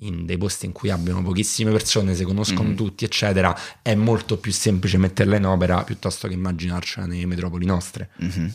[0.00, 2.74] in dei posti in cui abbiano pochissime persone, si conoscono Mhm.
[2.76, 8.10] tutti, eccetera, è molto più semplice metterla in opera piuttosto che immaginarcela nelle metropoli nostre.
[8.16, 8.54] Mhm.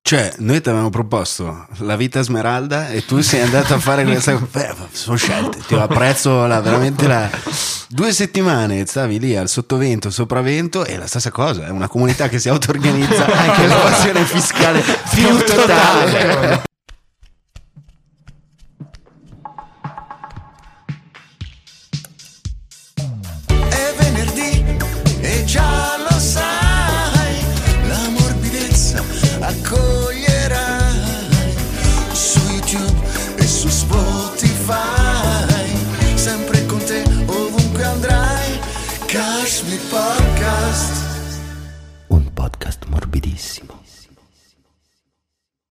[0.00, 4.36] Cioè, noi ti avevamo proposto la vita smeralda e tu sei andato a fare questa.
[4.36, 5.58] Beh, sono scelte.
[5.66, 7.28] Ti apprezzo la- veramente la.
[7.90, 11.66] Due settimane stavi lì al sottovento, sopravvento e la stessa cosa.
[11.66, 14.82] È una comunità che si auto-organizza anche l'evasione fiscale
[15.14, 16.62] più totale.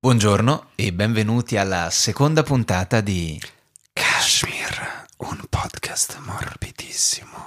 [0.05, 3.41] Buongiorno e benvenuti alla seconda puntata di
[3.91, 7.39] Kashmir, un podcast morbidissimo.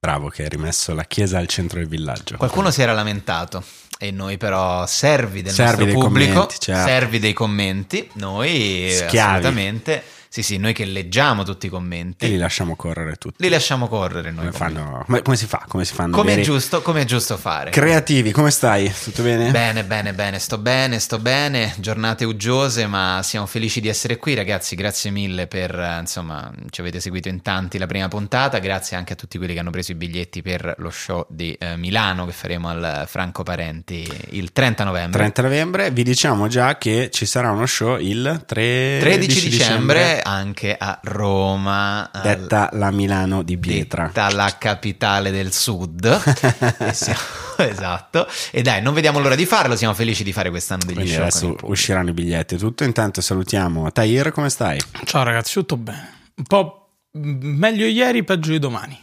[0.00, 2.38] Bravo che hai rimesso la chiesa al centro del villaggio.
[2.38, 3.62] Qualcuno si era lamentato
[4.00, 6.88] e noi però servi del Servi nostro pubblico, commenti, certo.
[6.88, 9.18] servi dei commenti, noi Schiavi.
[9.18, 10.02] assolutamente,
[10.34, 13.36] sì sì, noi che leggiamo tutti i commenti, E li lasciamo correre tutti.
[13.40, 14.46] li lasciamo correre noi.
[14.46, 15.64] Come, fanno, ma come si fa?
[15.68, 16.16] Come si fanno?
[16.16, 17.70] Come è giusto, come è giusto fare.
[17.70, 18.92] Creativi, come stai?
[19.04, 19.52] Tutto bene?
[19.52, 24.34] Bene, bene, bene, sto bene, sto bene, giornate uggiose, ma siamo felici di essere qui,
[24.34, 24.74] ragazzi.
[24.74, 28.58] Grazie mille per, insomma, ci avete seguito in tanti la prima puntata.
[28.58, 31.76] Grazie anche a tutti quelli che hanno preso i biglietti per lo show di eh,
[31.76, 35.16] Milano che faremo al Franco Parenti il 30 novembre.
[35.16, 40.74] 30 novembre, vi diciamo già che ci sarà uno show il 3 13 dicembre anche
[40.76, 44.06] a Roma, al- detta la Milano di Pietra.
[44.06, 46.08] detta la capitale del sud.
[46.92, 47.20] Siamo-
[47.58, 48.26] esatto.
[48.50, 51.20] E dai, non vediamo l'ora di farlo, siamo felici di fare quest'anno degli Quindi show.
[51.22, 52.84] adesso usciranno i biglietti e tutto.
[52.84, 54.80] Intanto salutiamo Tahir, come stai?
[55.04, 56.12] Ciao ragazzi, tutto bene.
[56.36, 59.00] Un po' meglio ieri, peggio di domani.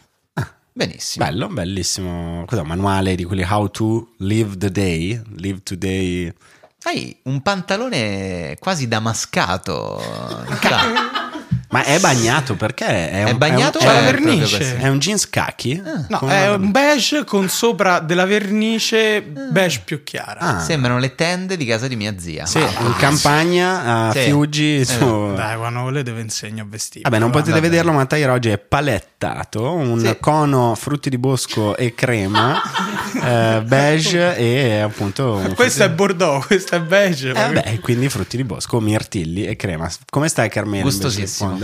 [0.73, 1.25] Benissimo.
[1.25, 2.45] Bello, bellissimo.
[2.45, 2.61] Cos'è?
[2.61, 6.34] Un manuale di quelli How to live the day, live today.
[6.84, 10.02] Hai un pantalone quasi damascato.
[11.71, 12.85] Ma è bagnato perché?
[12.85, 14.77] È, È un, bagnato è un, C'è la vernice.
[14.77, 15.81] è un jeans khaki?
[16.09, 20.39] No, Come è una- un beige con sopra della vernice beige più chiara.
[20.39, 22.45] Ah, Sembrano le tende di casa di mia zia.
[22.45, 24.19] sì, Ma- in campagna a Sì.
[24.19, 24.83] Fiuggi.
[24.85, 27.03] su- Dai, quando volete vi insegno a vestire.
[27.03, 27.61] Vabbè, non potete vabbè.
[27.61, 30.17] vederlo, ma Tahir oggi è palettato, un Sì.
[30.19, 32.61] cono frutti di bosco e crema,
[33.23, 35.35] eh, beige e appunto...
[35.35, 37.29] un Questo è Bordeaux, questo è beige.
[37.31, 39.89] Eh, beh, quindi frutti di bosco, mirtilli e crema.
[40.09, 40.89] Come stai Carmelo?
[40.89, 41.59] invece, Gustosissimo.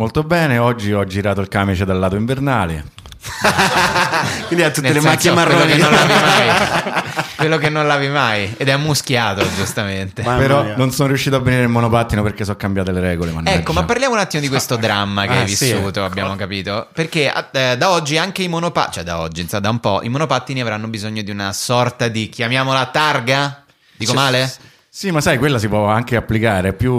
[0.00, 2.84] Molto bene, oggi ho girato il camice dal lato invernale.
[4.46, 5.72] quindi ha tutte Nel le macchie marroni.
[5.76, 7.24] Quello che non lavi mai.
[7.36, 8.54] quello che non lavi mai.
[8.56, 10.22] Ed è ammuschiato, giustamente.
[10.22, 10.76] Mamma Però mia.
[10.76, 13.30] non sono riuscito a venire in monopattino perché sono cambiate le regole.
[13.30, 13.58] mannaggia.
[13.58, 15.70] Ecco, ma parliamo un attimo di questo dramma che Ah, hai sì.
[15.70, 16.88] vissuto, abbiamo capito.
[16.94, 20.08] Perché eh, da oggi anche i monopattini, cioè da oggi, insomma, da un po', i
[20.08, 23.64] monopattini avranno bisogno di una sorta di, chiamiamola targa?
[23.98, 24.50] Dico male?
[24.92, 26.72] Sì, ma sai, quella si può anche applicare.
[26.72, 26.92] Più,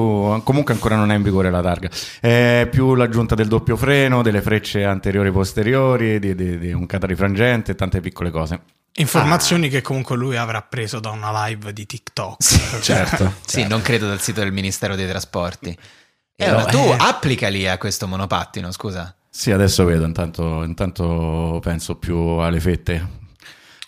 [0.44, 1.90] comunque ancora non è in vigore la targa.
[2.22, 6.86] È più l'aggiunta del doppio freno, delle frecce anteriori e posteriori, di, di- di un
[6.86, 8.62] catarifrangente e tante piccole cose.
[8.96, 12.38] Informazioni che comunque lui avrà preso da una live di TikTok.
[12.82, 13.34] Certo.
[13.46, 15.70] Sì, non credo dal sito del Ministero dei Trasporti.
[15.70, 15.78] E
[16.46, 16.96] Eh, allora, tu eh.
[16.98, 19.14] applicali a questo monopattino, scusa.
[19.30, 23.20] Sì, adesso vedo, intanto, intanto penso più alle fette.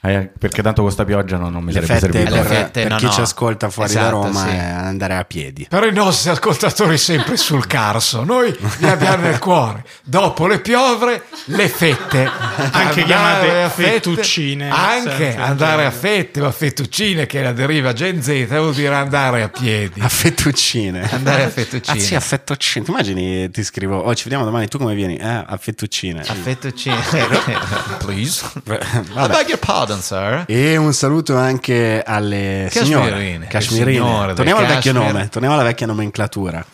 [0.05, 2.33] Eh, perché tanto con sta pioggia non, non mi Le sarebbe fette servito.
[2.35, 3.11] per, Le fette, per no, chi no.
[3.11, 4.49] ci ascolta fuori da Esatto, Roma sì.
[4.49, 5.65] è andare a piedi.
[5.69, 9.85] Per i nostri ascoltatori sempre sul Carso, noi li abbiamo nel cuore.
[10.03, 12.25] Dopo le piovre, le fette.
[12.25, 17.43] Anche Andare chiamate a fette- fettuccine, Anche sempre, andare a fette, ma fettuccine che è
[17.43, 20.01] la deriva Gen Z vuol dire andare a piedi.
[20.01, 21.09] A fettuccine.
[21.11, 21.97] Andare a fettuccine.
[21.97, 22.83] Ah sì, a fettuccine.
[22.83, 25.15] Ti immagini, ti scrivo, oh ci vediamo domani, tu come vieni?
[25.15, 26.19] Eh, a fettuccine.
[26.21, 26.97] A fettuccine.
[28.03, 28.43] Please.
[28.65, 28.79] I
[29.13, 29.33] Vabbè.
[29.33, 30.43] beg your pardon, sir.
[30.47, 33.47] E un saluto anche alle signore Cashmirine.
[33.47, 33.91] Cashmirine.
[33.91, 36.65] Signore del Torniamo al vecchio nome, torniamo alla vecchia nomenclatura.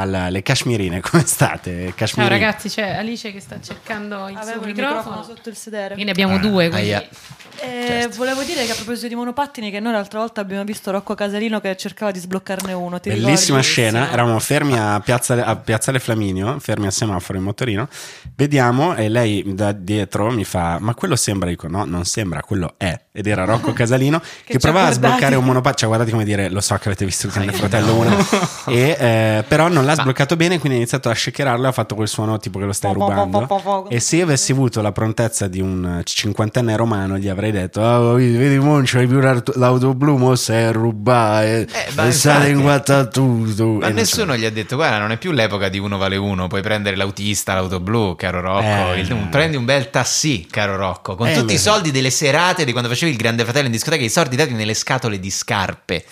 [0.00, 1.86] Alla- le Cashmirine, come state?
[1.86, 2.38] Ciao Cashmirine.
[2.38, 4.98] ragazzi, c'è Alice che sta cercando il Avevo suo il microfono.
[4.98, 5.94] microfono sotto il sedere.
[5.94, 7.08] Quindi abbiamo due, quindi Aia.
[7.60, 11.14] E volevo dire che a proposito di monopattini, che noi l'altra volta abbiamo visto Rocco
[11.16, 13.00] Casalino che cercava di sbloccarne uno.
[13.00, 13.62] Ti Bellissima ricordi?
[13.62, 17.88] scena, eravamo fermi a Piazzale, a Piazzale Flaminio, fermi al semaforo in motorino,
[18.36, 22.74] vediamo e lei da dietro mi fa, ma quello sembra, dico no, non sembra, quello
[22.76, 26.12] è, ed era Rocco Casalino che, ci ha provava a sbloccare un monopattino, cioè guardate
[26.12, 28.26] come dire, lo so che avete visto il Grande Fratello 1,
[28.68, 31.94] e, eh, però non l'ha sbloccato bene, quindi ha iniziato a shakerarlo e ha fatto
[31.94, 33.86] quel suono tipo che lo stai rubando.
[33.88, 38.12] E se io avessi avuto la prontezza di un cinquantenne romano, gli avrei detto: "Ah,
[38.14, 41.66] vedi, vedi, mo non c'hai più l'auto, blu, mo sei rubare.
[41.72, 42.50] Eh, e infatti.
[42.50, 43.66] in quattro tutto.
[43.80, 46.62] Ma nessuno gli ha detto, guarda, non è più l'epoca di uno vale uno, puoi
[46.62, 49.00] prendere l'autista, l'auto blu, caro Rocco, Eh.
[49.00, 52.64] il- un- prendi un bel tassì, caro Rocco, con Eh, tutti i soldi delle serate
[52.64, 56.04] di quando facevi il grande fratello in discoteca, i soldi dati nelle scatole di scarpe.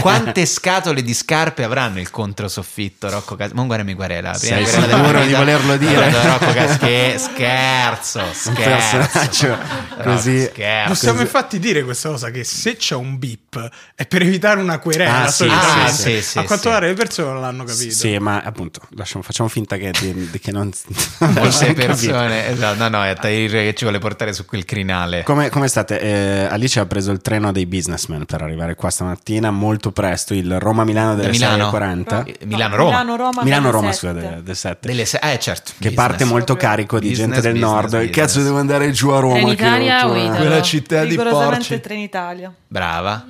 [0.00, 4.32] Quante scatole di scarpe avranno il controsoffitto, Rocco Cas- Non guardami querela.
[4.32, 5.94] la prima Sei sicuro di volerlo dire?
[5.94, 9.56] Guarda, Rocco Cas- che scherzo, scherzo.
[10.02, 10.42] così.
[10.44, 10.88] scherzo.
[10.88, 15.24] Possiamo infatti dire questa cosa che se c'è un beep è per evitare una querela
[15.24, 16.68] Ah, sì, ah, sì, sì, a quanto sì.
[16.74, 17.94] pare le persone non l'hanno capito.
[17.94, 20.70] Sì, ma appunto, lasciamo- facciamo finta che, di- di- che non.
[21.18, 25.22] Molte persone, esatto, no, no, è Tahir che ci vuole portare su quel crinale.
[25.22, 26.00] Come, come state?
[26.00, 30.58] Eh, Alice ha preso il treno dei businessmen per arrivare qua stamattina molto presto, il
[30.58, 31.70] Roma-Milano delle Da Milano?
[31.70, 32.26] 6.40.
[32.26, 32.95] Eh, Milano-Roma.
[33.02, 33.42] Milano-Roma.
[33.42, 34.12] Milano-Roma, scusa.
[34.12, 34.88] scusa, del, del 7.
[34.88, 35.72] Delle se- eh, certo.
[35.72, 35.94] Che business.
[35.94, 37.90] parte molto carico di Business, gente del business, nord.
[37.90, 38.14] business.
[38.14, 39.34] Cazzo, devo andare giù a Roma.
[39.38, 40.34] Trenitalia che ho-?
[40.36, 41.80] Quella città di porci.
[41.80, 42.52] Trenitalia.
[42.66, 43.26] Brava.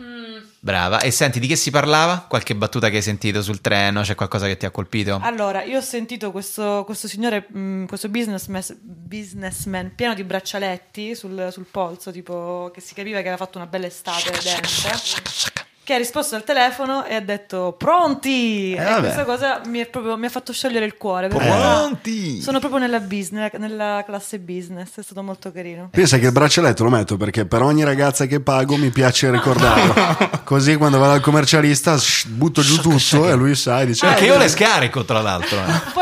[0.58, 0.98] Brava.
[1.00, 2.24] E senti, di che si parlava?
[2.28, 4.00] Qualche battuta che hai sentito sul treno?
[4.02, 5.20] C'è qualcosa che ti ha colpito?
[5.22, 11.50] Allora, io ho sentito questo, questo signore, mh, questo businessman, businessman pieno di braccialetti sul,
[11.52, 15.65] sul polso, tipo che si capiva che aveva fatto una bella estate dentro.
[15.86, 18.72] Che ha risposto al telefono e ha detto pronti!
[18.72, 18.98] e vabbè.
[19.02, 21.28] questa cosa mi, è proprio- mi ha fatto sciogliere il cuore.
[21.28, 22.42] Pronti!
[22.42, 25.88] Sono proprio nella business, nella classe business, è stato molto carino.
[25.92, 29.94] Pensa che il braccialetto lo metto perché per ogni ragazza che pago mi piace ricordarlo.
[30.42, 34.06] Così quando vado al commercialista sh- butto giù tutto e lui sa e dice...
[34.08, 35.56] Perché "Eh, io le scarico, tra l'altro.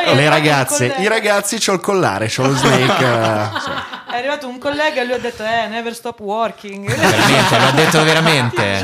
[0.07, 0.15] eh.
[0.15, 3.05] Le ragazze, i ragazzi c'ho il collare, c'ho lo snake.
[3.05, 3.71] eh, sì.
[4.15, 6.87] È arrivato un collega e lui ha detto, eh, never stop working.
[6.95, 8.83] Veramente, lo ha detto veramente?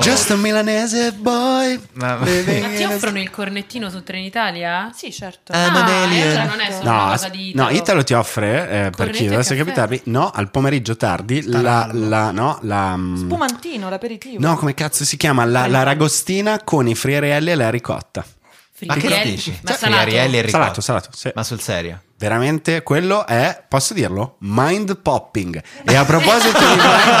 [0.00, 1.78] Just a milanese boy.
[1.92, 4.90] Ma- Ma ti offrono il cornettino su Trenitalia?
[4.94, 5.52] Sì, certo.
[5.52, 6.44] Ah, Ah, non è eh.
[6.46, 7.76] non è solo una No, cosa as- di no, Italo.
[7.76, 12.58] Italo ti offre, eh, per chi dovesse capitarvi, no, al pomeriggio tardi, la, la, no,
[12.62, 14.40] la, mm, Spumantino, l'aperitivo.
[14.46, 15.44] no, come cazzo si chiama?
[15.44, 18.24] La, la ragostina con i friarielli e la ricotta.
[18.86, 19.30] Ma che Friarielli?
[19.34, 19.50] dici?
[19.62, 20.10] Ma Cioè, salato?
[20.10, 20.48] e.
[20.48, 21.30] Salato, salato, sì.
[21.34, 22.00] Ma sul serio?
[22.18, 25.62] Veramente quello è, posso dirlo, mind popping.
[25.84, 27.20] E a proposito di mind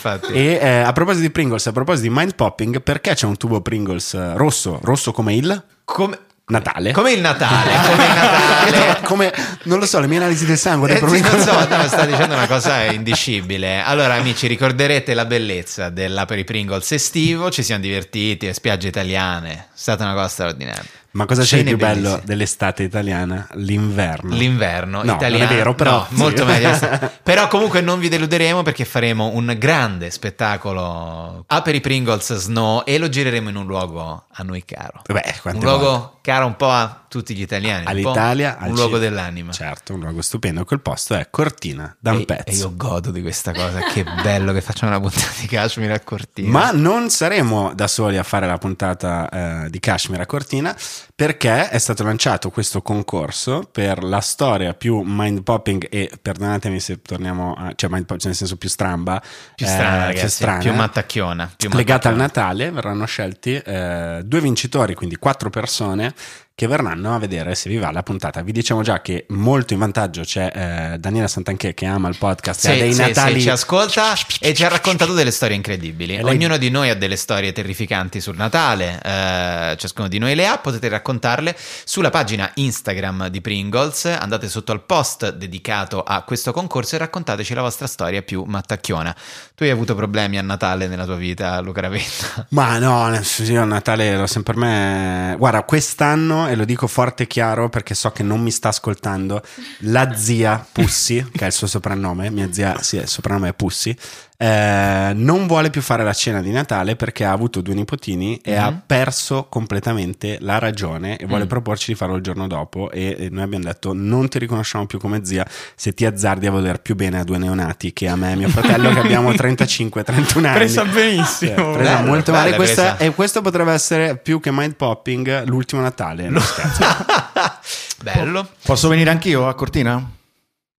[0.00, 3.36] popping, e eh, a proposito di Pringles, a proposito di mind popping, perché c'è un
[3.36, 6.16] tubo Pringles eh, rosso, rosso come il Come...
[6.44, 6.92] Natale?
[6.92, 9.00] Come il Natale, come il Natale.
[9.06, 9.34] come,
[9.64, 10.96] non lo so, le mie analisi del sangue.
[10.96, 13.80] Eh, non so, no, sta dicendo una cosa indicibile.
[13.80, 17.50] Allora, amici, ricorderete la bellezza della per i Pringles estivo.
[17.50, 19.52] Ci siamo divertiti, spiagge italiane.
[19.52, 20.84] È stata una cosa straordinaria.
[21.14, 22.22] Ma cosa c'è di più bello bellissime.
[22.24, 23.46] dell'estate italiana?
[23.54, 24.34] L'inverno.
[24.34, 25.44] L'inverno No, italiano.
[25.44, 26.14] non è vero, però- No, sì.
[26.14, 26.70] molto meglio.
[27.22, 32.82] però comunque non vi deluderemo perché faremo un grande spettacolo a per i Pringles Snow
[32.86, 35.02] e lo gireremo in un luogo a noi caro.
[35.06, 36.18] Beh, Un luogo volte.
[36.22, 37.82] caro un po' a tutti gli italiani.
[37.82, 39.52] un All'Italia, al Un luogo dell'anima.
[39.52, 40.64] Certo, un luogo stupendo.
[40.64, 42.44] Quel posto è Cortina, da un E, pezzo.
[42.50, 43.80] e io godo di questa cosa.
[43.80, 46.48] Che bello che facciamo una puntata di Kashmir a Cortina.
[46.50, 49.28] Ma non saremo da soli a fare la puntata
[49.64, 50.74] eh, di Kashmir a Cortina
[51.14, 57.02] perché è stato lanciato questo concorso per la storia più mind popping e perdonatemi se
[57.02, 59.22] torniamo a, cioè mind pop nel senso più stramba
[59.54, 61.52] più strana, eh, ragazzi, più strana, più mattacchiona.
[61.56, 62.48] Più legata al mattacchiona.
[62.48, 66.14] Natale verranno scelti eh, due vincitori quindi quattro persone
[66.54, 69.78] che verranno a vedere se vi va la puntata vi diciamo già che molto in
[69.80, 73.34] vantaggio c'è eh, Daniela Santanché che ama il podcast e ha Sì, dei sì, Natali
[73.34, 76.16] sì, ci ascolta e ci ha raccontato delle storie incredibili.
[76.16, 80.46] Lei- Ognuno di noi ha delle storie terrificanti sul Natale, eh, ciascuno di noi le
[80.46, 86.52] ha, potete raccontarle sulla pagina Instagram di Pringles, andate sotto al post dedicato a questo
[86.52, 89.14] concorso e raccontateci la vostra storia più mattacchiona.
[89.54, 92.46] Tu hai avuto problemi a Natale nella tua vita, Luca Ravetta?
[92.50, 95.34] Ma no, io a Natale lo sempre per me.
[95.38, 99.42] Guarda, quest'anno, e lo dico forte e chiaro perché so che non mi sta ascoltando,
[99.80, 103.96] la zia Pussy, che è il suo soprannome, mia zia, sì, il soprannome è Pussy,
[104.42, 108.56] eh, non vuole più fare la cena di Natale perché ha avuto due nipotini e
[108.56, 111.48] ha perso completamente la ragione e vuole Mm.
[111.48, 112.90] proporci di farlo il giorno dopo.
[112.90, 115.46] E, e noi abbiamo detto: Non ti riconosciamo più come zia
[115.76, 118.48] se ti azzardi a voler più bene a due neonati che a me e mio
[118.48, 120.54] fratello, che abbiamo 35-31 anni.
[120.54, 121.54] Presa benissimo.
[121.72, 122.56] Sì, presa Bello, molto bella male.
[122.56, 126.28] Questa- e questo potrebbe essere più che mind popping l'ultimo Natale.
[126.28, 126.82] No, scherzo.
[128.02, 128.48] Bello.
[128.64, 130.04] Posso venire anch'io a Cortina?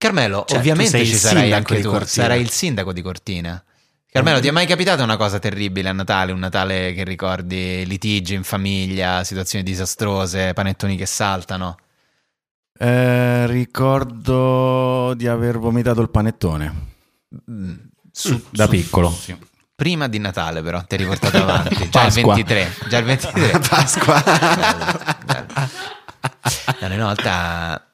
[0.04, 3.62] Carmelo, Cioè, ovviamente ci sarai anche tu, sarai il sindaco di Cortina.
[4.10, 6.30] Carmelo, ti è mai capitata una cosa terribile a Natale?
[6.32, 11.76] Un Natale che ricordi litigi in famiglia, situazioni disastrose, panettoni che saltano?
[12.78, 16.92] Eh, ricordo di aver vomitato il panettone
[17.50, 17.72] Mm,
[18.12, 19.18] su- da su- piccolo.
[19.74, 21.74] Prima di Natale, però, ti hai riportato avanti.
[21.90, 22.34] Già il Pasqua.
[22.34, 22.72] 23.
[22.88, 23.58] Già il 23.
[23.68, 24.22] Pasqua.
[26.80, 27.88] No, una volta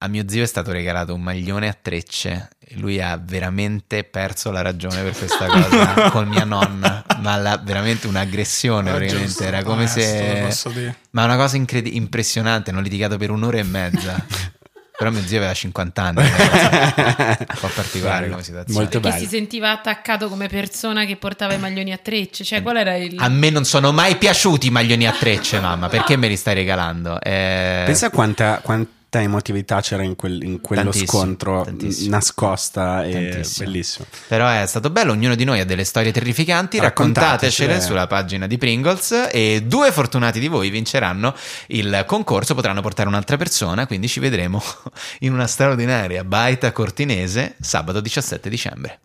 [0.00, 4.50] a mio zio è stato regalato un maglione a trecce e lui ha veramente perso
[4.50, 9.62] la ragione per questa cosa con mia nonna, ma la- veramente un'aggressione, Ah, giusto, era
[9.62, 10.94] come onesto, se...
[11.10, 14.24] Ma una cosa incredi- impressionante, hanno litigato per un'ora e mezza.
[14.98, 18.80] Però mio zio aveva 50 anni, un po' particolare come situazione.
[18.80, 19.20] Molto Che bello.
[19.22, 22.42] si sentiva attaccato come persona che portava i maglioni a trecce.
[22.42, 23.14] Cioè, qual era il.
[23.16, 26.54] A me non sono mai piaciuti i maglioni a trecce, mamma, perché me li stai
[26.54, 27.20] regalando?
[27.20, 32.10] Eh, Pensa quanta, quanta emotività c'era in, quel- in quello Tantissimo, scontro tantissimo.
[32.10, 34.06] nascosta e bellissimo.
[34.28, 37.38] Però è stato bello, ognuno di noi ha delle storie terrificanti, raccontatecele
[37.68, 37.80] Raccontatecele.
[37.80, 41.34] sulla pagina di Pringles e due fortunati di voi vinceranno
[41.68, 44.62] il concorso, potranno portare un'altra persona, quindi ci vedremo
[45.20, 49.00] in una straordinaria baita cortinese sabato 17 dicembre.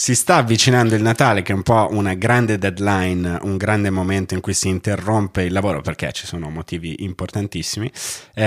[0.00, 4.34] Si sta avvicinando il Natale, che è un po' una grande deadline, un grande momento
[4.34, 7.90] in cui si interrompe il lavoro perché ci sono motivi importantissimi.
[8.32, 8.44] Eh,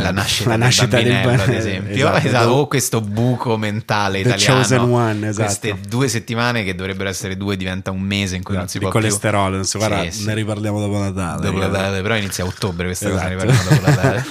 [0.00, 4.20] La nascita, la nascita del bambinello, ba- ad esempio, esatto, Esatto, o questo buco mentale
[4.22, 4.54] The italiano.
[4.56, 5.44] chosen one, esatto.
[5.44, 8.90] Queste due settimane che dovrebbero essere due diventa un mese in cui non si può
[8.90, 9.54] più colesterolo.
[9.54, 10.26] non so, guarda, Sì, sì.
[10.26, 11.40] ne riparliamo dopo Natale.
[11.40, 13.46] Dopo Natale, però inizia a ottobre questa cosa, ne Esatto.
[13.46, 14.24] parliamo dopo Natale.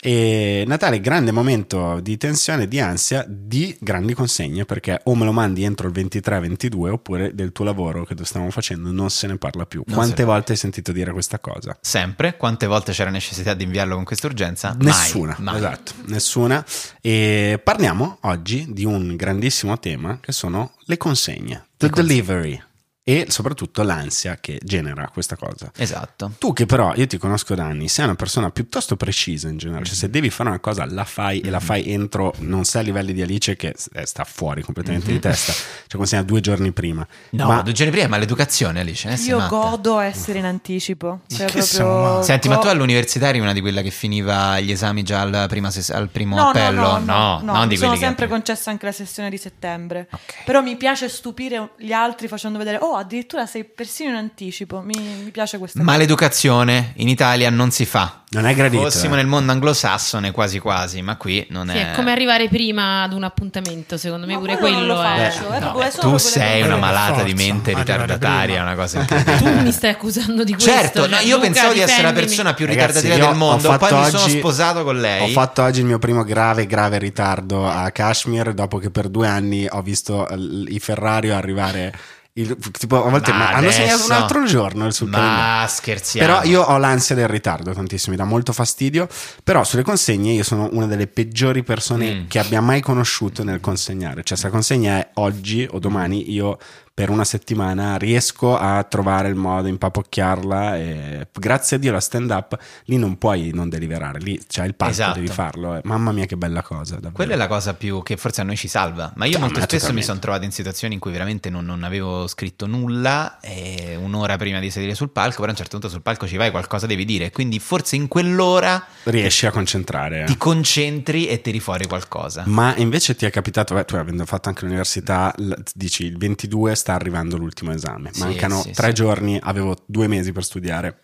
[0.00, 5.32] E Natale, grande momento di tensione, di ansia, di grandi consegne perché o me lo
[5.32, 9.66] mandi entro il 23-22 oppure del tuo lavoro che stiamo facendo non se ne parla
[9.66, 9.82] più.
[9.86, 11.76] Non Quante volte hai sentito dire questa cosa?
[11.80, 12.36] Sempre?
[12.36, 14.76] Quante volte c'era necessità di inviarlo con questa urgenza?
[14.78, 15.56] Nessuna, mai.
[15.56, 16.64] esatto, nessuna.
[17.00, 22.60] E parliamo oggi di un grandissimo tema che sono le consegne, the delivery
[23.08, 25.70] e soprattutto l'ansia che genera questa cosa.
[25.76, 26.32] Esatto.
[26.38, 29.84] Tu che però, io ti conosco da anni, sei una persona piuttosto precisa in generale,
[29.84, 32.84] cioè se devi fare una cosa la fai e la fai entro, non sei a
[32.84, 37.06] livelli di Alice che eh, sta fuori completamente di testa, cioè consegna due giorni prima.
[37.30, 39.08] No, Ma due giorni prima, ma l'educazione, Alice.
[39.08, 41.20] eh, Io godo a essere in anticipo.
[41.28, 42.22] Cioè, proprio.
[42.22, 45.70] Senti, ma tu all'università eri una di quelle che finiva gli esami già al, prima
[45.70, 46.80] ses- al primo No, appello?
[46.80, 48.32] no, no, no, non mi di sono sempre che...
[48.32, 50.08] concessa anche la sessione di settembre.
[50.10, 50.44] Ok.
[50.44, 54.80] Però mi piace stupire gli altri facendo vedere, oh, addirittura sei persino in anticipo.
[54.80, 58.22] Mi, mi piace questa Ma l'educazione in Italia non si fa.
[58.30, 58.82] non è gradito.
[58.82, 59.18] Fossimo eh.
[59.18, 61.92] nel mondo anglosassone quasi quasi, ma qui non Sì, è...
[61.92, 65.04] è come arrivare prima ad un appuntamento, secondo me Ma pure quello non quello lo
[65.04, 65.30] è.
[65.30, 68.62] faccio, eh, No, è solo tu sei una malata di mente ritardataria, prima.
[68.62, 69.38] una cosa incredibile.
[69.38, 70.70] Tu mi stai accusando di questo.
[70.70, 73.78] Certo, no, io Luca, pensavo di essere la persona più Ragazzi, ritardataria del mondo, poi
[73.78, 75.22] fatto mi sono oggi- sposato con lei.
[75.22, 79.26] Ho fatto oggi il mio primo grave, grave ritardo a Kashmir dopo che per due
[79.28, 80.26] anni ho visto
[80.68, 81.92] i Ferrari arrivare.
[82.38, 85.60] Il- tipo, a volte Ma hanno segnato adesso- un altro giorno sul calendario.
[85.62, 86.26] Ma scherziamo.
[86.26, 89.08] Però io ho l'ansia del ritardo tantissimo, mi dà molto fastidio.
[89.42, 92.26] Però sulle consegne io sono una delle peggiori persone Mm.
[92.28, 94.22] che abbia mai conosciuto nel consegnare.
[94.22, 96.58] Cioè, se la consegna è oggi o domani, io
[96.96, 100.76] per una settimana riesco a trovare il modo, impapocchiarla.
[100.78, 104.74] E grazie a Dio la stand up lì non puoi non deliberare, lì c'è il
[104.74, 105.14] patto, Esatto.
[105.16, 105.76] devi farlo.
[105.76, 105.80] eh.
[105.84, 106.94] Mamma mia, che bella cosa.
[106.94, 107.12] Davvero.
[107.12, 109.12] Quella è la cosa più che forse a noi ci salva.
[109.16, 111.66] Ma io Cioè, molto ma spesso mi sono trovato in situazioni in cui veramente non,
[111.66, 115.72] non avevo scritto nulla e un'ora prima di sedere sul palco, però a un certo
[115.72, 117.30] punto sul palco ci vai, qualcosa devi dire.
[117.30, 120.24] Quindi forse in quell'ora riesci a concentrare.
[120.24, 122.44] ti concentri e tiri fuori qualcosa.
[122.46, 125.34] Ma invece ti è capitato, beh, tu avendo fatto anche l'università,
[125.74, 128.92] dici il 22 sta arrivando l'ultimo esame, mancano sì, tre sì.
[128.94, 130.96] giorni, avevo due mesi per studiare,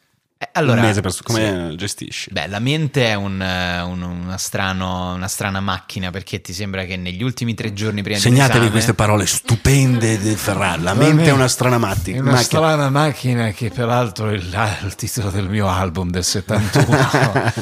[0.53, 1.53] allora, un mese per studiare, sì.
[1.61, 2.31] come gestisci?
[2.33, 6.85] Beh, la mente è un, eh, un- una, strano- una strana macchina perché ti sembra
[6.85, 11.25] che negli ultimi tre giorni prima Segnatevi dell'esame queste parole stupende del Ferrari, la mente
[11.27, 12.43] è una strana matti- È una macchina.
[12.61, 17.53] strana macchina che peraltro è il, il titolo del mio album del 71.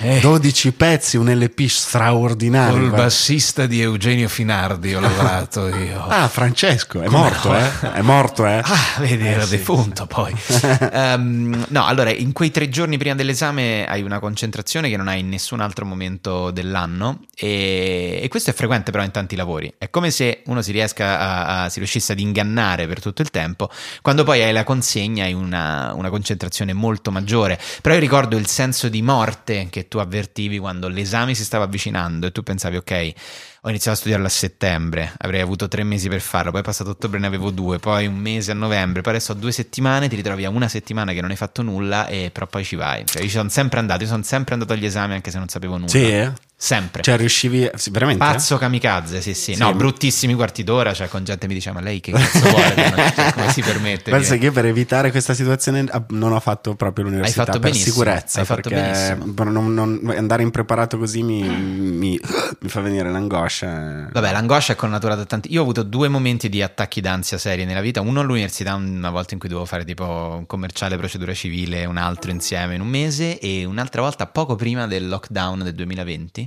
[0.00, 2.78] Eh, 12 pezzi, un LP straordinario.
[2.78, 6.04] Col bassista di Eugenio Finardi ho lavorato io.
[6.06, 7.92] Ah, Francesco, è morto, eh?
[7.94, 8.60] È morto, eh?
[8.62, 9.56] Ah, vedi, era sì.
[9.56, 10.34] defunto poi.
[10.90, 15.20] Ehm, no, allora, in quei tre giorni prima dell'esame hai una concentrazione che non hai
[15.20, 19.72] in nessun altro momento dell'anno e, e questo è frequente però in tanti lavori.
[19.78, 23.30] È come se uno si, riesca a, a- si riuscisse ad ingannare per tutto il
[23.30, 23.70] tempo,
[24.02, 27.58] quando poi hai la consegna hai una, una concentrazione molto maggiore.
[27.80, 32.26] Però io ricordo il senso di morte che tu avvertivi quando l'esame si stava avvicinando
[32.26, 33.12] e tu pensavi, ok,
[33.60, 36.90] ho iniziato a studiarlo a settembre, avrei avuto tre mesi per farlo, poi è passato
[36.90, 40.16] ottobre ne avevo due, poi un mese a novembre, poi adesso ho due settimane, ti
[40.16, 43.04] ritrovi a una settimana che non hai fatto nulla e però poi ci vai.
[43.04, 45.48] Cioè io ci sono sempre andato, io sono sempre andato agli esami anche se non
[45.48, 45.90] sapevo nulla.
[45.90, 46.32] Sì, eh?
[46.60, 47.02] Sempre.
[47.04, 47.70] Cioè, riuscivi.
[47.92, 48.18] veramente?
[48.24, 49.54] Pazzo kamikaze, sì, sì.
[49.54, 52.74] Sì, No, bruttissimi quarti d'ora, cioè con gente mi dice ma lei che cazzo vuole?
[53.14, 54.10] Cioè, come si permette?
[54.10, 57.70] Pensa di- che io per evitare questa situazione non ho fatto proprio l'università fatto per
[57.70, 58.40] benissimo, sicurezza.
[58.40, 59.50] hai fatto perché benissimo.
[59.50, 62.18] non- non- andare impreparato così mi, mi-
[62.58, 64.08] mi fa venire l'angoscia.
[64.12, 65.52] Vabbè, l'angoscia è connaturata tanti.
[65.52, 68.00] Io ho avuto due momenti di attacchi d'ansia serie nella vita.
[68.00, 72.32] Uno all'università, una volta in cui dovevo fare tipo un commerciale, procedura civile, un altro
[72.32, 76.46] insieme in un mese, e un'altra volta poco prima del lockdown del 2020.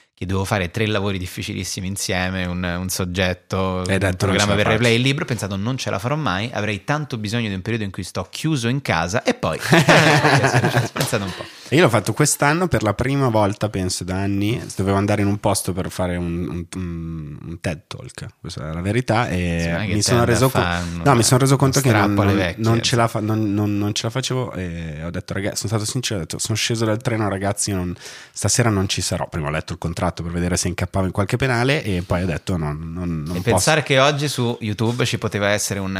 [0.21, 4.53] Che dovevo fare tre lavori difficilissimi insieme, un, un soggetto, Hai un detto, non programma
[4.53, 5.23] per replay, il libro.
[5.23, 8.03] Ho pensato non ce la farò mai, avrei tanto bisogno di un periodo in cui
[8.03, 9.57] sto chiuso in casa e poi...
[10.93, 11.43] Pensate un po'.
[11.69, 14.61] E io l'ho fatto quest'anno per la prima volta, penso, da anni.
[14.75, 18.73] Dovevo andare in un posto per fare un, un- un- un TED Talk, questa è
[18.73, 19.27] la verità.
[19.29, 22.53] E mi sono, reso con- un- no, mi sono reso conto un che non, non-
[22.57, 24.51] non ce la fa- non- non- non ce la facevo.
[24.53, 27.95] E ho detto, ragazzi, sono stato sincero, ho detto, sono sceso dal treno, ragazzi, non-
[28.33, 29.27] stasera non ci sarò.
[29.29, 32.25] Prima ho letto il contratto per vedere se incappavo in qualche penale e poi ho
[32.25, 33.41] detto, no, non, non posso.
[33.41, 35.99] pensare che oggi su YouTube ci poteva essere un...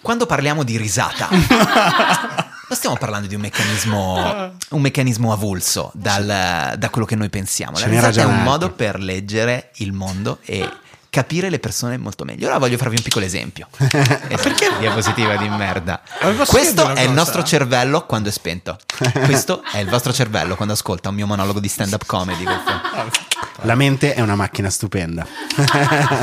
[0.00, 6.90] Quando parliamo di risata, non stiamo parlando di un meccanismo, un meccanismo avulso dal- da
[6.90, 7.78] quello che noi pensiamo.
[7.78, 10.68] La risata è un modo per leggere il mondo e
[11.12, 12.46] capire le persone molto meglio.
[12.46, 13.68] Ora voglio farvi un piccolo esempio.
[13.76, 16.00] Perché diapositiva di merda?
[16.46, 18.78] Questo è il nostro cervello quando è spento.
[19.26, 22.44] Questo è il vostro cervello quando ascolta un mio monologo di stand-up comedy.
[23.62, 25.26] La mente è una macchina stupenda.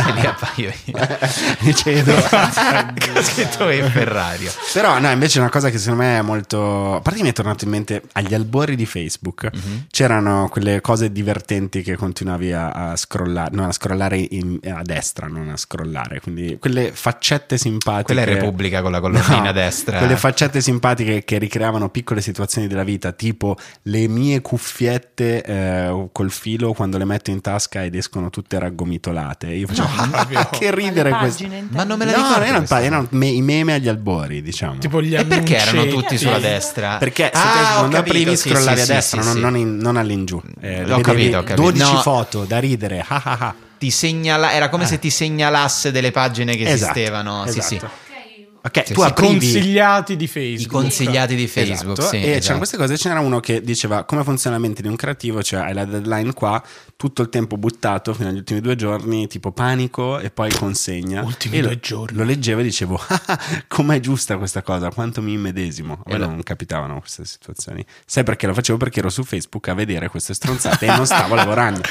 [0.10, 0.94] E lì appaio io.
[1.62, 2.14] Mi cedo.
[2.14, 4.52] Ho scritto in Ferrario.
[4.74, 6.96] Però no, invece una cosa che secondo me è molto...
[6.96, 9.86] A parte mi è tornato in mente agli albori di Facebook, Mhm.
[9.90, 15.28] c'erano quelle cose divertenti che continuavi a, a scrollare, no, a scrollare in- a destra,
[15.28, 18.14] non a scrollare, quindi quelle faccette simpatiche...
[18.14, 19.98] Quella è Repubblica con la colonnina No, a destra.
[20.00, 26.32] Quelle faccette simpatiche che ricreavano piccole situazioni della vita, tipo le mie cuffiette eh, col
[26.32, 29.48] filo quando le metto in tasca ed escono tutte raggomitolate.
[29.48, 29.88] Io facevo,
[30.34, 31.48] ah, che ridere questo.
[31.70, 32.44] Ma non me la No, ricordo.
[32.44, 34.78] erano, erano me- i meme agli albori, diciamo.
[34.80, 36.98] Tipo gli E perché erano tutti sulla destra?
[36.98, 39.36] Perché se Ah, te, ho quando capito, aprimi sì, scrollavi sì, a destra, sì, non,
[39.36, 39.42] sì.
[39.42, 40.42] non in- non all'ingiù.
[40.60, 41.62] Eh, Ho capito, ho capito.
[41.62, 42.02] 12 No.
[42.02, 43.04] foto da ridere.
[43.08, 43.56] ah, ah, ah.
[43.78, 47.46] Ti segnala- era come se ti segnalasse delle pagine che Esatto, esistevano.
[47.48, 47.80] Sì, sì.
[48.74, 48.82] Esatto.
[48.82, 49.14] Ok, Sì, tu sì.
[49.14, 50.82] Consigliati di I Facebook.
[50.82, 51.98] consigliati di Facebook.
[52.00, 52.40] Esatto, sì, e esatto.
[52.40, 52.98] c'erano queste cose.
[52.98, 55.86] Ce n'era uno che diceva come funziona la mente di un creativo, cioè hai la
[55.86, 56.62] deadline qua,
[56.96, 61.22] tutto il tempo buttato fino agli ultimi due giorni, tipo panico e poi consegna.
[61.24, 62.18] Ultimi E lo- due giorni.
[62.18, 65.94] Lo leggevo e dicevo, "Ah, com'è giusta questa cosa, quanto mi immedesimo.
[65.94, 67.86] A me E lo- non capitavano queste situazioni.
[68.06, 68.78] Sai perché lo facevo?
[68.78, 71.82] Perché ero su Facebook a vedere queste stronzate e non stavo lavorando.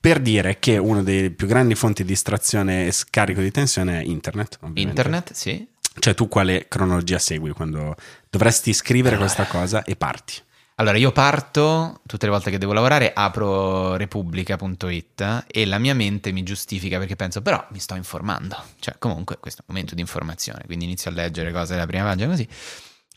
[0.00, 4.04] Per dire che una delle più grandi fonti di distrazione e scarico di tensione è
[4.04, 4.56] internet.
[4.62, 4.88] ovviamente.
[5.00, 5.64] Internet, sì.
[5.98, 7.94] Cioè tu quale cronologia segui quando
[8.30, 10.34] dovresti scrivere questa cosa e parti?
[10.76, 16.32] Allora, io parto tutte le volte che devo lavorare, apro repubblica.it e la mia mente
[16.32, 18.56] mi giustifica perché penso, però mi sto informando.
[18.80, 22.04] Cioè, comunque, questo è un momento di informazione, quindi inizio a leggere cose della prima
[22.04, 22.48] pagina così.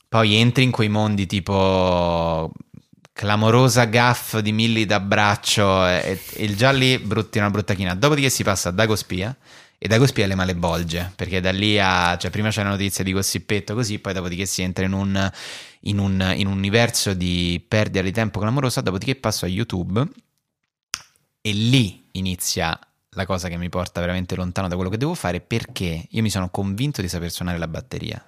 [0.08, 2.52] Poi entri in quei mondi tipo
[3.14, 7.96] clamorosa gaff di Milli d'abbraccio e, e il già lì brutti una brutta china.
[7.96, 9.36] Dopodiché si passa a Dago Spia
[9.86, 12.17] e Dago Spia alle male bolge, perché da lì a...
[12.17, 15.32] cioè prima c'è la notizia di gossipetto così, poi dopodiché si entra in un,
[15.82, 20.04] in un, in un universo di perdita di tempo clamorosa, dopodiché passo a YouTube
[21.39, 25.39] e lì inizia la cosa che mi porta veramente lontano da quello che devo fare
[25.39, 28.26] perché io mi sono convinto di saper suonare la batteria.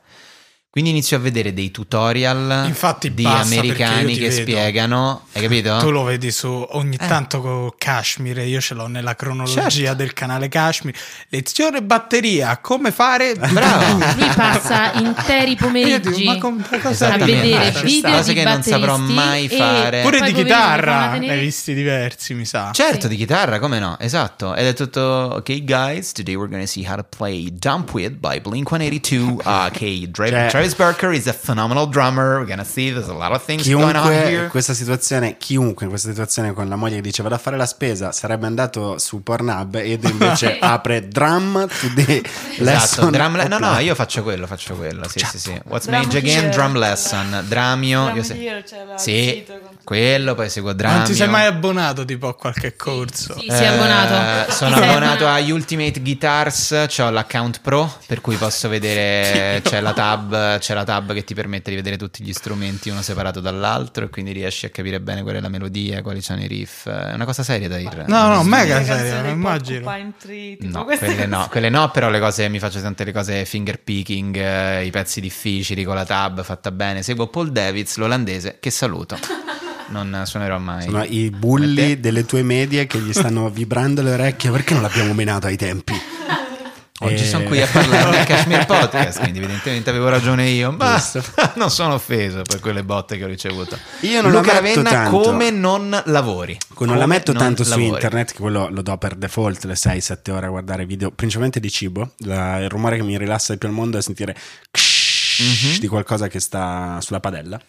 [0.77, 4.41] Quindi inizio a vedere dei tutorial Infatti di americani che vedo.
[4.43, 5.77] spiegano, hai capito?
[5.79, 7.07] Tu lo vedi su ogni Eh.
[7.07, 9.95] tanto con Kashmir, io ce l'ho nella cronologia Certo.
[9.95, 10.93] del canale Kashmir.
[11.29, 13.33] Lezione batteria, come fare?
[13.33, 13.93] Bravo.
[14.17, 18.11] Lui passa interi Io dico, pomeriggi ma com- cosa a vedere Ci video.
[18.11, 20.01] Cose di che non saprò batteristi mai e fare.
[20.03, 22.69] Pure di chitarra, ne hai visti diversi, mi sa.
[22.71, 23.07] Certo, Sì.
[23.07, 23.97] di chitarra, come no?
[23.99, 24.53] Esatto.
[24.53, 28.11] Ed è tutto, ok guys, today we're going to see how to play Dump With
[28.19, 29.15] by Blink-182.
[29.43, 32.39] Uh, ok, Dra- Cioè- Travis Barker is a phenomenal drummer.
[32.39, 34.43] We're to see there's a lot of things going on Chiunque here.
[34.43, 37.55] in questa situazione, chiunque in questa situazione con la moglie che dice vado a fare
[37.55, 43.35] la spesa sarebbe andato su Pornhub ed invece apre drum to the Esatto, lesson drum
[43.37, 45.07] le- no, no, io faccio quello, faccio quello.
[45.07, 45.61] Sì, sì, sì.
[45.65, 46.43] What's Drum Mage Again?
[46.45, 46.49] Here.
[46.49, 47.43] Drum Lesson.
[47.47, 48.03] Dramio.
[48.05, 48.63] Drum io se- il
[48.97, 49.45] Sì,
[49.85, 50.97] quello, poi seguo Dramio.
[50.97, 53.39] Non ti sei mai abbonato tipo a qualche corso?
[53.39, 54.49] Sì, abbonato.
[54.49, 59.61] Eh, sono Ti sei abbonato a Ultimate Guitars, ho l'account pro, per cui posso vedere
[59.63, 63.01] c'è la tab, c'è la tab che ti permette di vedere tutti gli strumenti uno
[63.01, 66.47] separato dall'altro e quindi riesci a capire bene qual è la melodia, quali sono i
[66.47, 66.87] riff.
[66.87, 68.05] È una cosa seria da ir.
[68.07, 70.13] No, no, mega seria, immagino.
[70.17, 73.79] Tree, No, quelle no, quelle no, però le cose mi faccio tante le cose finger
[73.81, 77.03] picking, eh, i pezzi difficili con la tab fatta bene.
[77.03, 79.17] Seguo Paul Davids, l'olandese, che saluto.
[79.89, 80.83] non suonerò mai.
[80.83, 85.13] Sono i bulli delle tue medie che gli stanno vibrando le orecchie perché non l'abbiamo
[85.13, 85.93] menato ai tempi.
[87.01, 90.99] Oggi Eh, sono qui a parlare del Kashmir Podcast, quindi evidentemente avevo ragione io, ma
[91.55, 93.77] non sono offeso per quelle botte che ho ricevuto.
[94.01, 95.19] Io non Luca la metto Ravenna, tanto.
[95.21, 96.57] come non lavori?
[96.79, 97.89] Non la Come metto tanto su lavori?
[97.89, 101.69] internet, che quello lo do per default le 6-7 ore a guardare video, principalmente di
[101.69, 102.13] cibo.
[102.19, 104.35] La- il rumore che mi rilassa di più al mondo è sentire
[105.39, 105.77] Mhm.
[105.79, 107.61] di qualcosa che sta sulla padella.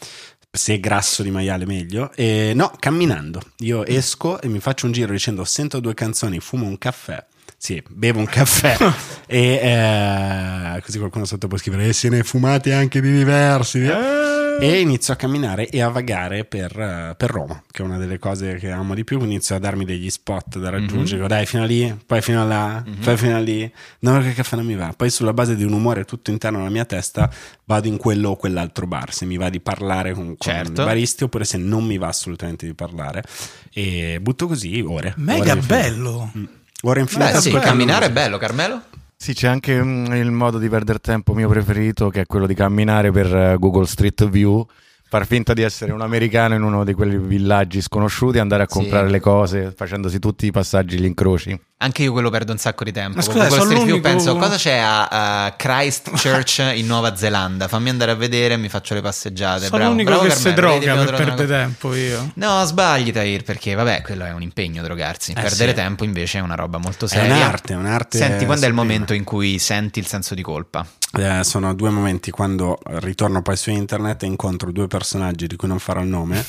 [0.51, 2.11] Se è grasso di maiale, meglio.
[2.14, 3.43] E no, camminando.
[3.59, 7.23] Io esco e mi faccio un giro dicendo: Sento due canzoni, fumo un caffè.
[7.61, 8.77] Sì, bevo un caffè
[9.27, 13.90] e eh, così qualcuno sotto può scrivere: E se ne fumate anche di diversi.
[14.61, 18.18] E inizio a camminare e a vagare per, eh, per Roma, che è una delle
[18.18, 19.21] cose che amo di più.
[19.23, 21.16] Inizio a darmi degli spot da raggiungere.
[21.16, 23.73] Dico, Dai, fino a lì, poi fino a là, poi fino a lì.
[24.01, 24.92] No, perché il caffè non mi va.
[24.97, 27.31] Poi, sulla base di un umore tutto interno nella mia testa,
[27.66, 29.12] vado in quello o quell'altro bar.
[29.12, 30.83] Se mi va di parlare con, con Certo.
[30.83, 33.23] i baristi, oppure se non mi va assolutamente di parlare.
[33.73, 35.14] E butto così ore.
[35.18, 36.33] Mega ore bello.
[36.37, 36.44] Mm.
[36.83, 37.33] Ore infinite.
[37.33, 38.83] Beh, sì, camminare è bello, Carmelo?
[39.17, 42.55] Sì, c'è anche mm, il modo di perdere tempo mio preferito, che è quello di
[42.55, 44.64] camminare per eh, Google Street View,
[45.09, 48.79] far finta di essere un americano in uno di quei villaggi sconosciuti, andare a Sì.
[48.79, 51.59] comprare le cose, facendosi tutti i passaggi, gli incroci.
[51.81, 53.19] Anche io quello perdo un sacco di tempo.
[53.19, 57.69] Ma scusa, sono l'unico- penso cosa c'è a, a Christchurch in Nuova Zelanda.
[57.69, 59.67] Fammi andare a vedere e mi faccio le passeggiate.
[59.67, 62.33] Sono bravo, l'unico bravo che si droga per perdere tempo io.
[62.35, 65.33] No, sbagli Tahir, perché vabbè, quello è un impegno drogarsi.
[65.35, 65.77] Perdere sì.
[65.77, 67.37] tempo invece è una roba molto È seria.
[67.37, 70.85] un'arte, è un'arte Senti, quando è il momento in cui senti il senso di colpa?
[71.17, 75.69] Eh, sono due momenti quando ritorno poi su internet e incontro due personaggi di cui
[75.69, 76.45] non farò il nome.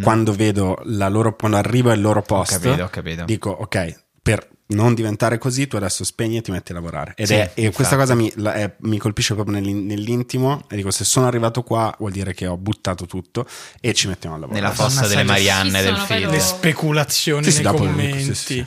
[0.00, 3.24] Quando vedo la loro, quando arrivo al loro posto, capito, ho capito.
[3.24, 7.12] dico ok, per non diventare così, tu adesso spegni e ti metti a lavorare.
[7.16, 10.64] Ed Sì, è- e questa cosa mi, la- è- mi colpisce proprio nell'in- nell'intimo.
[10.68, 13.46] E dico: se sono arrivato qua, vuol dire che ho buttato tutto
[13.80, 14.62] e ci mettiamo a lavorare.
[14.62, 16.30] Nella fossa delle Marianne del film.
[16.30, 18.34] Le speculazioni Sì, sì, nei dopo lo dico, commenti.
[18.34, 18.66] sì, sì.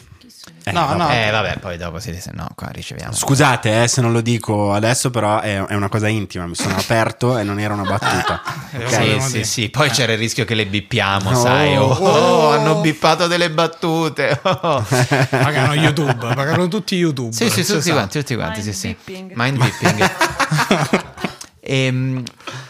[0.65, 0.97] Eh, No, vabbè.
[0.97, 1.09] no.
[1.11, 3.11] Eh, vabbè, poi dopo si dice no, qua riceviamo.
[3.13, 6.45] Scusate eh, se non lo dico adesso, però è, è una cosa intima.
[6.47, 8.41] Mi sono aperto e non era una battuta.
[8.73, 9.21] Eh, Ok?
[9.21, 11.77] Sì, sì, sì, poi c'era il rischio che le bippiamo, Oh, sai.
[11.77, 12.07] Oh, oh.
[12.07, 14.39] oh, hanno bippato delle battute.
[14.41, 14.83] oh.
[15.29, 17.31] Pagano YouTube, pagano tutti YouTube.
[17.33, 17.91] Sì, sì, tutti sa.
[17.93, 18.97] quanti, tutti quanti, sì, Mind sì.
[19.05, 19.31] bipping.
[19.35, 21.11] Mind bipping.
[21.65, 22.23] Ehm,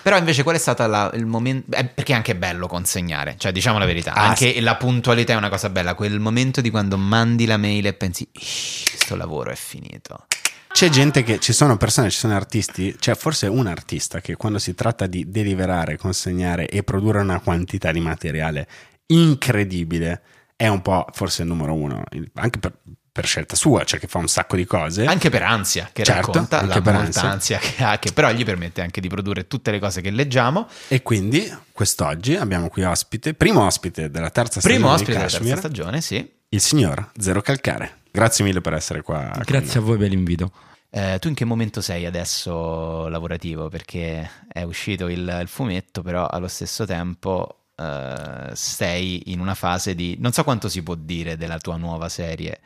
[0.04, 3.52] però invece qual è stato la- il momento eh, perché è anche bello consegnare cioè
[3.52, 6.96] diciamo la verità Ah, anche la puntualità è una cosa bella quel momento di quando
[6.98, 10.26] mandi la mail e pensi "Ih, questo lavoro è finito.
[10.72, 14.58] C'è gente che ci sono persone, ci sono artisti, c'è forse un artista che quando
[14.58, 18.68] si tratta di deliberare, consegnare e produrre una quantità di materiale
[19.08, 20.22] incredibile
[20.56, 22.04] è un po' forse il numero uno,
[22.36, 22.74] anche per,
[23.14, 25.06] per scelta sua, cioè che fa un sacco di cose.
[25.06, 27.30] anche per ansia che Certo, racconta anche la per molta ansia.
[27.30, 30.68] ansia che ha che però gli permette anche di produrre tutte le cose che leggiamo
[30.88, 35.30] E quindi quest'oggi abbiamo qui ospite, primo ospite della terza primo stagione ospite di della
[35.30, 38.00] terza stagione sì il signor Zero Calcare.
[38.12, 39.32] Grazie mille per essere qua.
[39.44, 40.52] Grazie a voi per l'invito.
[40.92, 43.70] Eh, tu in che momento sei adesso lavorativo?
[43.70, 49.96] Perché è uscito il, il fumetto, però allo stesso tempo eh, sei in una fase
[49.96, 50.16] di...
[50.20, 52.60] Non so quanto si può dire della tua nuova serie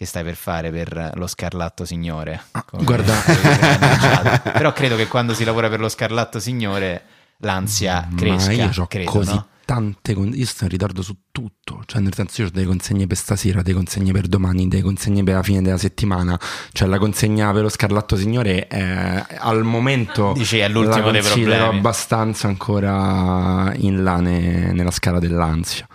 [0.00, 2.40] che stai per fare per lo Scarlatto Signore.
[2.64, 3.12] come- guarda-
[4.50, 7.02] però credo che quando si lavora per lo Scarlatto Signore
[7.40, 8.46] l'ansia cresca.
[8.46, 9.46] Ma io ho credo, così no?
[9.66, 13.06] tante con- io sto in ritardo su tutto cioè nel senso io ho delle consegne
[13.06, 16.40] per stasera delle consegne per domani delle consegne per la fine della settimana
[16.72, 21.76] cioè la consegna per lo Scarlatto Signore è, al momento Dici, è l'ultimo dei problemi.
[21.76, 25.86] abbastanza ancora in là ne- nella scala dell'ansia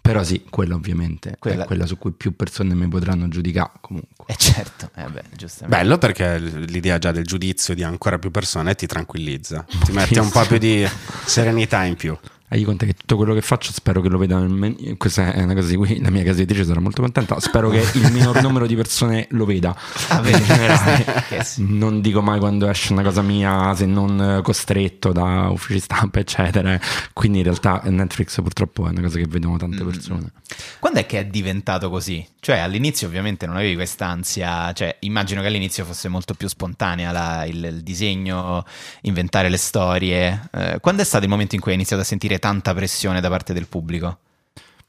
[0.00, 4.24] però sì quella ovviamente Quella- è quella su cui più persone mi potranno giudicare comunque
[4.26, 5.66] Eh certo, eh beh, giustamente.
[5.82, 10.30] Bello perché l'idea già del giudizio di ancora più persone ti tranquillizza, ti mette un
[10.30, 10.86] po' più di
[11.26, 12.16] serenità in più.
[12.52, 15.54] Hai conto che tutto quello che faccio spero che lo veda nel- questa è una
[15.54, 18.66] cosa di cui la mia casa editrice sarà molto contenta spero che il minor numero
[18.66, 19.72] di persone lo veda
[20.08, 21.64] Ah, in generale sì.
[21.68, 26.76] non dico mai quando esce una cosa mia se non costretto da uffici stampa eccetera
[27.12, 30.32] quindi in realtà Netflix purtroppo è una cosa che vedono tante persone
[30.80, 32.26] Quando è che è diventato così?
[32.40, 37.44] Cioè, all'inizio ovviamente non avevi quest'ansia, cioè immagino che all'inizio fosse molto più spontanea la-
[37.44, 38.64] il, il disegno,
[39.02, 40.48] inventare le storie.
[40.50, 43.28] Eh, quando è stato il momento in cui hai iniziato a sentire tanta pressione da
[43.28, 44.18] parte del pubblico?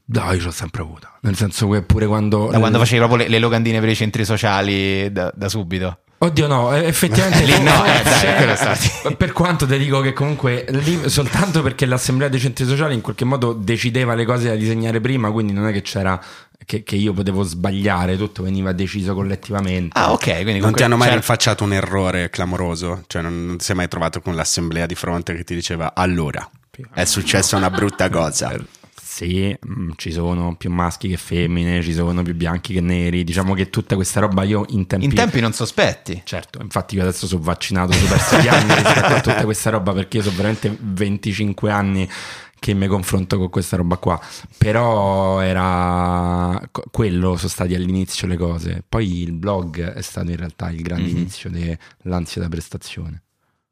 [0.03, 3.29] dai io l'ho sempre avuta nel senso che pure quando Da quando facevi proprio le,
[3.29, 5.99] le locandine per i centri sociali da, da subito?
[6.23, 8.89] Oddio no, effettivamente Lì no, eh, dai, sì.
[9.17, 13.25] Per quanto ti dico che comunque lì soltanto perché l'assemblea dei centri sociali in qualche
[13.25, 16.21] modo decideva le cose da disegnare prima, quindi non è che c'era
[16.63, 19.97] che, che io potevo sbagliare, tutto veniva deciso collettivamente.
[19.97, 23.01] Ah, ok, quindi Non ti hanno mai rinfacciato un errore clamoroso?
[23.07, 26.47] Cioè non, non ti sei mai trovato con l'assemblea di fronte che ti diceva allora
[26.93, 28.55] è successa una brutta cosa.
[29.11, 33.25] Sì, mm, ci sono più maschi che femmine, ci sono più bianchi che neri.
[33.25, 35.05] Diciamo che tutta questa roba io in tempi...
[35.05, 36.21] In tempi non sospetti.
[36.23, 40.17] Certo, infatti io adesso sono vaccinato super 6 anni rispetto a tutta questa roba perché
[40.17, 42.09] io sono veramente 25 anni
[42.57, 44.19] che mi confronto con questa roba qua.
[44.57, 48.81] Però era quello sono stati all'inizio le cose.
[48.87, 51.17] Poi il blog è stato in realtà il grande Mhm.
[51.17, 53.23] inizio dell'ansia da prestazione.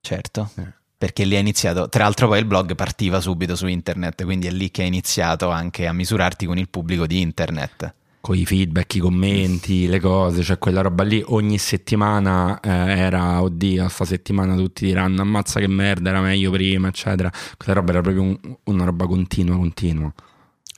[0.01, 0.51] Certo.
[0.57, 0.77] Eh.
[0.99, 1.87] Perché lì è iniziato.
[1.87, 5.49] Tra l'altro, poi il blog partiva subito su internet, quindi è lì che hai iniziato
[5.49, 7.93] anche a misurarti con il pubblico di internet.
[8.19, 13.41] Con i feedback, i commenti, le cose, cioè quella roba lì ogni settimana eh, era,
[13.41, 17.31] oddio, sta settimana tutti diranno ammazza che merda, era meglio prima, eccetera.
[17.55, 20.13] Quella roba era proprio un- una roba continua, continua.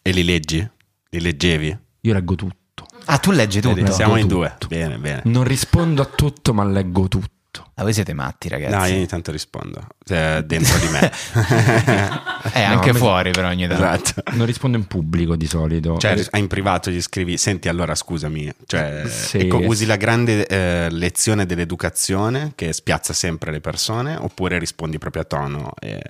[0.04, 0.70] E li leggi?
[1.10, 1.78] Li leggevi?
[2.02, 2.86] Io leggo tutto.
[3.06, 3.92] Ah, tu leggi tutto?
[3.92, 4.36] Siamo in tutto.
[4.36, 4.56] due.
[4.68, 5.22] Bene, bene.
[5.26, 7.30] Non rispondo a tutto, ma leggo tutto.
[7.76, 8.76] Ah, voi siete matti, ragazzi.
[8.76, 9.86] No, io ogni tanto rispondo.
[10.06, 11.12] Cioè, dentro di me.
[12.54, 13.84] Eh, anche mi- fuori, però, ogni tanto.
[13.84, 14.32] esatto.
[14.36, 15.98] Non rispondo in pubblico di solito.
[15.98, 19.38] Cioè, in privato gli scrivi, senti allora scusami, cioè, Sì.
[19.40, 25.22] ecco, usi la grande eh, lezione dell'educazione che spiazza sempre le persone oppure rispondi proprio
[25.22, 25.74] a tono?
[25.80, 26.02] e-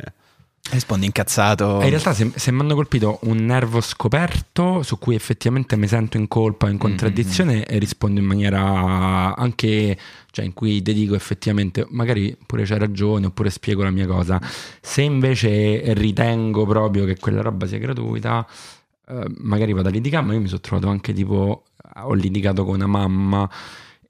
[0.72, 1.82] Rispondi incazzato.
[1.82, 5.86] E in realtà se, se mi hanno colpito un nervo scoperto su cui effettivamente mi
[5.86, 9.98] sento in colpa, in contraddizione e rispondo in maniera anche,
[10.32, 14.40] cioè in cui ti dico effettivamente magari pure c'hai ragione oppure spiego la mia cosa.
[14.80, 18.48] Se invece ritengo proprio che quella roba sia gratuita,
[19.10, 21.64] eh, magari vado a litigare, ma io mi sono trovato anche tipo,
[21.96, 23.50] ho litigato con una mamma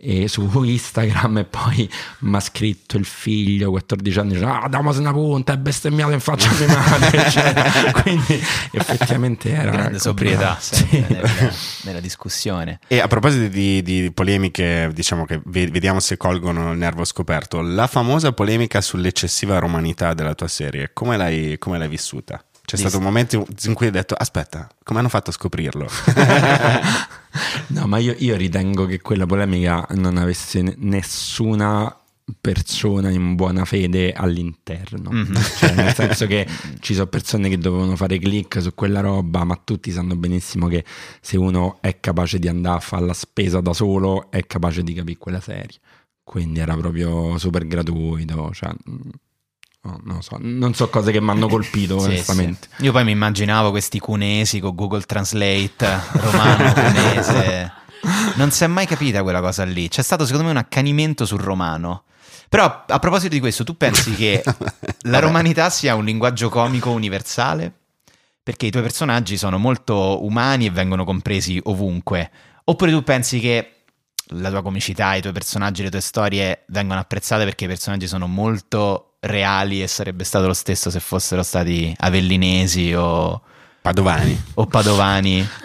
[0.04, 1.88] e su Instagram e poi
[2.20, 6.20] mi ha scritto il figlio 14 anni dice ah dammi una punta è bestemmiato in
[6.20, 7.92] faccia a mia madre eccetera.
[8.02, 11.06] quindi effettivamente era grande sobrietà Sì.
[11.08, 11.30] nella,
[11.84, 12.80] nella discussione.
[12.88, 17.62] E a proposito di, di polemiche, diciamo che ve- vediamo se colgono il nervo scoperto,
[17.62, 22.44] la famosa polemica sull'eccessiva romanità della tua serie, come l'hai, come l'hai vissuta?
[22.72, 25.88] C'è stato un momento in cui hai detto, aspetta, come hanno fatto a scoprirlo?
[27.68, 31.96] no ma io, io ritengo che quella polemica non avesse ne- nessuna
[32.40, 35.34] persona in buona fede all'interno Mhm.
[35.58, 36.48] cioè nel senso che
[36.80, 40.86] ci sono persone che dovevano fare click su quella roba ma tutti sanno benissimo che
[41.20, 44.94] se uno è capace di andare a fare la spesa da solo è capace di
[44.94, 45.80] capire quella serie
[46.24, 48.72] quindi era proprio super gratuito cioè,
[49.84, 52.84] no, non so non so cose che mi hanno colpito Sì, onestamente sì.
[52.86, 57.74] Io poi mi immaginavo questi cunesi con Google Translate, romano, cunese.
[58.36, 59.88] Non si è mai capita quella cosa lì.
[59.88, 62.04] C'è stato secondo me un accanimento sul romano.
[62.50, 64.44] Però a proposito di questo, tu pensi che
[65.04, 67.72] la romanità sia un linguaggio comico universale?
[68.44, 72.30] Perché i tuoi personaggi sono molto umani e vengono compresi ovunque.
[72.65, 73.84] Oppure tu pensi che
[74.34, 78.28] la tua comicità, i tuoi personaggi, le tue storie vengono apprezzate perché i personaggi sono
[78.28, 83.42] molto reali e sarebbe stato lo stesso se fossero stati avellinesi o,
[83.82, 84.40] Padovani.
[84.56, 85.48] o padovani?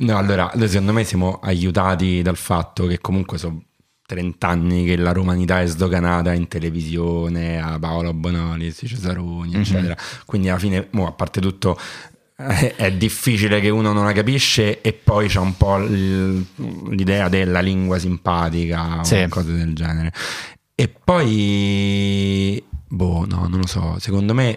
[0.00, 3.60] No, allora, noi secondo me siamo aiutati dal fatto che comunque sono
[4.06, 9.60] 30 anni che la romanità è sdoganata in televisione, a Paolo Bonoli, Cesaroni, Mhm.
[9.60, 9.96] eccetera.
[10.24, 11.76] Quindi alla fine, mo, a parte tutto,
[12.36, 17.58] eh, è difficile che uno non la capisce e poi c'è un po' l'idea della
[17.60, 19.16] lingua simpatica Sì.
[19.22, 20.12] o cose del genere.
[20.80, 24.56] E poi, boh, no, non lo so, secondo me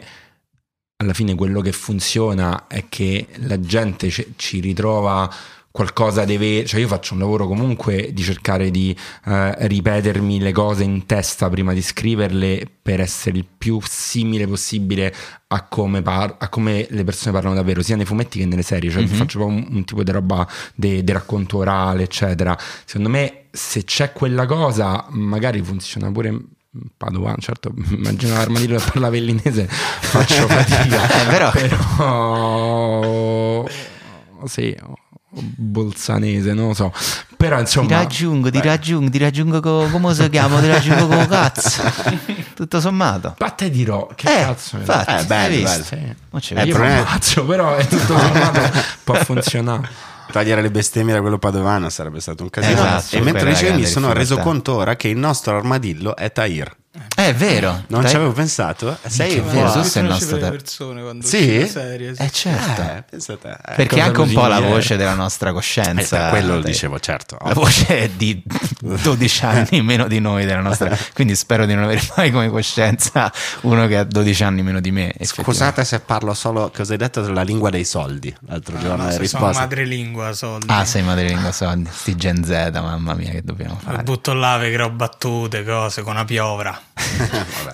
[0.97, 5.27] alla fine quello che funziona è che la gente ci- ritrova
[5.71, 10.83] qualcosa deve, cioè io faccio un lavoro comunque di cercare di eh, ripetermi le cose
[10.83, 15.13] in testa prima di scriverle per essere il più simile possibile
[15.47, 18.89] a come, par- a come le persone parlano davvero, sia nei fumetti che nelle serie,
[18.91, 19.07] cioè Mhm.
[19.07, 22.57] faccio un, un tipo di roba di racconto orale, eccetera.
[22.85, 26.27] Secondo me se c'è quella cosa magari funziona pure
[26.73, 31.01] in Padovano, certo, immagino l'armadillo che parla vellinese, faccio fatica.
[31.29, 31.51] Però-
[33.61, 33.65] Però
[34.45, 34.75] sì,
[35.33, 36.91] o bolzanese, non lo so.
[37.37, 40.59] Però Ti insomma, raggiungo, ti raggiungo, ti raggiungo co- come si chiama?
[40.59, 41.81] Ti raggiungo con cazzo.
[42.53, 43.35] Tutto sommato.
[43.37, 44.79] a te dirò che Eh, cazzo è?
[44.79, 45.83] infatti, Eh, bello, bello.
[45.83, 46.15] Sì.
[46.29, 46.69] Mo ci Eh, vedi.
[46.69, 48.61] Io però è- ammazzo, però è tutto sommato
[49.03, 49.89] può funzionare.
[50.31, 52.73] Togliere le bestemmie da quello padovano sarebbe stato un casino.
[52.79, 56.73] Esatto, e mentre dicevi mi sono reso conto ora che il nostro armadillo è Tahir.
[57.21, 57.83] Eh, È vero.
[57.87, 58.09] Non Dai.
[58.09, 58.97] ci avevo pensato.
[59.05, 61.59] Sei È vero, tu sei il nostro le te- persone quando Sì?
[61.59, 62.15] la serie.
[62.15, 62.21] sì.
[62.23, 62.81] Eh certo.
[62.81, 63.49] Eh, pensa te.
[63.51, 64.75] Eh, Perché è anche un po' la lusinghiera.
[64.75, 66.17] voce della nostra eh, coscienza.
[66.17, 67.37] per quello lo dicevo, certo.
[67.43, 68.41] La voce di
[68.79, 70.97] 12 anni meno di noi della nostra.
[71.13, 73.31] Quindi spero di non avere mai come coscienza
[73.61, 75.13] uno che ha 12 anni meno di me.
[75.21, 79.03] Scusate se parlo solo, cosa hai detto della lingua dei soldi l'altro No, giorno?
[79.03, 80.65] no, hai se sono madrelingua soldi.
[80.69, 81.89] Ah, sei madrelingua soldi.
[81.91, 84.01] Sti Gen Z, mamma mia, che dobbiamo fare?
[84.03, 86.79] butto là, che creo battute, cose con una piovra.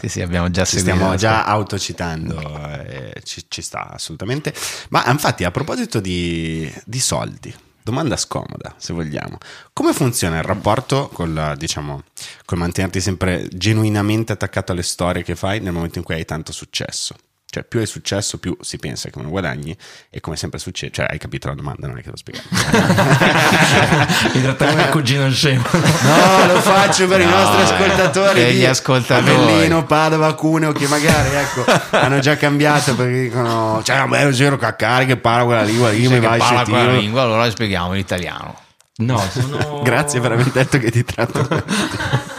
[0.02, 2.40] Sì, sì, abbiamo già Ci stiamo già autocitando,
[2.86, 4.54] eh, ci, ci sta assolutamente.
[4.90, 9.38] Ma infatti, a proposito di, di soldi, domanda scomoda, se vogliamo.
[9.74, 12.04] Come funziona il rapporto con la, diciamo,
[12.46, 16.52] col mantenerti sempre genuinamente attaccato alle storie che fai nel momento in cui hai tanto
[16.52, 17.16] successo?
[17.50, 19.76] Cioè, più hai successo, più si pensa che non guadagni,
[20.10, 22.46] e come sempre succede, cioè, hai capito la domanda, non è che lo spiegare.
[24.34, 25.64] Mi tratta come il cugino scemo.
[25.72, 29.32] No, lo faccio per i No, nostri eh, ascoltatori per gli ascoltatori.
[29.32, 34.58] Avellino, Padova, Cuneo che magari ecco, hanno già cambiato perché dicono cioè a me zero
[34.58, 37.94] caccare che parla quella lingua lì, mi Che va a parla quella lingua, allora spieghiamo
[37.94, 38.60] in italiano.
[38.98, 39.82] No, sono...
[39.84, 41.48] Grazie per aver detto che ti tratto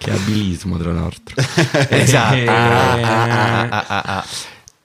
[0.00, 1.34] Che abilismo, tra l'altro.
[1.90, 2.34] Esatto.
[2.34, 4.24] Eh, Ah, ah, ah.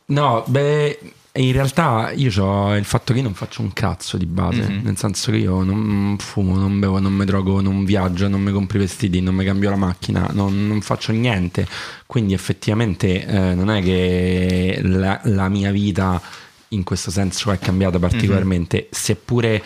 [0.07, 0.99] No, beh,
[1.37, 4.81] in realtà io ho il fatto che io non faccio un cazzo di base, Mhm.
[4.83, 8.51] nel senso che io non fumo, non bevo, non mi drogo, non viaggio, non mi
[8.51, 11.65] compro i vestiti, non mi cambio la macchina, non, non faccio niente.
[12.05, 16.21] Quindi effettivamente eh, non è che la, la mia vita
[16.69, 19.63] in questo senso è cambiata particolarmente, seppure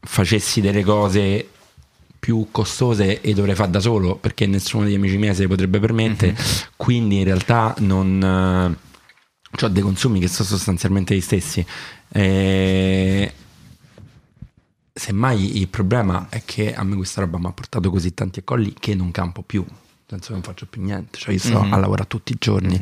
[0.00, 1.48] facessi delle cose
[2.28, 5.80] più costose e dovrei fare da solo perché nessuno degli amici miei se le potrebbe
[5.80, 6.36] permettere.
[6.76, 8.76] Quindi in realtà non
[9.62, 11.64] ho dei consumi che sono sostanzialmente gli stessi.
[12.12, 13.32] Eh,
[14.92, 18.74] semmai il problema è che a me questa roba mi ha portato così tanti accolli
[18.78, 19.64] che non campo più.
[19.64, 21.16] Nel senso che non faccio più niente.
[21.18, 21.72] Cioè io sto Mhm.
[21.72, 22.78] a lavorare tutti i giorni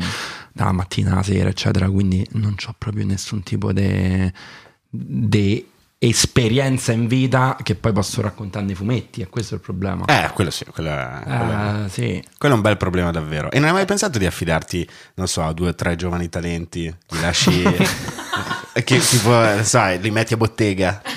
[0.53, 5.65] dalla mattina alla sera eccetera quindi non ho proprio nessun tipo di
[5.99, 10.31] esperienza in vita che poi posso raccontare nei fumetti e questo è il problema Eh,
[10.35, 12.23] quello sì, quello è, quello è- Eh, sì.
[12.39, 13.51] quello è un bel problema davvero.
[13.51, 16.83] E non hai mai pensato di affidarti, non so, a due o tre giovani talenti?
[16.83, 17.63] Li lasci...
[18.85, 21.01] che tipo, sai, li metti a bottega?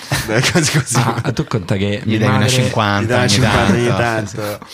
[0.54, 0.96] Cose così.
[0.98, 3.74] Ah, tu conta che Gli mia dai una madre- 50 Gli dai una ogni 50
[3.74, 4.42] ogni tanto.
[4.42, 4.66] tanto.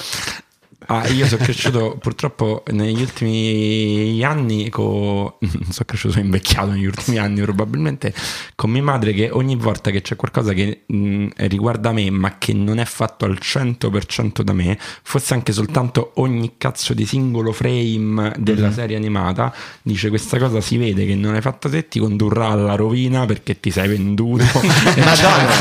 [0.87, 5.33] Ah, io sono cresciuto purtroppo negli ultimi anni, con...
[5.39, 8.13] sono cresciuto invecchiato negli ultimi anni probabilmente,
[8.55, 12.53] con mia madre che ogni volta che c'è qualcosa che mh, riguarda me ma che
[12.53, 18.33] non è fatto al 100% da me, fosse anche soltanto ogni cazzo di singolo frame
[18.37, 22.49] della serie animata, dice questa cosa si vede che non hai fatto te, ti condurrà
[22.49, 24.43] alla rovina perché ti sei venduto.
[24.61, 25.53] Madonna.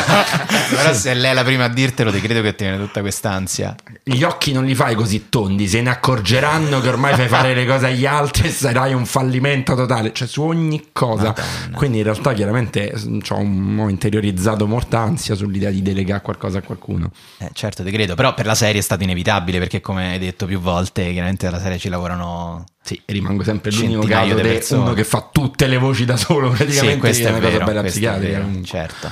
[0.71, 3.75] Però se lei è la prima a dirtelo, ti credo che ti viene tutta quest'ansia.
[4.03, 7.67] Gli occhi non li fai così tondi, se ne accorgeranno che ormai fai fare le
[7.67, 11.35] cose agli altri e sarai un fallimento totale, cioè su ogni cosa.
[11.37, 11.77] Madonna.
[11.77, 16.63] Quindi in realtà chiaramente mm, un- ho interiorizzato molta ansia sull'idea di delegare qualcosa a
[16.63, 17.11] qualcuno.
[17.39, 18.15] Eh, certo, ti credo.
[18.15, 21.61] Però per la serie è stato inevitabile perché, come hai detto più volte, chiaramente alla
[21.61, 22.65] serie ci lavorano.
[22.83, 26.93] Sì, rimango sempre l'unico caso di uno che fa tutte le voci da solo praticamente,
[26.95, 27.65] Sì, questo che è una cosa vero.
[27.65, 28.39] bella questo è psichiatrica.
[28.41, 29.11] vero, certo.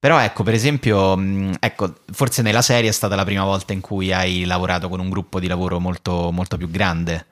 [0.00, 3.80] Però ecco, per esempio, mh, ecco, forse nella serie è stata la prima volta in
[3.80, 7.26] cui hai lavorato con un gruppo di lavoro molto, molto più grande,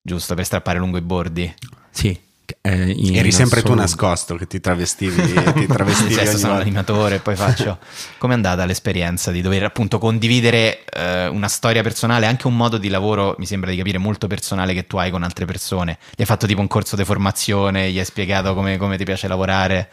[0.00, 1.52] giusto, per strappare lungo i bordi.
[1.90, 2.16] Sì,
[2.62, 3.80] eh, in Eri sempre tu assoluto.
[3.82, 5.14] nascosto che ti travestivi,
[5.54, 6.58] ti travestivi Sì, ogni sono volta.
[6.58, 7.78] l'animatore e poi faccio...
[8.18, 12.88] Com'è andata l'esperienza di dover appunto condividere eh, una storia personale, anche un modo di
[12.88, 15.98] lavoro, mi sembra di capire, molto personale che tu hai con altre persone?
[16.16, 19.28] Gli hai fatto tipo un corso di formazione, gli hai spiegato come, come ti piace
[19.28, 19.88] lavorare?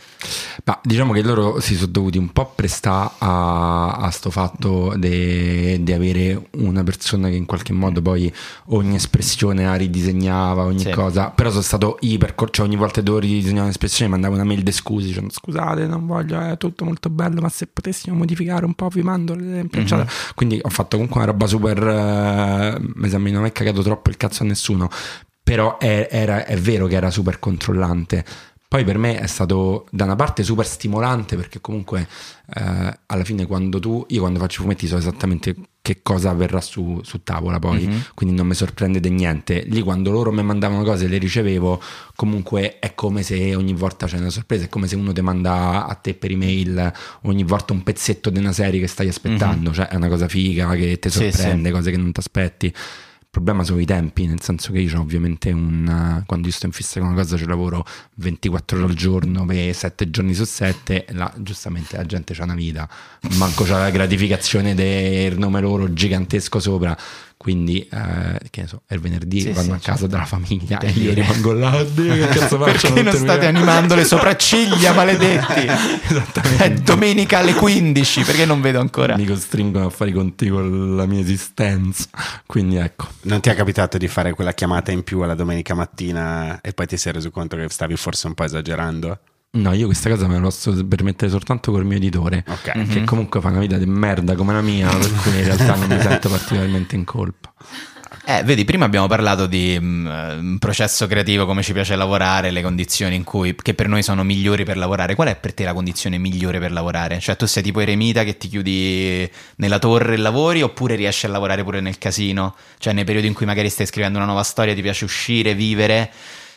[0.63, 5.91] Ma diciamo che loro si sono dovuti un po' prestare a, a sto fatto di
[5.93, 8.33] avere una persona che in qualche modo poi
[8.67, 10.89] ogni espressione la ridisegnava, ogni Sì.
[10.91, 11.29] cosa.
[11.29, 14.71] Però sono stato iper, cioè ogni volta che dovevo ridisegnare un'espressione mandavo una mail di
[14.71, 18.87] scusi dicendo scusate non voglio, è tutto molto bello, ma se potessimo modificare un po'
[18.89, 19.79] vi mando l'esempio.
[19.79, 19.85] Mhm.
[19.85, 20.09] eccetera.
[20.35, 24.09] Quindi ho fatto comunque una roba super, eh, mi sembra di non aver cagato troppo
[24.09, 24.89] il cazzo a nessuno.
[25.43, 28.25] Però è, era- è vero che era super controllante.
[28.67, 32.07] Poi per me è stato da una parte super stimolante perché comunque
[32.55, 35.55] eh, alla fine quando tu, io quando faccio i fumetti so esattamente
[35.85, 38.01] che cosa avverrà su, su tavola poi, Mhm.
[38.15, 39.63] quindi non mi sorprende di niente.
[39.67, 41.79] Lì quando loro mi mandavano cose e le ricevevo,
[42.15, 45.85] comunque è come se ogni volta c'è una sorpresa, è come se uno ti manda
[45.85, 46.91] a te per email
[47.23, 50.71] ogni volta un pezzetto di una serie che stai aspettando, cioè è una cosa figa
[50.73, 51.13] che ti Mhm.
[51.13, 52.73] Sì, sorprende, cose che non ti aspetti.
[53.35, 56.23] Problema sono i tempi, nel senso che io ho ovviamente un...
[56.25, 59.75] quando io sto in fissa con una cosa ci lavoro 24 ore al giorno per
[59.75, 62.87] 7 giorni su 7, là, giustamente la gente c'ha una vita,
[63.31, 66.97] manco c'ha la gratificazione del nome loro gigantesco sopra,
[67.37, 70.07] quindi eh, che ne so, è il venerdì, Sì, vanno sì, a casa certo.
[70.07, 72.63] della famiglia e io rimango là, "Oddio, che cazzo faccio?
[72.63, 75.65] Perché non termina-" state animando le sopracciglia, maledetti?
[76.09, 76.63] Esattamente.
[76.63, 79.15] È domenica alle 15, perché non vedo ancora?
[79.17, 82.07] Mi costringono a fare i conti con la mia esistenza,
[82.45, 83.07] quindi ecco.
[83.23, 86.87] Non ti è capitato di fare quella chiamata in più alla domenica mattina e poi
[86.87, 89.19] ti sei reso conto che stavi forse un po' esagerando?
[89.51, 92.43] No, io questa cosa me la posso permettere soltanto col mio editore.
[92.45, 92.75] Ok.
[92.75, 92.89] Mhm.
[92.89, 95.87] Che comunque fa una vita di merda come la mia, per cui in realtà non
[95.87, 97.53] mi sento particolarmente in colpa.
[98.27, 103.15] Eh, vedi, prima abbiamo parlato di un processo creativo, come ci piace lavorare, le condizioni
[103.15, 105.15] in cui, che per noi sono migliori per lavorare.
[105.15, 107.19] Qual è per te la condizione migliore per lavorare?
[107.19, 111.29] Cioè, tu sei tipo eremita che ti chiudi nella torre e lavori, oppure riesci a
[111.29, 112.55] lavorare pure nel casino?
[112.79, 116.11] Cioè, nei periodi in cui magari stai scrivendo una nuova storia, ti piace uscire, vivere,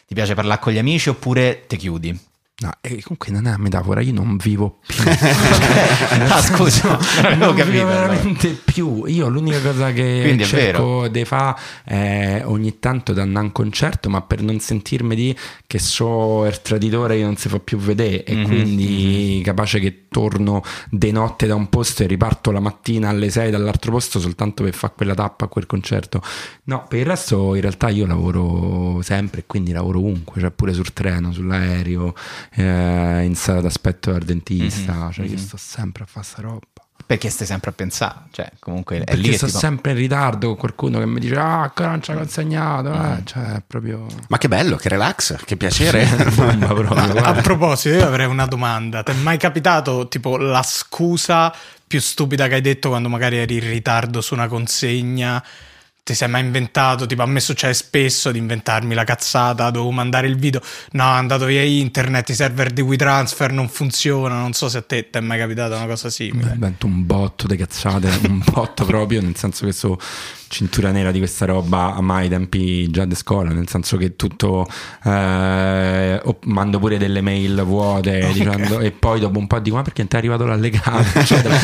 [0.07, 2.19] ti piace parlare con gli amici, oppure ti chiudi?
[2.61, 4.97] No, e comunque non è una metafora, io non vivo più.
[5.07, 7.71] ah, scusa, non avevo non capito.
[7.71, 9.05] vivo veramente più.
[9.07, 13.53] Io l'unica cosa che Quindi cerco di fare è ogni tanto da andare a un
[13.53, 15.37] concerto, ma per non sentirmi di
[15.69, 20.07] che so il traditore che non si fa più vedere e Mhm, quindi capace che
[20.19, 24.65] torno di notte da un posto e riparto la mattina alle 6 dall'altro posto soltanto
[24.65, 26.21] per fare quella tappa quel concerto.
[26.65, 30.93] No, per il resto in realtà io lavoro sempre, quindi lavoro ovunque, cioè pure sul
[30.93, 32.15] treno, sull'aereo,
[32.55, 35.39] eh, in sala d'aspetto al dentista, Mhm, cioè io mhm.
[35.39, 36.67] sto sempre a fare sta roba.
[37.09, 38.17] Perché stai sempre a pensare?
[38.33, 41.07] Cioè, comunque è lì Perché che sto ti fa- sempre in ritardo con qualcuno che
[41.07, 44.77] mi dice ah ancora non ci ha consegnato, eh, cioè è proprio Ma che bello,
[44.77, 46.07] che relax, che piacere.
[46.35, 47.15] bomba proprio.
[47.25, 49.03] A proposito, io avrei una domanda.
[49.03, 51.51] Ti è mai capitato tipo la scusa
[51.87, 55.43] più stupida che hai detto quando magari eri in ritardo su una consegna?
[56.09, 57.05] Ti sei mai inventato?
[57.05, 60.59] Tipo, a me succede spesso di inventarmi la cazzata, devo mandare il video.
[60.93, 64.41] No, è andato via internet, i server di WeTransfer non funzionano.
[64.41, 66.53] Non so se a te ti è mai capitata una cosa Mi simile.
[66.55, 69.99] invento un botto di cazzate, un botto proprio, nel senso che so
[70.49, 74.67] cintura nera di questa roba a mai tempi già di scuola, nel senso che tutto
[75.05, 80.01] eh, mando pure delle mail vuote dicendo, e poi dopo un po' dico ma perché
[80.01, 81.19] non ti è arrivato l'allegato?
[81.19, 81.57] eccetera.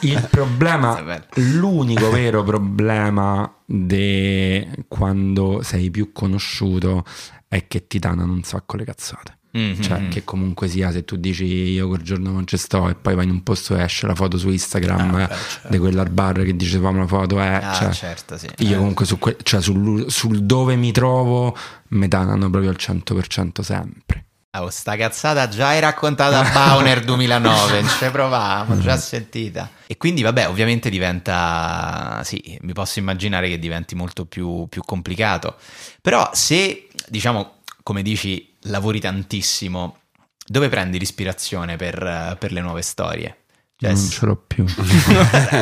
[0.00, 1.02] Il problema,
[1.34, 7.04] l'unico vero problema di quando sei più conosciuto
[7.48, 9.37] è che ti danno un sacco le cazzate.
[9.50, 9.80] Mhm.
[9.80, 13.14] Cioè, che comunque sia, se tu dici io quel giorno non ci sto e poi
[13.14, 15.68] vai in un posto e esce la foto su Instagram Ah, eh, beh, certo.
[15.68, 18.46] di quella bar che dice fammi una foto, eh, Ah, cioè, certo, sì.
[18.58, 21.56] io comunque su que- cioè, sul, sul dove mi trovo
[21.88, 24.24] mi danno proprio al 100% sempre.
[24.58, 29.70] Oh, sta cazzata già hai raccontata a Bauner 2009, non ci provavamo, già sentita.
[29.86, 35.56] E quindi, vabbè, ovviamente diventa, sì, mi posso immaginare che diventi molto più, più complicato.
[36.00, 39.98] Però se, diciamo, come dici, lavori tantissimo,
[40.46, 43.36] dove prendi l'ispirazione per, per le nuove storie?
[43.76, 44.64] Cioè, non ce l'ho più.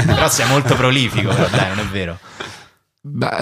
[0.07, 2.19] però sei molto prolifico, però, dai, non è vero?
[3.09, 3.37] Beh,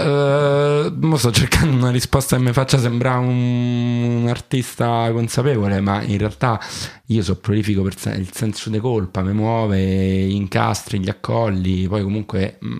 [0.87, 6.03] eh, mo sto cercando una risposta che mi faccia sembrare un, un artista consapevole, ma
[6.03, 6.61] in realtà
[7.07, 11.89] io sono prolifico per se- il senso di colpa, mi muove, gli incastri, gli accolli,
[11.89, 12.77] poi comunque mh,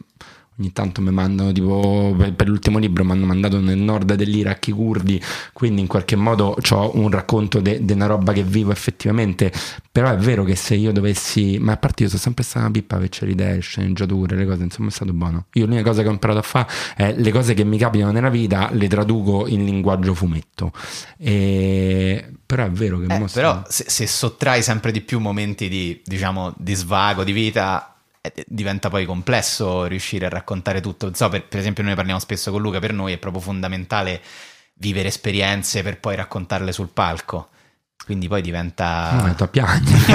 [0.59, 4.73] ogni tanto mi mandano tipo per, l'ultimo libro mi hanno mandato nel nord dell'Iraq i
[4.73, 9.53] curdi, quindi in qualche modo ho un racconto di una roba che vivo effettivamente,
[9.91, 12.71] però è vero che se io dovessi, ma a parte io sono sempre stata una
[12.71, 15.47] pippa per c'è idee, sceneggiature, le cose, insomma è stato buono.
[15.55, 18.31] Io l'unica cosa che ho imparato a fare è le cose che mi capitano nella
[18.31, 20.73] vita le traduco in linguaggio fumetto.
[21.19, 22.33] E...
[22.47, 26.01] Però è vero che Eh, mo però se, se sottrai sempre di più momenti di,
[26.05, 27.94] diciamo, di svago, di vita,
[28.47, 31.13] diventa poi complesso riuscire a raccontare tutto.
[31.15, 34.21] So, per, per esempio noi parliamo spesso con Luca, per noi è proprio fondamentale
[34.75, 37.51] vivere esperienze per poi raccontarle sul palco.
[38.05, 39.13] Quindi poi diventa...
[39.17, 40.13] No, metto a piangere.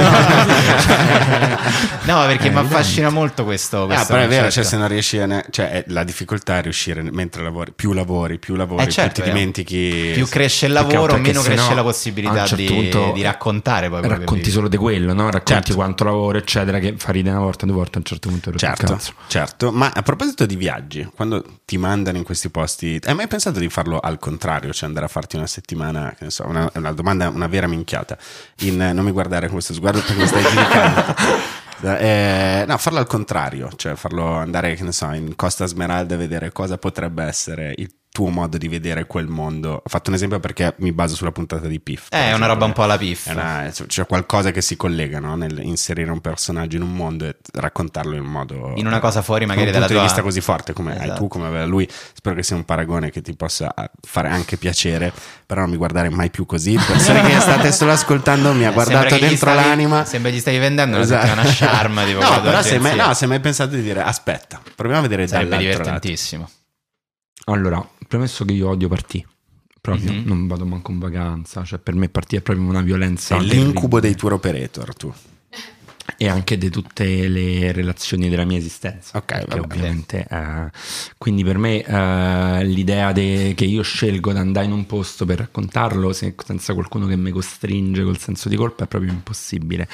[2.05, 4.87] no, perché Eh, mi affascina molto questo, Ah, questo però è vero, cioè, se non
[4.87, 8.89] riesci a ne- cioè, la difficoltà è riuscire mentre lavori, più lavori, più lavori, Eh,
[8.89, 9.33] certo, più ti eh.
[9.33, 10.11] dimentichi.
[10.13, 14.07] Più cresce il lavoro, meno cresce no, la possibilità certo di, punto di raccontare poi
[14.07, 15.23] racconti solo di quello, no?
[15.31, 15.75] Racconti Certo.
[15.75, 18.99] quanto lavoro, eccetera, che fa ridere una volta, due volte, a un certo punto Certo,
[19.27, 23.59] certo, ma a proposito di viaggi, quando ti mandano in questi posti, hai mai pensato
[23.59, 26.91] di farlo al contrario, cioè andare a farti una settimana, che ne so, una, una
[26.91, 28.17] domanda, una vera minchiata,
[28.61, 31.57] in, non mi guardare con questo sguardo perché mi stai giudicando.
[31.81, 36.17] Eh, no, farlo al contrario, cioè farlo andare, che ne so, in Costa Smeralda e
[36.17, 39.75] vedere cosa potrebbe essere il tuo modo di vedere quel mondo.
[39.75, 42.07] Ho fatto un esempio perché mi baso sulla puntata di Piff.
[42.09, 43.27] Eh, è una roba un po' alla piff.
[43.27, 45.35] Una- c'è qualcosa che si collega no?
[45.37, 49.21] nel inserire un personaggio in un mondo e raccontarlo in un modo In una cosa
[49.21, 51.19] fuori magari con un dalla punto di tua- vista così forte come hai Esatto.
[51.21, 54.57] tu come aveva lui spero che sia un paragone che ti possa eh, fare anche
[54.57, 55.13] piacere
[55.45, 59.17] però non mi guardare mai più così persone che state solo ascoltando mi ha guardato
[59.17, 61.25] dentro stavi- l'anima Sembra gli stai vendendo una Esatto.
[61.27, 64.59] settimana charm tipo no tua però se mai, no, se mai pensato di dire aspetta
[64.75, 66.49] proviamo a vedere Sarebbe dall'altro lato divertentissimo.
[67.45, 69.25] Allora, premesso che io odio partire,
[69.81, 70.23] proprio Mhm.
[70.25, 73.37] non vado manco in vacanza, cioè per me partire è proprio una violenza.
[73.39, 75.11] sei l'incubo dei tour operator tu
[76.17, 79.17] e anche di tutte le relazioni della mia esistenza.
[79.17, 79.59] Ok, vabbè.
[79.59, 80.69] ovviamente, eh,
[81.17, 85.39] quindi per me eh, l'idea de- che io scelgo di andare in un posto per
[85.39, 89.87] raccontarlo se- senza qualcuno che mi costringe col senso di colpa è proprio impossibile.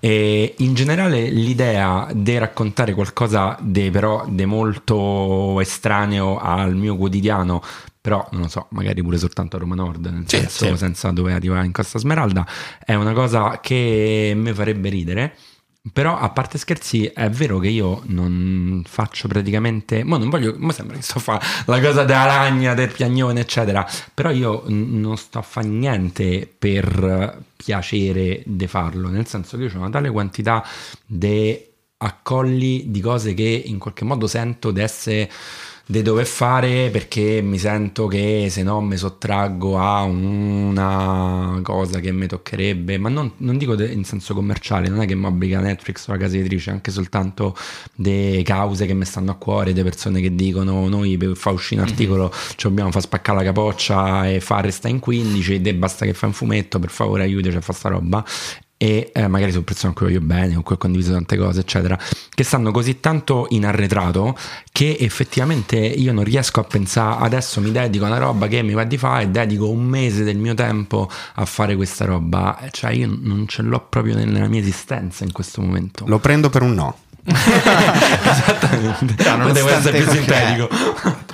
[0.00, 7.62] E in generale l'idea di raccontare qualcosa di però di molto estraneo al mio quotidiano
[8.00, 10.76] però non lo so, magari pure soltanto a Roma Nord, nel Sì, senso sì.
[10.76, 12.46] senza dover arrivare in Costa Smeralda,
[12.84, 15.34] è una cosa che mi farebbe ridere.
[15.90, 20.04] Però a parte scherzi, è vero che io non faccio praticamente.
[20.04, 20.54] Ma non voglio.
[20.58, 23.86] Ma sembra che sto a fare la cosa della ragna, del piagnone, eccetera.
[24.12, 29.08] Però io n- non sto a fare niente per piacere di farlo.
[29.08, 30.62] Nel senso che io ho una tale quantità
[31.06, 31.58] di
[32.00, 35.30] accolli di cose che in qualche modo sento di essere
[35.90, 42.12] di dover fare perché mi sento che se no mi sottraggo a una cosa che
[42.12, 45.60] mi toccherebbe, ma non, non dico de- in senso commerciale, non è che mi obbliga
[45.60, 47.56] Netflix o la casa editrice, anche soltanto
[47.94, 51.80] de cause che mi stanno a cuore, de persone che dicono noi per far uscire
[51.80, 56.04] un articolo ci dobbiamo far spaccare la capoccia e far restare in 15 e basta
[56.04, 58.22] che fai un fumetto, per favore aiutaci a fare sta roba
[58.80, 61.60] e eh, magari su persone con cui voglio bene, con cui ho condiviso tante cose,
[61.60, 61.98] eccetera,
[62.30, 64.36] che stanno così tanto in arretrato
[64.70, 68.74] che effettivamente io non riesco a pensare adesso mi dedico a una roba che mi
[68.74, 72.58] va di fare e dedico un mese del mio tempo a fare questa roba.
[72.60, 76.04] Eh, Cioè, io non ce l'ho proprio nella mia esistenza in questo momento.
[76.06, 76.96] Lo prendo per un no.
[77.28, 79.14] Esattamente.
[79.14, 80.68] Però Potevo essere più sintetico.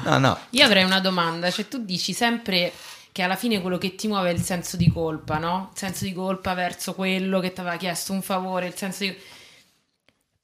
[0.05, 0.39] No, no.
[0.51, 2.73] Io avrei una domanda, cioè tu dici sempre
[3.15, 5.69] che alla fine quello che ti muove è il senso di colpa, no?
[5.73, 9.17] Il senso di colpa verso quello che ti aveva chiesto un favore, il senso di...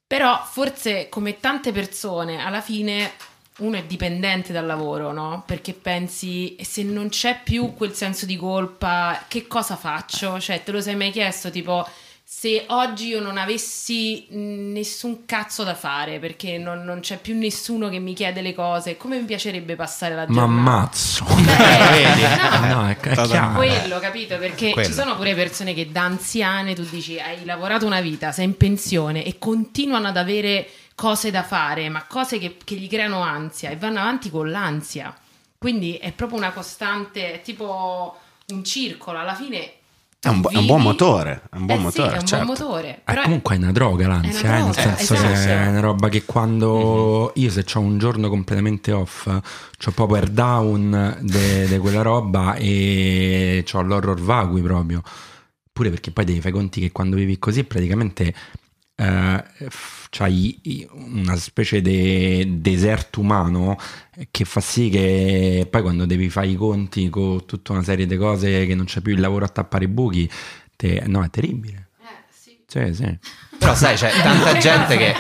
[0.07, 3.11] Però forse come tante persone alla fine
[3.59, 5.43] uno è dipendente dal lavoro, no?
[5.45, 10.39] Perché pensi "E se non c'è più quel senso di colpa, che cosa faccio?
[10.39, 11.85] Cioè, te lo sei mai chiesto tipo
[12.33, 17.89] se oggi io non avessi nessun cazzo da fare perché non, non c'è più nessuno
[17.89, 20.53] che mi chiede le cose, come mi piacerebbe passare la Ma giornata?
[20.53, 21.25] ammazzo.
[21.35, 22.69] Vedi?
[22.73, 23.57] No, è, è chiaro.
[23.57, 24.39] Quello, capito?
[24.39, 24.87] Perché Quello.
[24.87, 28.57] ci sono pure persone che da anziane tu dici hai lavorato una vita, sei in
[28.57, 33.71] pensione e continuano ad avere cose da fare, ma cose che, che gli creano ansia
[33.71, 35.13] e vanno avanti con l'ansia.
[35.59, 38.17] Quindi è proprio una costante, è tipo
[38.51, 39.19] un circolo.
[39.19, 39.73] Alla fine
[40.23, 41.43] È un, bu- è un buon motore.
[41.51, 42.09] È un buon Eh motore.
[42.11, 42.45] sì, è un certo.
[42.45, 43.03] buon motore.
[43.07, 45.33] Eh, comunque è una droga l'ansia, È una eh, nel droga, senso esatto.
[45.33, 50.29] che è una roba che quando io se ho un giorno completamente off, ho power
[50.29, 55.01] down di quella roba e ho l'horror vacui proprio.
[55.73, 58.35] Pure perché poi devi fare conti che quando vivi così praticamente
[59.01, 59.45] eh,
[60.11, 63.77] c'hai una specie di deserto umano
[64.31, 68.17] che fa sì che poi quando devi fare i conti con tutta una serie di
[68.17, 70.29] cose che non c'è più il lavoro a tappare i buchi,
[70.77, 71.89] te- no, è terribile.
[72.67, 73.19] Sì, sì.
[73.61, 75.15] Però sai, c'è tanta gente che...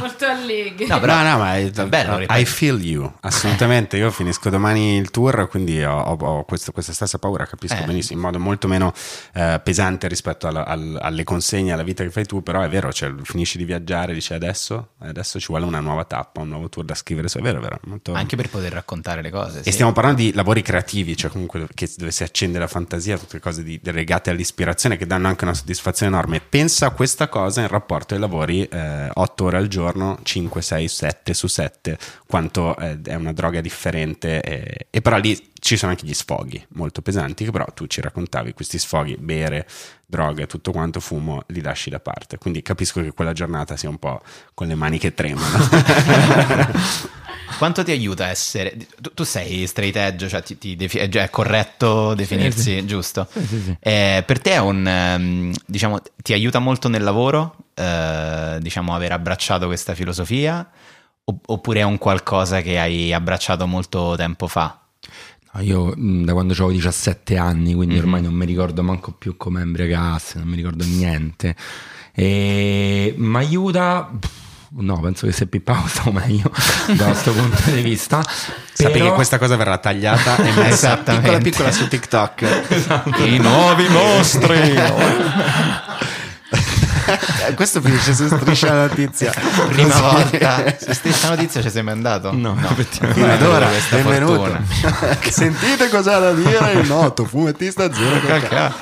[0.00, 0.86] molto allegri.
[0.88, 2.40] No, però no, no, ma è, bello, ripeto.
[2.40, 3.96] I feel you, assolutamente.
[3.96, 7.84] Io finisco domani il tour, quindi ho, ho- ho questo- questa stessa paura, capisco Eh.
[7.84, 8.92] benissimo, in modo molto meno
[9.32, 12.92] eh, pesante rispetto alla- al- alle consegne, alla vita che fai tu, però è vero,
[12.92, 16.84] cioè, finisci di viaggiare, dici adesso, adesso ci vuole una nuova tappa, un nuovo tour
[16.84, 17.78] da scrivere, è vero, è vero.
[17.84, 19.60] molto- Anche per poter raccontare le cose.
[19.60, 19.70] E sì.
[19.72, 23.62] stiamo parlando di lavori creativi, cioè comunque che- dove si accende la fantasia, tutte cose
[23.62, 26.40] di- legate all'ispirazione che danno anche una soddisfazione enorme.
[26.40, 31.34] Pensa a questa cosa in rapporto ai lavori 8 ore al giorno, 5, 6, 7
[31.34, 34.40] su 7, quanto eh, è una droga differente.
[34.40, 38.00] eh, e però lì ci sono anche gli sfoghi molto pesanti, che però tu ci
[38.00, 39.66] raccontavi, questi sfoghi, bere,
[40.06, 42.38] droghe, tutto quanto, fumo, li lasci da parte.
[42.38, 44.20] Quindi capisco che quella giornata sia un po'
[44.54, 45.58] con le mani che tremano.
[47.56, 48.76] Quanto ti aiuta essere...
[49.00, 53.26] Tu, tu sei straight edge, cioè ti, ti defi- è già- è corretto definirsi, giusto?
[53.80, 54.86] Eh, per te è un...
[54.86, 60.68] ehm, diciamo, ti aiuta molto nel lavoro, eh, diciamo, aver abbracciato questa filosofia?
[61.24, 64.80] Oppure è un qualcosa che hai abbracciato molto tempo fa?
[65.60, 68.00] Io mh, da quando avevo 17 anni, quindi Mhm.
[68.00, 71.56] ormai non mi ricordo manco più come embriagassi, non mi ricordo niente.
[72.14, 74.10] E mi aiuta.
[74.18, 76.50] pff, No, penso che se pippavo stavo meglio
[76.94, 78.20] da questo punto di vista.
[78.22, 81.38] Sappi Però- che questa cosa verrà tagliata e messa Esattamente.
[81.38, 83.14] piccola piccola su TikTok.
[83.24, 84.74] I nuovi mostri!
[87.08, 89.32] Eh, Questo finisce su striscia la notizia.
[89.68, 90.00] Prima Così.
[90.00, 90.76] volta.
[90.78, 92.32] Su stessa notizia ci sei mai andato?
[92.32, 93.20] No, effettivamente.
[93.20, 94.58] Fino ad ora, benvenuto.
[95.30, 98.74] Sentite cosa ha da dire il noto fumettista zero cacca.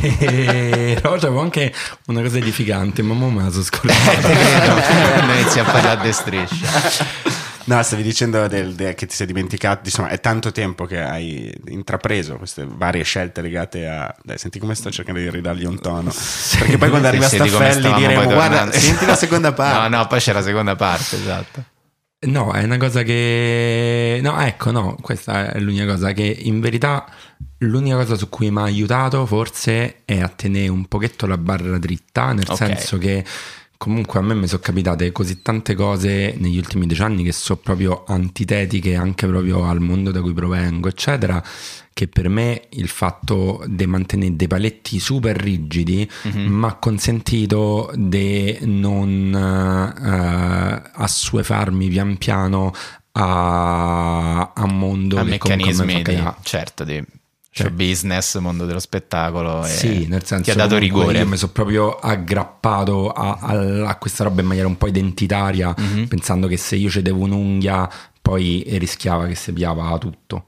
[0.00, 1.72] Però c'avevo anche
[2.06, 4.10] una cosa edificante, ma mo me la sono scordata.
[4.10, 4.74] Te credo.
[5.14, 6.68] Quando inizi a parlare di striscia.
[7.74, 11.52] No, stavi dicendo del- de- che ti sei dimenticato, insomma, è tanto tempo che hai
[11.68, 14.12] intrapreso queste varie scelte legate a...
[14.24, 16.10] Dai, senti come sto cercando di ridargli un tono.
[16.58, 19.88] Perché poi quando arriva Staffelli diremo, guarda, tornando." senti la seconda parte.
[19.88, 21.64] No, no, poi c'è la seconda parte, esatto.
[22.26, 24.18] No, è una cosa che...
[24.22, 27.06] No, ecco, no, questa è l'unica cosa che in verità
[27.58, 31.78] l'unica cosa su cui mi ha aiutato forse è a tenere un pochetto la barra
[31.78, 32.56] dritta, nel Ok.
[32.56, 33.24] senso che
[33.80, 37.60] comunque a me mi sono capitate così tante cose negli ultimi dieci anni che sono
[37.62, 41.42] proprio antitetiche anche proprio al mondo da cui provengo, eccetera,
[41.94, 48.58] che per me il fatto di mantenere dei paletti super rigidi mi ha consentito di
[48.64, 52.74] non eh, assuefarmi pian piano
[53.12, 57.02] a, a un mondo A meccanismi di, certo, di
[57.62, 59.64] Cioè- show business, mondo dello spettacolo.
[59.64, 61.18] e Sì, nel senso ti ha dato rigore.
[61.18, 65.74] Io mi sono proprio aggrappato a, a- a questa roba in maniera un po' identitaria,
[65.76, 66.06] Mhm.
[66.08, 67.88] pensando che se io cedevo un'unghia
[68.22, 70.46] poi rischiava che si piava tutto.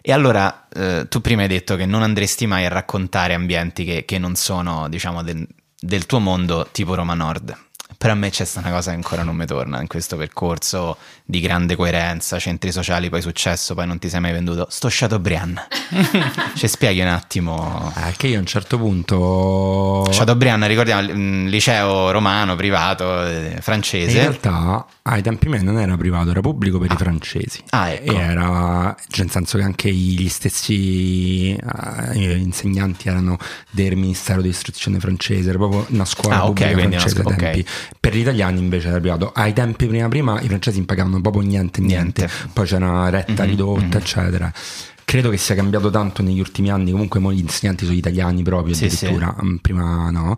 [0.00, 4.04] E allora, eh, tu prima hai detto che non andresti mai a raccontare ambienti che,
[4.06, 5.46] che non sono, diciamo, del,
[5.78, 7.54] del tuo mondo tipo Roma Nord.
[7.98, 10.96] Per a me c'è sta una cosa che ancora non mi torna in questo percorso
[11.24, 14.68] di grande coerenza, centri sociali, poi successo, poi non ti sei mai venduto.
[14.70, 15.66] Sto Chateaubriand.
[16.54, 17.92] Ci spieghi un attimo.
[17.96, 20.06] Eh, che io a un certo punto...
[20.10, 24.18] Chateaubriand, ricordiamo, mm, liceo romano, privato, eh, In francese.
[24.20, 27.62] realtà ai tempi miei non era privato, era pubblico per i francesi.
[27.70, 28.12] Ah, ecco.
[28.12, 33.38] E era, cioè, nel senso che anche gli stessi eh, insegnanti erano
[33.70, 37.66] del Ministero di Istruzione francese, era proprio una scuola Ah, ok, pubblica francese tempi.
[38.00, 39.32] Per gli italiani invece era privato.
[39.34, 42.24] Ai tempi prima prima i francesi non pagavano proprio niente, niente.
[42.26, 42.48] Niente.
[42.52, 43.92] Poi c'era una retta Mhm, ridotta, mhm.
[43.96, 44.52] eccetera.
[45.04, 48.74] Credo che sia cambiato tanto negli ultimi anni, comunque mo gli insegnanti sono italiani proprio
[48.74, 49.06] Sì, sì.
[49.06, 50.36] addirittura, mm, prima no.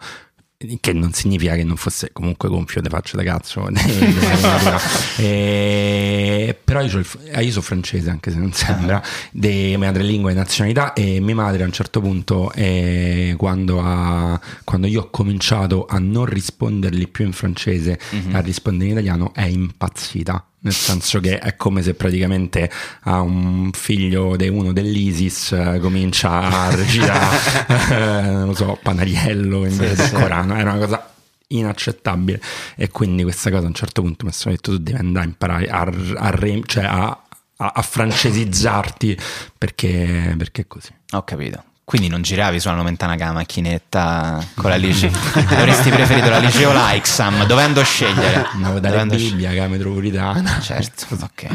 [0.79, 3.67] Che non significa che non fosse comunque gonfio di faccia da cazzo.
[5.17, 7.03] E- però io,
[7.33, 9.03] eh, io sono francese, anche se non sembra,
[9.33, 10.93] di madrelingua e nazionalità.
[10.93, 15.99] E mia madre a un certo punto, eh, quando, ha- quando io ho cominciato a
[15.99, 17.99] non rispondergli più in francese,
[18.33, 20.45] a rispondere in italiano, è impazzita.
[20.63, 22.71] Nel senso che è come se praticamente
[23.05, 29.65] a un figlio di uno dell'ISIS eh, comincia a recitare, eh, non lo so, Panariello
[29.67, 30.55] invece del Corano.
[30.57, 31.13] Era una cosa
[31.49, 32.41] inaccettabile.
[32.77, 35.29] E quindi questa cosa a un certo punto mi sono detto tu devi andare a
[35.29, 35.81] imparare a,
[36.27, 37.23] a re- cioè a,
[37.57, 39.17] a- francesizzarti
[39.57, 40.91] perché, perché è così.
[41.13, 41.65] Ho capito.
[41.91, 45.11] Quindi non giravi sulla Nomentana con la macchinetta con la liceo.
[45.35, 48.47] Avresti preferito la liceo o la Exam, dovendo scegliere.
[48.53, 50.61] Andavo dalle Dovendo Bibbia, che è la metropolitana.
[50.61, 51.49] Certo, ok,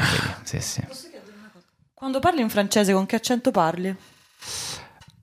[0.44, 0.82] sì, sì.
[1.94, 3.96] Quando parli in francese, con che accento parli?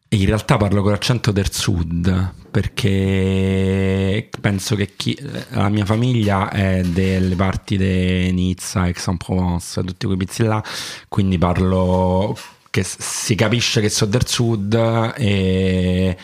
[0.09, 5.19] In realtà parlo con l'accento del sud perché penso che chi-
[5.51, 10.65] la mia famiglia è delle parti di Nizza, Aix-en-Provence, tutti quei pizzi là,
[11.09, 12.35] quindi parlo
[12.73, 16.17] che si capisce che sono del sud e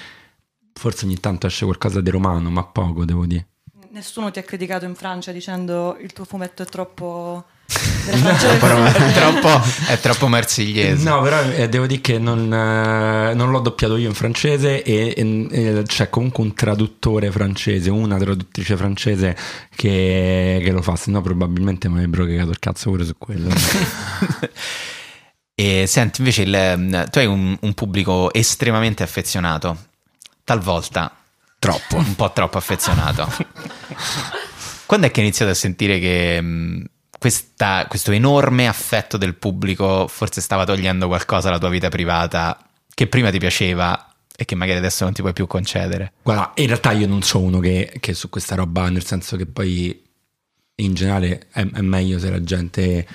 [0.72, 3.48] forse ogni tanto esce qualcosa di romano, ma poco devo dire.
[3.90, 7.44] Nessuno ti ha criticato in Francia dicendo il tuo fumetto è troppo...
[8.08, 8.96] Però Sud.
[8.96, 11.06] è troppo, è troppo marsigliese.
[11.06, 15.12] No, però eh, devo dire che non, eh, non l'ho doppiato io in francese e,
[15.14, 19.36] e- e c'è comunque un traduttore francese, una traduttrice francese
[19.76, 23.50] che, che lo fa, se no probabilmente mi avrebbero cagato il cazzo pure su quello.
[25.60, 29.86] E senti, invece, il- tu hai un, un pubblico estremamente affezionato,
[30.44, 31.12] talvolta
[31.58, 31.96] Troppo.
[31.96, 33.28] un po' troppo affezionato.
[34.86, 36.84] Quando è che hai iniziato a sentire che mh,
[37.18, 42.56] questa- questo enorme affetto del pubblico forse stava togliendo qualcosa alla tua vita privata
[42.94, 46.12] che prima ti piaceva e che magari adesso non ti puoi più concedere?
[46.22, 49.46] Guarda, in realtà io non sono uno che, che su questa roba, nel senso che
[49.46, 50.00] poi
[50.76, 53.06] in generale è, è meglio se la gente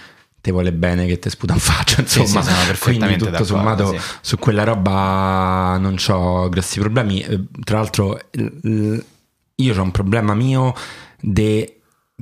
[0.43, 2.41] ti vuole bene che ti sputa in faccia, Sì, insomma.
[2.43, 3.99] sì, perfettamente Quindi tutto sommato sì.
[4.19, 7.21] su quella roba non ho grossi problemi.
[7.21, 8.19] Eh, Tra l'altro
[9.55, 10.73] io ho un problema mio
[11.21, 11.73] di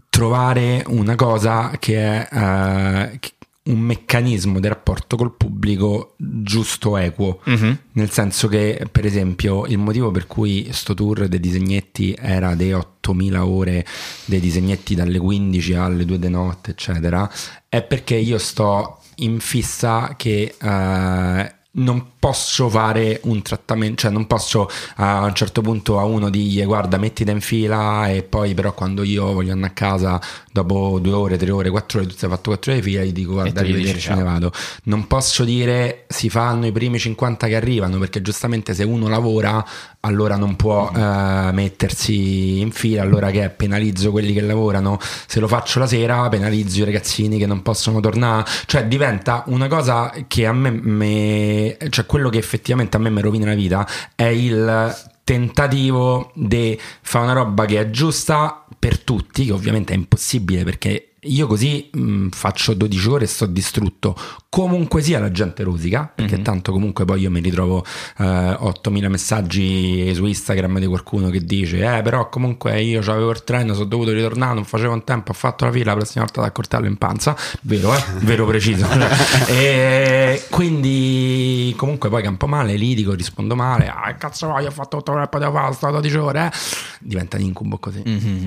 [0.09, 3.31] trovare una cosa che è che-
[3.63, 7.41] un meccanismo di rapporto col pubblico giusto equo.
[7.45, 7.77] Mhm.
[7.93, 12.73] Nel senso che, per esempio, il motivo per cui sto tour dei disegnetti era di
[12.73, 13.85] 8000 ore
[14.25, 17.29] dei disegnetti dalle 15 alle 2 di notte, eccetera,
[17.69, 24.27] è perché io sto in fissa che eh, non posso fare un trattamento, cioè non
[24.27, 28.73] posso a un certo punto a uno dirgli guarda mettiti in fila e poi però
[28.73, 32.29] quando io voglio andare a casa dopo due ore, tre ore, quattro ore, tu sei
[32.29, 34.51] fatto quattro ore di fila, gli dico guarda arrivederci, me ne vado.
[34.83, 39.65] Non posso dire si fanno i primi 50 che arrivano perché giustamente se uno lavora
[40.01, 45.47] allora non può eh, mettersi in fila, allora che penalizzo quelli che lavorano, se lo
[45.47, 50.45] faccio la sera penalizzo i ragazzini che non possono tornare, cioè diventa una cosa che
[50.45, 54.95] a me, me- cioè quello che effettivamente a me mi rovina la vita è il
[55.23, 61.13] tentativo di fare una roba che è giusta per tutti, che ovviamente è impossibile perché
[61.19, 64.15] io così mh, faccio 12 ore e sto distrutto.
[64.53, 67.85] Comunque sia la gente rosica, perché tanto comunque poi io mi ritrovo
[68.17, 73.45] eh, 8000 messaggi su Instagram di qualcuno che dice eh però comunque io avevo il
[73.45, 76.41] treno, sono dovuto ritornare, non facevo in tempo, ho fatto la fila, la prossima volta
[76.41, 78.03] da coltello in panza, vero eh?
[78.23, 78.85] vero preciso.
[79.47, 85.11] e quindi comunque poi campo male, litigo, rispondo male, ah cazzo voglio, ho fatto 8
[85.13, 86.51] ore e poi devo fare, sto 12 ore, eh?
[86.99, 88.03] diventa un incubo così.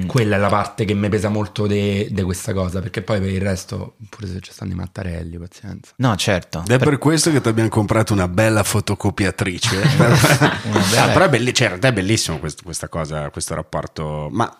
[0.06, 3.40] Quella è la parte che mi pesa molto di questa cosa, perché poi per il
[3.40, 5.92] resto, pure se ci stanno i mattarelli, pazienza.
[5.96, 6.62] No, certo.
[6.64, 9.82] Ed è per questo che ti abbiamo comprato una bella fotocopiatrice.
[10.96, 14.28] Ah, però è, belli- cioè, è bellissimo questo- questa cosa, questo rapporto.
[14.30, 14.54] Ma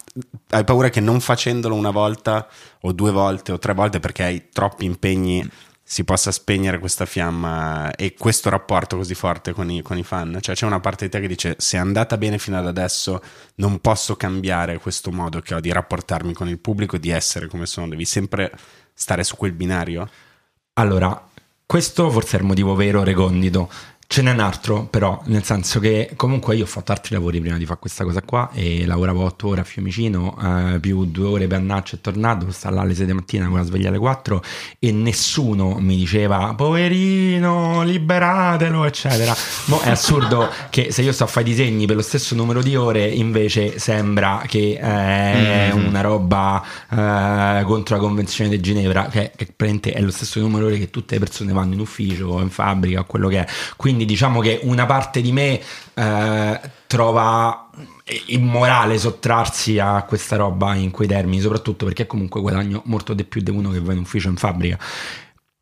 [0.51, 2.47] hai paura che non facendolo una volta
[2.83, 5.49] o due volte o tre volte perché hai troppi impegni
[5.83, 10.39] si possa spegnere questa fiamma e questo rapporto così forte con i, con i fan?
[10.41, 13.21] Cioè c'è una parte di te che dice se è andata bene fino ad adesso
[13.57, 17.67] non posso cambiare questo modo che ho di rapportarmi con il pubblico, di essere come
[17.67, 18.51] sono, devi sempre
[18.95, 20.09] stare su quel binario?
[20.77, 21.29] Allora,
[21.67, 23.71] questo forse è il motivo vero recondito.
[24.07, 27.57] Ce n'è un altro, però, nel senso che comunque io ho fatto altri lavori prima
[27.59, 30.37] di fare questa cosa qua e lavoravo 8 ore a Fiumicino,
[30.75, 33.57] eh, più 2 ore per Annaccio e tornato, stare là alle 6 di mattina con
[33.57, 34.43] la sveglia alle 4
[34.79, 39.35] e nessuno mi diceva poverino, liberatelo, eccetera.
[39.67, 42.63] Mo è assurdo che se io sto a fare i disegni per lo stesso numero
[42.63, 49.33] di ore, invece sembra che è una roba eh, contro la Convenzione di Ginevra, che,
[49.35, 52.41] che è lo stesso numero di ore che tutte le persone vanno in ufficio o
[52.41, 53.47] in fabbrica o quello che è.
[53.77, 55.61] Quindi diciamo che una parte di me
[55.95, 57.71] eh, trova
[58.27, 63.41] immorale sottrarsi a questa roba in quei termini, soprattutto perché comunque guadagno molto di più
[63.41, 64.79] di uno che va in ufficio in fabbrica.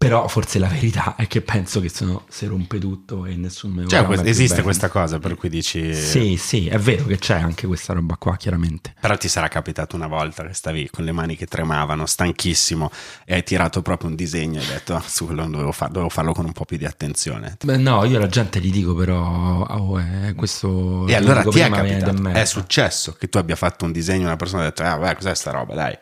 [0.03, 3.75] Però forse la verità è che penso che se no si rompe tutto e nessuno
[3.75, 4.63] me lo Cioè, vorrà que- mai più esiste bene.
[4.67, 5.95] questa cosa per cui dici...
[5.95, 8.95] Sì, sì, è vero che c'è anche questa roba qua, chiaramente.
[9.01, 12.91] Però ti sarà capitato una volta che stavi con le mani che tremavano, stanchissimo,
[13.25, 16.11] e hai tirato proprio un disegno e hai detto, "Ah, su quello dovevo, far- dovevo
[16.11, 17.57] farlo con un po' più di attenzione.
[17.65, 21.07] Beh, no, io alla gente gli dico però, oh, eh, questo...
[21.07, 24.37] E allora ti è capitato, è successo che tu abbia fatto un disegno e una
[24.37, 25.97] persona ha detto, ah, beh, cos'è sta roba, dai.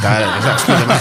[0.00, 1.00] Dai, dai, scusa, ma,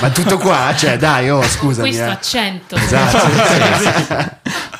[0.00, 0.72] ma tutto qua?
[0.74, 1.88] Cioè, dai, oh, scusami.
[1.88, 2.10] Questo eh.
[2.10, 2.76] accento.
[2.76, 4.28] Esatto, sì, sì.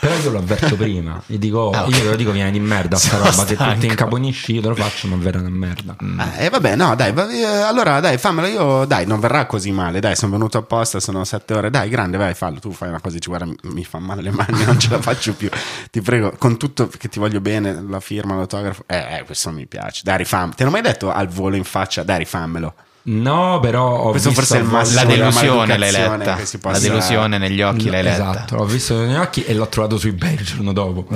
[0.00, 1.90] Però io lo avverto prima, gli dico, oh, Ah, ok.
[1.90, 4.62] io te lo dico, viene di merda sta Sono roba, se tu ti incaponisci io
[4.62, 5.94] te lo faccio, ma verrà una merda.
[6.16, 9.70] Ah, E vabbè, no, dai, va- eh, allora dai, fammelo io, dai, non verrà così
[9.72, 13.00] male, dai, sono venuto apposta, sono sette ore, dai, grande, vai, fallo, tu fai una
[13.00, 15.50] cosa, dici, guarda, mi- fa male le mani, non ce la faccio più,
[15.90, 19.66] ti prego, con tutto che ti voglio bene, la firma, l'autografo, eh, eh, questo mi
[19.66, 22.74] piace, dai, rifam, te l'ho mai detto al volo in faccia, dai, rifammelo.
[23.02, 26.38] No, però ho Questo visto forse è il massimo La delusione l'hai letta.
[26.62, 28.30] La delusione negli occhi l'hai letta.
[28.30, 31.06] Esatto, l'ho visto negli occhi e l'ho trovato su eBay il giorno dopo.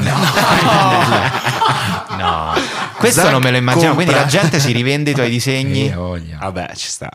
[2.17, 2.53] No,
[2.97, 3.93] questo Zac non me lo immagino.
[3.95, 5.91] Quindi la compra- gente si rivende i tuoi disegni.
[5.91, 6.39] Eh, voglia.
[6.39, 7.11] Vabbè, ci sta,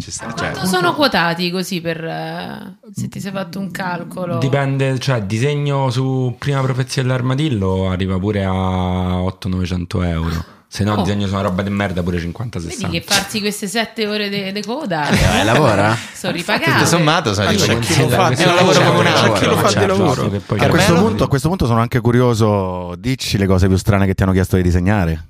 [0.00, 4.38] ci sta, Quanto sono quotati così per eh, se ti sei fatto un calcolo?
[4.38, 10.44] Dipende, cioè disegno su prima profezia dell'armadillo arriva pure a 800-900 euro.
[10.72, 11.02] Se no, Oh.
[11.02, 12.90] disegno su una roba di merda pure Vedi 50-60.
[12.90, 15.96] che farsi queste sette ore di coda eh, lavora?
[16.14, 16.86] sono Tutto ripagate.
[16.86, 19.32] sommato, sai, C'è dico, chi lo fa, un lavoro come un altro.
[19.32, 20.30] c'è chi lo fa di lavoro.
[20.30, 23.76] che poi A questo, punto, a questo punto sono anche curioso, dici le cose più
[23.76, 25.24] strane che ti hanno chiesto di disegnare.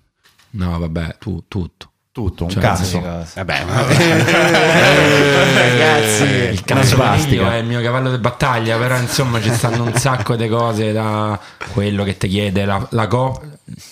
[0.51, 1.90] No, vabbè, tu, tutto.
[2.13, 3.01] Tutto, un Cioè, cazzo.
[3.01, 3.65] Vabbè,
[5.55, 10.35] ragazzi, Il cazzo è il mio cavallo di battaglia, però insomma ci stanno un sacco
[10.35, 11.39] di cose da
[11.73, 13.41] quello che ti chiede la, la co-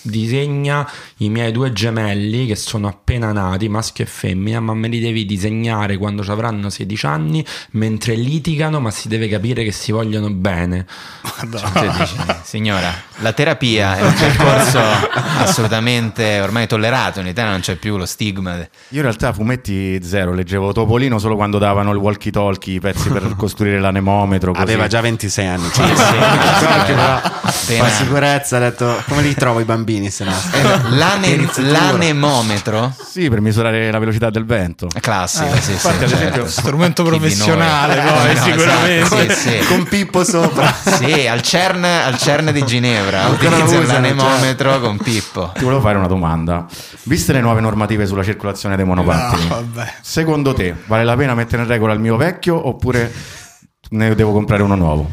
[0.02, 4.98] disegna i miei due gemelli che sono appena nati, maschio e femmina, ma me li
[4.98, 9.92] devi disegnare quando ci avranno 16 anni mentre litigano, ma si deve capire che si
[9.92, 10.86] vogliono bene.
[11.50, 14.80] Cioè, dici, signora, la terapia è un percorso
[15.38, 17.20] assolutamente ormai tollerato.
[17.20, 18.56] In Italia non c'è più lo stigma.
[18.56, 23.08] Io in realtà fumetti zero, leggevo Topolino solo quando davano il walkie talkie, i pezzi
[23.10, 24.50] per costruire l'anemometro.
[24.52, 24.62] così.
[24.62, 25.68] Aveva già 26 anni.
[25.72, 25.92] Sì, sì,
[26.86, 30.32] però, Appena- fa sicurezza, ha detto come li trovo i bambini se no?
[30.90, 31.70] L'ane- Per il futuro.
[31.72, 32.94] l'anemometro?
[33.08, 34.88] Sì, per misurare la velocità del vento.
[34.92, 36.24] È classico, Eh, sì, infatti, sì, ad certo.
[36.26, 39.00] esempio, strumento professionale, Eh, poi, no, sicuramente.
[39.00, 39.66] esatto, sì, sì.
[39.66, 40.72] con Pippo sopra.
[40.72, 45.52] Sì, al CERN, al CERN di Ginevra utilizza usano, l'anemometro con Pippo.
[45.54, 46.66] Ti volevo fare una domanda.
[47.04, 49.94] Viste le nuove normative sulla circolazione dei monopattini, No, vabbè.
[50.00, 53.12] secondo te vale la pena mettere in regola il mio vecchio oppure
[53.90, 55.10] ne devo comprare uno nuovo?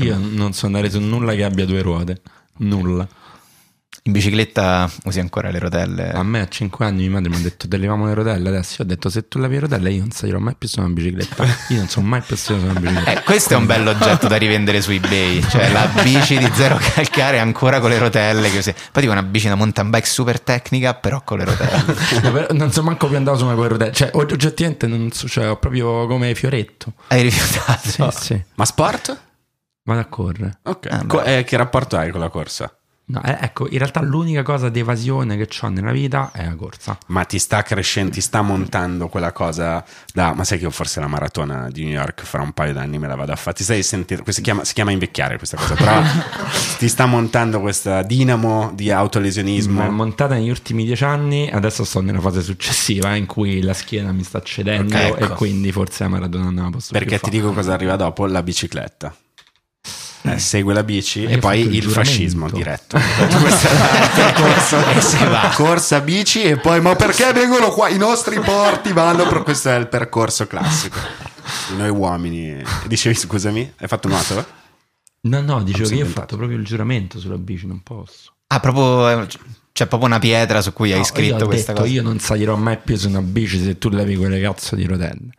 [0.00, 2.20] Io non so andare su nulla che abbia due ruote.
[2.58, 3.06] Nulla.
[4.08, 6.10] In bicicletta usi ancora le rotelle?
[6.12, 8.48] A me a 5 anni mia madre mi ha detto toglievamo le rotelle.
[8.48, 10.80] Adesso io ho detto se tu levi le rotelle io non salirò mai più su
[10.80, 11.44] una bicicletta.
[11.68, 13.20] Io non sono mai più su una bicicletta.
[13.20, 17.38] Eh, questo è un bell'oggetto da rivendere su eBay, cioè la bici di zero calcare
[17.38, 18.50] ancora con le rotelle.
[18.50, 22.46] Che usi- Poi dico una bici da mountain bike super tecnica, però con le rotelle.
[22.56, 23.92] Non so manco più andato su una con le rotelle.
[23.92, 26.94] Cioè, og- oggettivamente non so, cioè, ho proprio come fioretto.
[27.08, 28.10] Hai rifiutato?
[28.10, 28.42] Sì, sì.
[28.54, 29.20] Ma sport?
[29.82, 30.60] Vado a correre.
[30.62, 30.86] Ok.
[30.90, 32.72] Ah, Co- eh, che rapporto hai con la corsa?
[33.10, 36.54] No, eh, ecco, in realtà l'unica cosa di evasione che ho nella vita è la
[36.56, 36.98] corsa.
[37.06, 39.82] Ma ti sta crescendo, ti sta montando quella cosa
[40.12, 40.34] da...
[40.34, 43.06] Ma sai che io forse la maratona di New York fra un paio d'anni me
[43.08, 43.56] la vado a fare.
[43.56, 44.30] Ti stai sentendo...
[44.30, 46.02] Si chiama, si chiama invecchiare questa cosa, però
[46.76, 49.90] ti sta montando questa dinamo di Ma è autolesionismo.
[49.90, 54.22] montata negli ultimi dieci anni, adesso sto nella fase successiva in cui la schiena mi
[54.22, 55.24] sta cedendo Ok, ecco.
[55.24, 57.30] e quindi forse la maratona non la posso Perché ti fare.
[57.32, 58.26] dico cosa arriva dopo?
[58.26, 59.14] La bicicletta.
[60.34, 62.98] Eh, segue la bici e poi il il fascismo diretto.
[65.20, 65.52] E va.
[65.54, 67.88] Corsa bici e poi ma perché vengono qua?
[67.88, 70.98] I nostri porti vanno per questo è il percorso classico
[71.70, 72.62] di noi uomini.
[72.86, 74.46] Dicevi scusami, hai fatto nuoto?
[75.22, 78.32] No, no, dicevo che io ho fatto proprio il giuramento sulla bici, non posso.
[78.48, 79.26] Ah, proprio
[79.72, 81.94] c'è proprio una pietra su cui hai No, scritto io ho questa detto, cosa.
[81.94, 85.30] Io non salirò mai più su una bici se tu levi quelle cazzo di rotelle.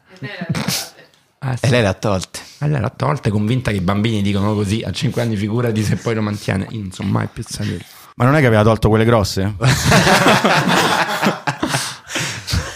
[1.40, 1.66] Ah, sì.
[1.66, 2.40] E lei l'ha tolte.
[2.60, 5.84] E lei l'ha tolta, è convinta che i bambini dicono così a 5 anni, figurati
[5.84, 6.68] se poi lo mantiene.
[6.72, 7.86] Io non so mai più salire.
[8.16, 9.56] Ma non è che aveva tolto quelle grosse?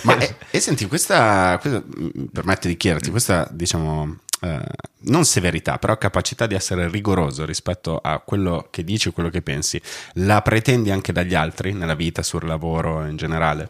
[0.03, 4.61] Ma e, e senti, questa, questa mi permette di chiederti, questa diciamo eh,
[5.05, 9.81] non severità, però capacità di essere rigoroso rispetto a quello che dici, quello che pensi,
[10.15, 13.69] la pretendi anche dagli altri nella vita, sul lavoro in generale?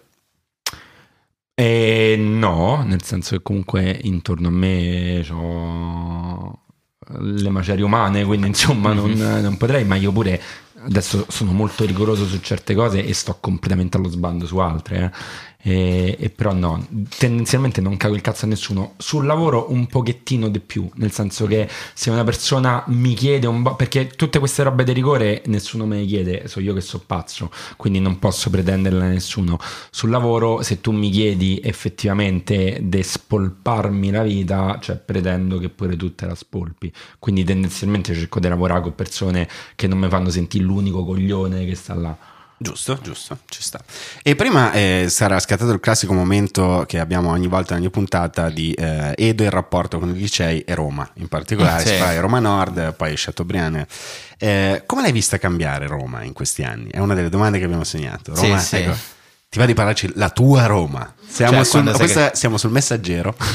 [1.55, 6.59] E no, nel senso che comunque intorno a me ho
[7.19, 10.41] le macerie umane, quindi insomma non, non potrei, ma io pure
[10.85, 15.03] adesso sono molto rigoroso su certe cose e sto completamente allo sbando su altre.
[15.03, 15.11] eh.
[15.65, 16.85] E, e però no,
[17.17, 18.95] tendenzialmente non cago il cazzo a nessuno.
[18.97, 23.63] Sul lavoro un pochettino di più, nel senso che se una persona mi chiede un
[23.63, 27.01] po', perché tutte queste robe di rigore nessuno me le chiede, so io che so
[27.05, 29.57] pazzo, quindi non posso pretenderle a nessuno.
[29.89, 35.95] Sul lavoro, se tu mi chiedi effettivamente di spolparmi la vita, cioè pretendo che pure
[35.95, 36.91] tu te la spolpi.
[37.19, 41.75] Quindi tendenzialmente cerco di lavorare con persone che non mi fanno sentire l'unico coglione che
[41.75, 42.17] sta là.
[42.63, 43.81] Giusto, giusto, ci sta.
[44.21, 48.49] E prima eh, sarà scattato il classico momento che abbiamo ogni volta in ogni puntata
[48.49, 52.19] di eh, Edo e il rapporto con i licei e Roma, in particolare Sì.
[52.19, 53.85] Roma Nord, poi Chateaubriand.
[54.37, 56.89] Eh, come l'hai vista cambiare Roma in questi anni?
[56.89, 58.33] È una delle domande che abbiamo segnato.
[58.33, 58.77] Roma, sì.
[58.77, 58.95] ecco,
[59.49, 61.13] ti va di parlarci la tua Roma?
[61.27, 63.35] Siamo, Cioè, sul, questa- siamo sul messaggero.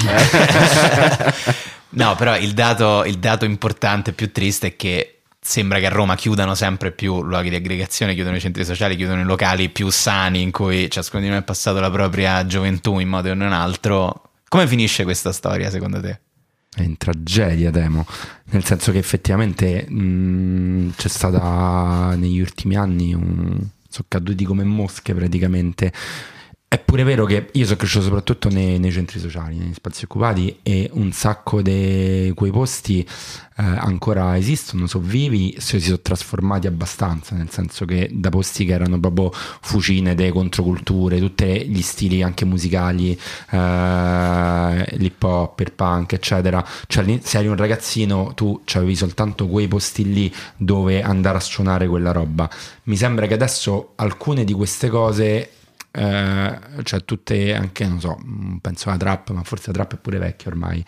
[1.90, 5.17] No, però il dato, il dato importante più triste è che
[5.48, 9.22] sembra che a Roma chiudano sempre più luoghi di aggregazione, chiudono i centri sociali, chiudono
[9.22, 13.08] i locali più sani in cui ciascuno di noi ha passato la propria gioventù in
[13.08, 14.32] modo o in un altro.
[14.46, 16.20] Come finisce questa storia secondo te?
[16.74, 18.06] È in tragedia, temo.
[18.50, 23.56] Nel senso che effettivamente mh, c'è stata negli ultimi anni un...
[23.88, 25.90] sono caduti come mosche praticamente.
[26.70, 30.58] È pure vero che io sono cresciuto soprattutto nei, nei centri sociali, negli spazi occupati
[30.62, 37.34] e un sacco di quei posti eh, ancora esistono, sono vivi, si sono trasformati abbastanza,
[37.34, 42.44] nel senso che da posti che erano proprio fucine delle controculture, tutti gli stili anche
[42.44, 43.18] musicali,
[43.50, 46.62] eh, l'hip hop, il punk, eccetera.
[46.86, 51.88] Cioè, se eri un ragazzino, tu avevi soltanto quei posti lì dove andare a suonare
[51.88, 52.46] quella roba.
[52.84, 55.52] Mi sembra che adesso alcune di queste cose
[55.90, 59.98] eh, cioè tutte anche non so mh, penso alla trap ma forse la trap è
[59.98, 60.84] pure vecchia ormai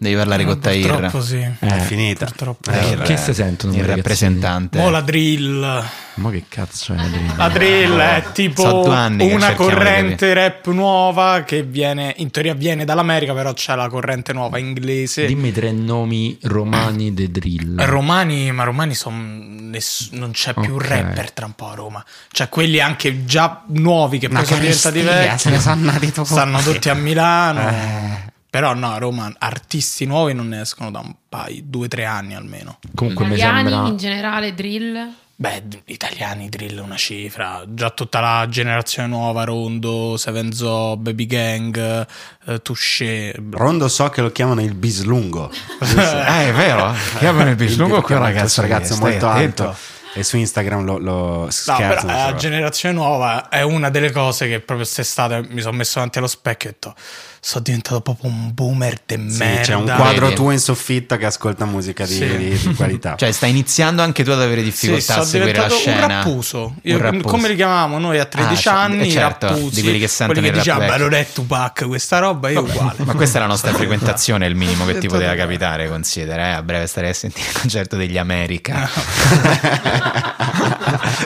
[0.00, 0.86] Devi parlare con Tahir.
[0.90, 1.44] Purtroppo sì.
[1.58, 2.26] È finita.
[2.26, 2.70] Purtroppo.
[2.70, 4.78] Eh, che si sentono Il rappresentante.
[4.78, 5.84] Mo la drill.
[6.14, 7.36] Ma che cazzo è la drill?
[7.36, 12.84] La drill è So tipo che una corrente rap nuova che viene, in teoria viene
[12.84, 15.26] dall'America, però c'è la corrente nuova inglese.
[15.26, 17.80] Dimmi tre nomi romani de drill.
[17.84, 20.86] Romani, ma romani son ness- non c'è più Ok.
[20.86, 22.04] rapper tra un po' a Roma.
[22.30, 25.38] Cioè quelli anche già nuovi che poi sono diventati vecchi.
[25.38, 26.24] se ne sono.
[26.24, 27.68] Stanno tutti a Milano.
[27.68, 28.36] Eh.
[28.50, 32.04] Però no, a Roma artisti nuovi non ne escono da un paio, due o tre
[32.04, 32.78] anni almeno.
[32.94, 33.88] Comunque mi Italiani sembra...
[33.88, 35.12] in generale, drill.
[35.40, 37.62] Beh, italiani drill è una cifra.
[37.68, 42.06] Già tutta la generazione nuova, Rondo, Seven Zo, Baby Gang,
[42.46, 43.36] eh, Touché.
[43.50, 45.48] Rondo so che lo chiamano il bislungo.
[45.80, 46.92] Eh, è vero?
[47.18, 48.62] Chiamano il bislungo quel ragazzo.
[48.62, 49.62] ragazzo molto attento.
[49.68, 49.76] alto.
[50.14, 52.06] E su Instagram lo, lo No, scherzo.
[52.06, 56.18] però la generazione nuova è una delle cose che proprio quest'estate mi sono messo davanti
[56.18, 56.94] allo specchio e ho detto
[57.40, 59.60] sono diventato proprio un boomer de Sì, merda.
[59.62, 62.36] c'è un quadro tuo in soffitta che ascolta musica di, Sì.
[62.36, 63.14] di- di qualità.
[63.20, 65.96] Cioè, stai iniziando anche tu ad avere Sì, difficoltà sono a seguire la diventato un
[65.96, 66.06] scena.
[66.22, 66.74] rappuso.
[66.82, 67.28] Io- Un rappuso.
[67.28, 69.06] Come li chiamavamo noi a 13 Ah, sì, anni?
[69.08, 69.74] eh, certo, rappusi.
[69.76, 70.86] di quelli che sentono quelli che vecchio.
[70.86, 73.04] ma non è Tupac questa roba, io uguale.
[73.04, 76.48] Ma questa è la nostra frequentazione, è il minimo che ti poteva capitare, considera.
[76.48, 76.52] Eh?
[76.52, 78.96] A breve starei a sentire il concerto degli America con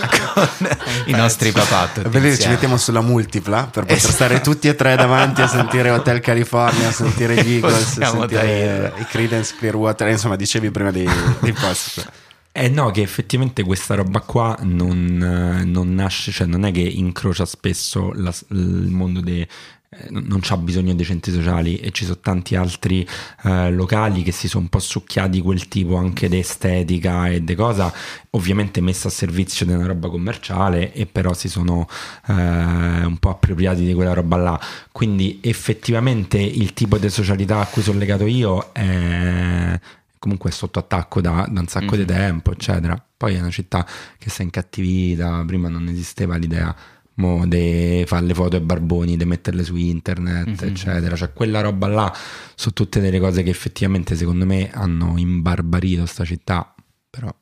[1.07, 1.91] i nostri papà.
[2.09, 4.13] bellissimo, ci mettiamo sulla multipla per poter Esatto.
[4.13, 8.27] stare tutti e tre davanti a sentire Hotel California, a sentire gli Eagles, a sentire
[8.29, 11.09] dare- i Creedence Clearwater, insomma dicevi prima dei,
[11.41, 12.11] dei post.
[12.53, 16.81] Eh no, che effettivamente questa roba qua non, eh, non nasce, cioè non è che
[16.81, 19.47] incrocia spesso la- il mondo dei...
[19.95, 23.07] eh, non c'ha bisogno dei centri sociali e ci sono tanti altri
[23.43, 27.55] eh, locali che si sono un po' succhiati quel tipo anche di estetica e di
[27.55, 27.93] cosa,
[28.31, 31.87] ovviamente messa a servizio di una roba commerciale e però si sono
[32.27, 34.61] eh, un po' appropriati di quella roba là.
[34.91, 39.79] Quindi effettivamente il tipo di socialità a cui sono legato io è
[40.19, 42.97] comunque è sotto attacco da, da un sacco di tempo, eccetera.
[43.17, 43.85] Poi è una città
[44.17, 46.75] che si è incattivita, prima non esisteva l'idea
[47.15, 51.17] di fare le foto ai barboni, di metterle su internet, eccetera.
[51.17, 52.17] Cioè quella roba là
[52.55, 56.75] sono tutte delle cose che effettivamente secondo me hanno imbarbarito sta città,
[57.11, 57.35] però...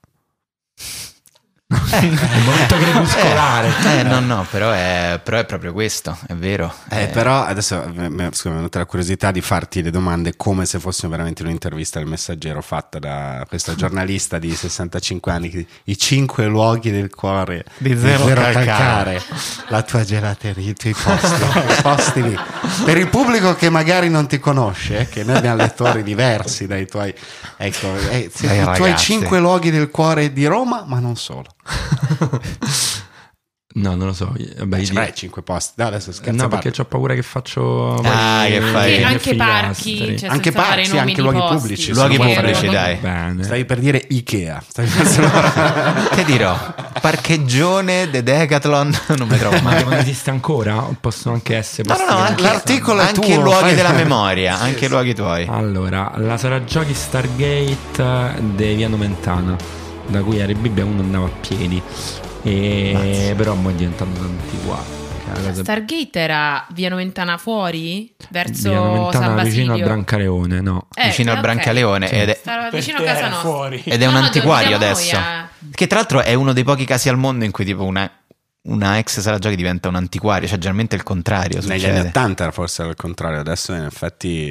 [1.70, 3.68] è molto crepuscolare.
[3.90, 6.72] Eh, no, no, però è, però è proprio questo, è vero.
[6.90, 10.36] Eh, però adesso eh, mi scusa, mi è venuta la curiosità di farti le domande
[10.36, 15.48] come se fossimo veramente un'intervista al messaggero fatta da questa giornalista di 65 anni.
[15.50, 19.20] che- I cinque luoghi del cuore Di zero calcare.
[19.68, 21.42] la tua gelateria, i tuoi posti,
[21.78, 22.38] i posti lì.
[22.84, 27.12] Per il pubblico che magari non ti conosce, che noi abbiamo lettori diversi dai tuoi,
[27.56, 31.46] ecco, eh, Dai i tuoi cinque luoghi del cuore di Roma, ma non solo.
[33.72, 34.32] No, non lo so.
[34.34, 35.74] Beh, io ci dico- avrai cinque posti.
[35.76, 36.42] No, adesso scherzo.
[36.42, 37.94] no perché ho paura che faccio...
[38.02, 38.94] Ah, che fai?
[38.94, 41.56] Sì, Che anche parchi, cioè Anche parchi, anche luoghi posti.
[41.56, 42.96] pubblici, Luoghi pubblici, dai.
[42.96, 43.44] Bene.
[43.44, 44.60] Stavi per dire Ikea.
[44.66, 46.58] Stavi per- Che dirò?
[47.00, 49.84] Parcheggione, The Decathlon, non mi trovo Ma mai.
[49.84, 50.82] non esiste ancora?
[50.82, 53.60] O possono anche essere No, no, no, che anche, l'articolo è anche tuo, i luoghi
[53.60, 55.46] fai- della memoria, anche i luoghi tuoi.
[55.48, 59.78] Allora, la sala giochi Stargate di Via Nomentana,
[60.10, 61.80] da cui a Bibbia uno andava a piedi,
[62.42, 64.82] e però mo è diventato tanti qua.
[65.24, 68.12] Che è la cosa- Stargate era via Noventana fuori?
[68.30, 69.44] Verso Via San Nomentana Basilio?
[69.44, 70.86] vicino a Brancaleone, no.
[70.94, 71.42] Eh, vicino al ok.
[71.42, 73.48] Brancaleone ed è- Stava vicino a casa era nostra.
[73.50, 73.82] fuori.
[73.84, 75.16] Ed è No, un no, antiquario adesso.
[75.16, 78.10] noi, Che tra l'altro è uno dei pochi casi al mondo in cui tipo una,
[78.62, 81.60] una ex sala giochi diventa un antiquario, cioè generalmente il contrario.
[81.62, 81.98] Negli succede.
[81.98, 84.50] anni 80 era forse al contrario, adesso in effetti...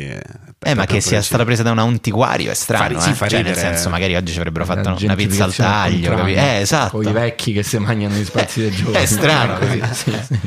[0.62, 3.14] Eh, ma che sia stata presa da un antiquario è strano, Fa- sì, eh?
[3.14, 6.34] fa Cioè, nel senso, magari oggi ci avrebbero fatto una pizza al taglio, capi?
[6.34, 6.97] Eh, esatto.
[6.97, 8.95] Con i vecchi che si mangiano gli spazi dei giorni.
[8.95, 9.82] È strano così.
[9.91, 10.39] Sì, sì.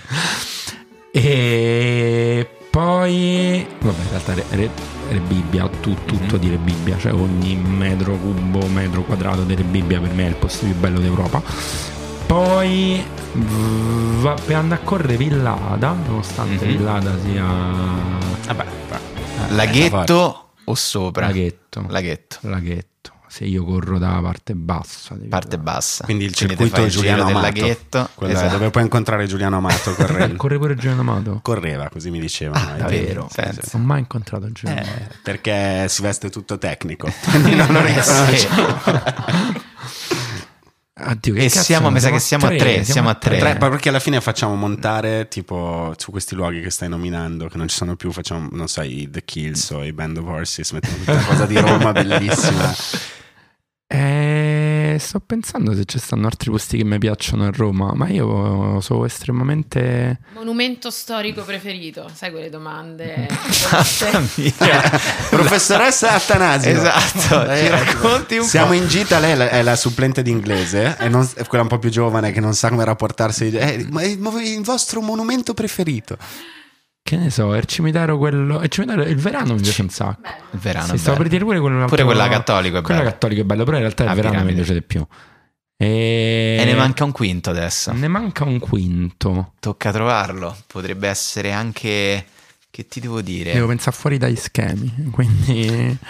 [1.15, 4.71] E poi, vabbè, in realtà Re, Re-
[5.11, 9.63] Re Bibbia, tu- tutto di Re Bibbia, cioè ogni metro cubo, metro quadrato di Re
[9.63, 11.43] Bibbia per me è il posto più bello d'Europa.
[12.33, 13.05] Poi
[14.22, 16.76] va per andare a correre Villada, nonostante Mhm.
[16.76, 17.45] Villada sia
[18.47, 18.64] Vabbè,
[19.51, 21.26] Laghetto o sopra?
[21.26, 21.85] laghetto.
[21.89, 22.39] Laghetto.
[22.41, 22.91] Laghetto.
[23.28, 25.72] Se io corro da parte bassa, Parte Villada.
[25.72, 26.05] bassa.
[26.05, 27.39] Quindi il circuito il Giuliano Amato.
[27.41, 28.09] laghetto.
[28.14, 28.53] Quello è esatto.
[28.53, 30.37] dove puoi incontrare Giuliano Amato Eh, correndo.
[30.37, 31.39] corre pure Giuliano Amato.
[31.43, 32.78] Correva, così mi dicevano.
[32.78, 33.28] davvero?
[33.30, 33.33] tempi.
[33.35, 33.61] Sì, Pensa.
[33.62, 33.68] sì.
[33.76, 35.03] Non ho mai incontrato Giuliano Amato.
[35.03, 37.12] Eh, perché si veste tutto tecnico.
[37.33, 38.37] Non lo Eh, riconosci.
[38.39, 38.49] sì.
[40.95, 43.38] Addio, che E cazzo siamo, mi sa che siamo a tre, siamo a tre.
[43.38, 47.66] Tre, perché alla fine facciamo montare tipo su questi luoghi che stai nominando, che non
[47.66, 50.99] ci sono più, facciamo, non so, i The Kills o i Band of Horses, mettiamo
[50.99, 52.74] tutta una cosa di Roma bellissima.
[53.95, 58.80] Eh, sto pensando se ci stanno altri posti che mi piacciono a Roma, ma io
[58.80, 60.18] sono estremamente...
[60.32, 63.28] Monumento storico preferito, sai quelle domande?
[65.28, 66.70] Professoressa Attanasio.
[66.70, 68.72] Esatto, Eh, ci racconti un Siamo po'.
[68.74, 71.68] in gita, lei è la, è la supplente di inglese, e non- è quella un
[71.68, 73.51] po' più giovane che non sa come rapportarsi.
[73.51, 76.16] Eh, ma il, il vostro monumento preferito?
[77.13, 78.63] Che ne so, il cimitero quello...
[78.63, 80.27] Il cimitero, il verano mi piace un sacco.
[80.53, 80.87] Il verano.
[80.87, 83.11] Sì, stavo per dire pure quello Pure quella cattolico è Quella bello.
[83.11, 85.07] cattolico è bello, però in realtà il Ah, verano mi piace di più.
[85.77, 86.57] E...
[86.59, 87.93] E ne manca un quinto adesso.
[87.93, 89.53] Ne manca un quinto.
[89.61, 90.57] Tocca trovarlo.
[90.67, 92.25] Potrebbe essere anche.
[92.71, 93.53] Che ti devo dire?
[93.53, 95.99] Devo pensare fuori dagli schemi, quindi...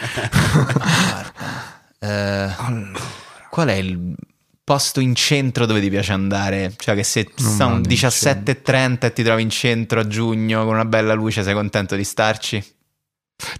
[1.98, 2.48] Eh,
[3.50, 4.14] Qual è il
[4.72, 6.72] posto in centro dove ti piace andare?
[6.76, 10.64] Cioè, che se Non sono vado in 17.30 e ti trovi in centro a giugno
[10.64, 12.64] con una bella luce, sei contento di starci?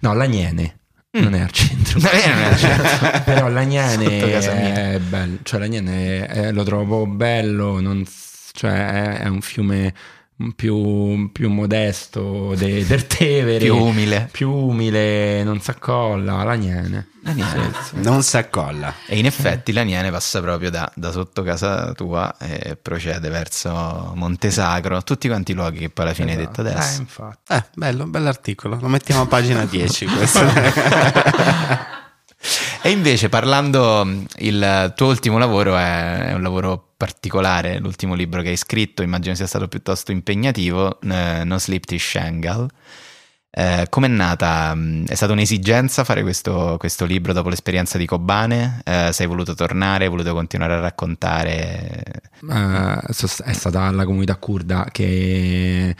[0.01, 0.79] No, l'Agnene.
[1.11, 1.99] Non è al centro.
[2.01, 3.21] Non è- al centro.
[3.31, 5.37] Però l'Agnene è bello.
[5.43, 7.79] Cioè l'Agnene è- lo trovo bello.
[7.79, 8.03] non
[8.55, 9.93] cioè è, è un fiume
[10.55, 13.63] più, più modesto de- del Tevere.
[13.65, 14.29] Più umile.
[14.31, 16.43] Più umile, non si accolla.
[16.43, 17.07] L'Agnene.
[17.25, 17.71] L'Aniene.
[17.93, 18.93] Non si accolla.
[19.07, 25.01] E in effetti l'Aniene passa proprio da, da sotto casa tua e procede verso Montesacro,
[25.03, 26.99] tutti quanti i luoghi che poi alla fine hai detto Eh, adesso.
[26.99, 27.53] infatti.
[27.53, 28.77] Eh, bello, bell'articolo.
[28.81, 30.05] Lo mettiamo a pagina 10.
[30.05, 30.39] questo.
[32.81, 34.05] E invece parlando,
[34.37, 39.35] il tuo ultimo lavoro è, è un lavoro particolare, l'ultimo libro che hai scritto, immagino
[39.35, 42.67] sia stato piuttosto impegnativo, eh, No Sleep to Shanghai.
[43.55, 44.73] Eh, com'è nata?
[44.73, 48.81] mh, È stata un'esigenza fare questo, questo libro dopo l'esperienza di Kobane?
[48.83, 52.03] Eh, sei voluto tornare, hai voluto continuare a raccontare?
[52.49, 52.99] Eh,
[53.45, 55.95] è stata la comunità kurda che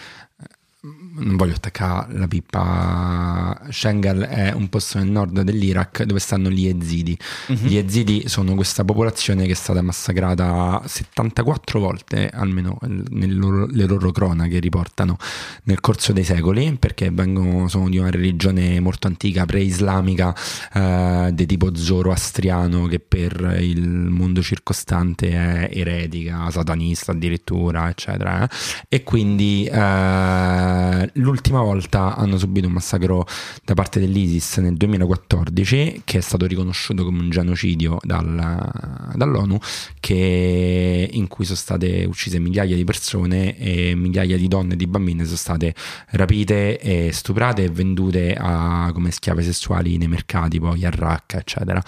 [1.15, 6.65] non voglio attaccare la pippa Shengal è un posto nel nord dell'Iraq dove stanno gli
[6.65, 13.85] Yazidi gli Yazidi sono questa popolazione che è stata massacrata 74 volte almeno loro, le
[13.85, 15.17] loro cronache riportano
[15.63, 20.35] nel corso dei secoli perché vengono, sono di una religione molto antica pre-islamica
[20.73, 28.43] eh, di tipo zoroastriano che per il mondo circostante è eretica, satanista addirittura, eccetera.
[28.43, 28.49] eh.
[28.87, 33.25] E quindi eh, l'ultima volta hanno subito un massacro
[33.63, 39.57] da parte dell'ISIS nel 2014 che è stato riconosciuto come un genocidio dal- dall'ONU
[39.99, 44.87] che- in cui sono state uccise migliaia di persone e migliaia di donne e di
[44.87, 45.73] bambine sono state
[46.11, 51.81] rapite e stuprate e vendute a- come schiave sessuali nei mercati, poi a Raqqa, eccetera.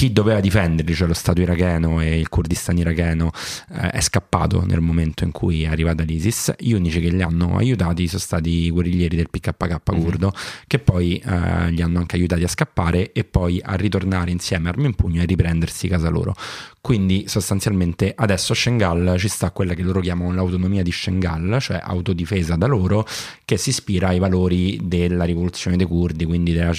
[0.00, 3.32] Chi doveva difenderli, cioè lo Stato iracheno e il Kurdistan iracheno,
[3.74, 6.54] eh, è scappato nel momento in cui è arrivata l'ISIS.
[6.58, 10.32] Gli unici che li hanno aiutati sono stati i guerriglieri del PKK kurdo,
[10.66, 14.86] che poi eh, li hanno anche aiutati a scappare e poi a ritornare insieme armi
[14.86, 16.34] in pugno e riprendersi casa loro.
[16.80, 21.78] Quindi sostanzialmente adesso a Shengal ci sta quella che loro chiamano l'autonomia di Shengal, cioè
[21.82, 23.06] autodifesa da loro,
[23.44, 26.72] che si ispira ai valori della rivoluzione dei curdi, quindi della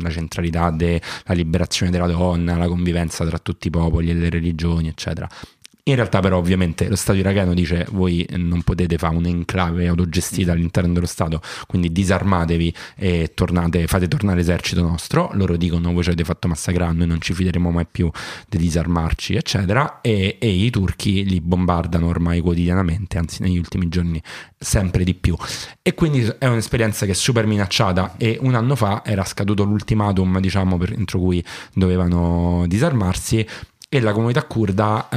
[0.00, 4.88] la centralità della liberazione della donna, la convivenza tra tutti i popoli e le religioni,
[4.88, 5.28] eccetera.
[5.86, 10.94] In realtà però ovviamente lo Stato iracheno dice voi non potete fare un'enclave autogestita all'interno
[10.94, 16.24] dello Stato, quindi disarmatevi e tornate, fate tornare l'esercito nostro, loro dicono voi ci avete
[16.24, 18.10] fatto massacrare, noi non ci fideremo mai più
[18.48, 24.22] di disarmarci, eccetera, e, e i turchi li bombardano ormai quotidianamente, anzi negli ultimi giorni
[24.56, 25.36] sempre di più.
[25.82, 30.40] E quindi è un'esperienza che è super minacciata e un anno fa era scaduto l'ultimatum,
[30.40, 33.46] diciamo, per, entro cui dovevano disarmarsi
[33.94, 35.08] e la comunità kurda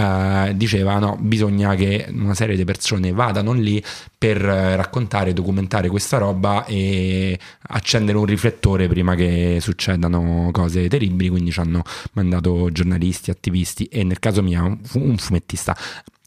[0.49, 3.83] eh, diceva no, bisogna che una serie di persone vadano lì
[4.15, 11.29] per eh, raccontare, documentare questa roba e accendere un riflettore prima che succedano cose terribili,
[11.29, 11.81] quindi ci hanno
[12.13, 15.75] mandato giornalisti, attivisti e nel caso mio un, fu- un fumettista.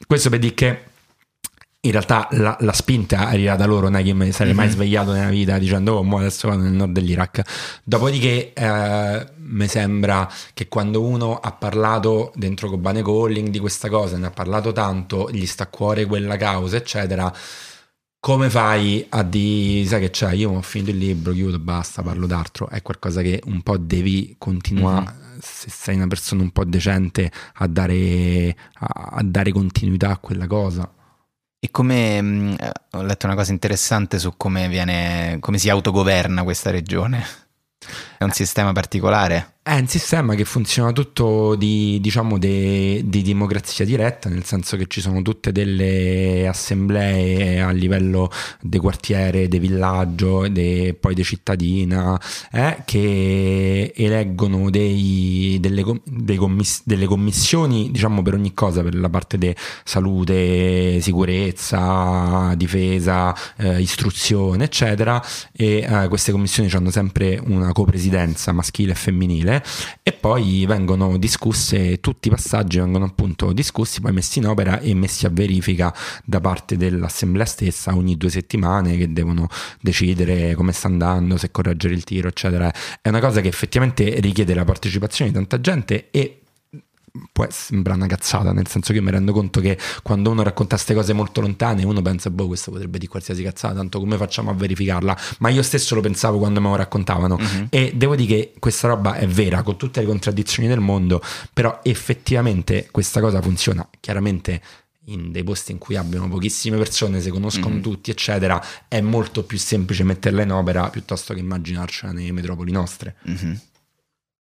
[0.05, 0.82] Questo per dire che
[1.82, 5.12] in realtà la, la spinta arriva da loro, non è che mi sarei mai svegliato
[5.12, 7.42] nella vita dicendo oh, mo adesso vado nel nord dell'Iraq.
[7.84, 14.18] Dopodiché eh, mi sembra che quando uno ha parlato dentro Kobane Calling di questa cosa,
[14.18, 17.32] ne ha parlato tanto, gli sta a cuore quella causa, eccetera.
[18.22, 22.26] Come fai a dire, sai che c'è, io ho finito il libro, chiudo, basta, parlo
[22.26, 27.32] d'altro, è qualcosa che un po' devi continuare, se sei una persona un po' decente,
[27.54, 30.92] a dare, a, a dare continuità a quella cosa.
[31.62, 36.42] E come mh, eh, ho letto una cosa interessante su come viene, come si autogoverna
[36.42, 37.22] questa regione.
[38.18, 39.58] È un sistema particolare.
[39.70, 44.86] È un sistema che funziona tutto di, diciamo, de- di democrazia diretta, nel senso che
[44.88, 48.28] ci sono tutte delle assemblee a livello
[48.60, 56.82] di quartiere, di villaggio, de- poi di cittadina, eh, che eleggono dei- delle, dei commiss-
[56.84, 59.54] delle commissioni, diciamo, per ogni cosa, per la parte di
[59.84, 65.22] salute, sicurezza, difesa, eh, istruzione, eccetera.
[65.52, 69.58] E eh, queste commissioni hanno sempre una copresidenza maschile e femminile
[70.02, 74.94] e poi vengono discusse, tutti i passaggi vengono appunto discussi, poi messi in opera e
[74.94, 75.94] messi a verifica
[76.24, 79.48] da parte dell'assemblea stessa ogni due settimane che devono
[79.80, 82.72] decidere come sta andando, se correggere il tiro, eccetera.
[83.00, 86.39] È una cosa che effettivamente richiede la partecipazione di tanta gente e
[87.32, 90.74] può sembrare una cazzata, nel senso che io mi rendo conto che quando uno racconta
[90.76, 94.50] queste cose molto lontane, uno pensa, boh, questo potrebbe dire qualsiasi cazzata, tanto come facciamo
[94.50, 95.16] a verificarla?
[95.38, 97.38] Ma io stesso lo pensavo quando me lo raccontavano.
[97.68, 101.80] E devo dire che questa roba è vera, con tutte le contraddizioni del mondo, però
[101.82, 104.61] effettivamente questa cosa funziona chiaramente.
[105.04, 109.58] In dei posti in cui abbiano pochissime persone, si conoscono tutti, eccetera, è molto più
[109.58, 113.16] semplice metterla in opera piuttosto che immaginarcela nelle metropoli nostre.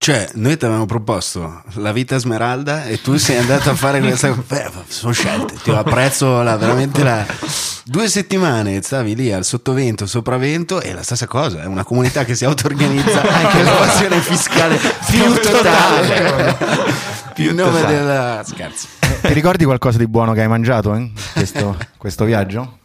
[0.02, 4.30] Cioè, noi ti avevamo proposto la vita smeralda e tu sei andato a fare questa.
[4.30, 7.22] Beh, sono scelte, ti apprezzo la- veramente la.
[7.84, 12.34] Due settimane stavi lì al sottovento, sopravvento e la stessa cosa, è una comunità che
[12.34, 16.56] si auto-organizza anche l'evasione fiscale più totale.
[17.34, 18.42] Più nome della.
[18.42, 18.86] Scherzo.
[19.20, 22.78] Ti ricordi qualcosa di buono che hai mangiato in questo, questo viaggio?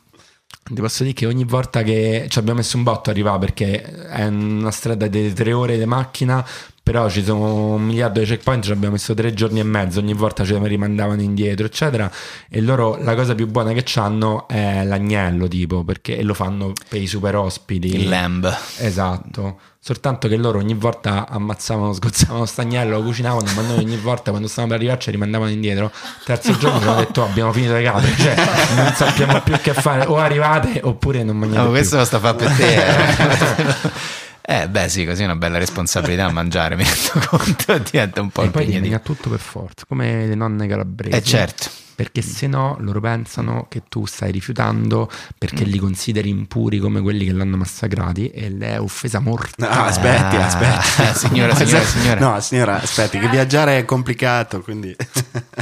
[0.66, 4.26] Ti posso dire che ogni volta che ci abbiamo messo un botto arriva perché è
[4.26, 6.44] una strada di tre ore di macchina,
[6.86, 10.14] però ci sono un miliardo di checkpoint, ci abbiamo messo tre giorni e mezzo, ogni
[10.14, 12.12] volta ci rimandavano indietro, eccetera.
[12.48, 16.74] E loro la cosa più buona che hanno è l'agnello, tipo, perché e lo fanno
[16.88, 17.95] per i super ospiti.
[17.95, 18.56] Il lamb.
[18.78, 19.57] Esatto.
[19.80, 24.48] Soltanto che loro ogni volta ammazzavano, sgozzavano stagnello, lo cucinavano, ma noi ogni volta quando
[24.48, 25.91] stavamo per arrivarci rimandavano indietro.
[26.24, 28.36] Terzo giorno ci hanno detto "Oh, abbiamo finito le capre, cioè
[28.76, 31.74] non sappiamo più che fare, o arrivate oppure non mangiate No, più.
[31.78, 32.76] questo lo sta a fare per te.
[32.76, 34.24] Eh.
[34.48, 38.30] Eh, beh, sì, così è una bella responsabilità a mangiare, mi rendo conto, diventa un
[38.30, 38.96] po' E poi devi impegnativo.
[38.96, 41.16] a tutto per forza, come le nonne calabresi.
[41.18, 41.70] Eh, certo.
[41.96, 47.24] Perché se no loro pensano che tu stai rifiutando perché li consideri impuri come quelli
[47.26, 49.88] che l'hanno massacrati e è offesa No, mortale.
[49.90, 51.18] aspetti, Ah, aspetti.
[51.28, 52.20] signora, signora, signora.
[52.20, 54.94] No, signora, aspetti, che viaggiare è complicato, quindi.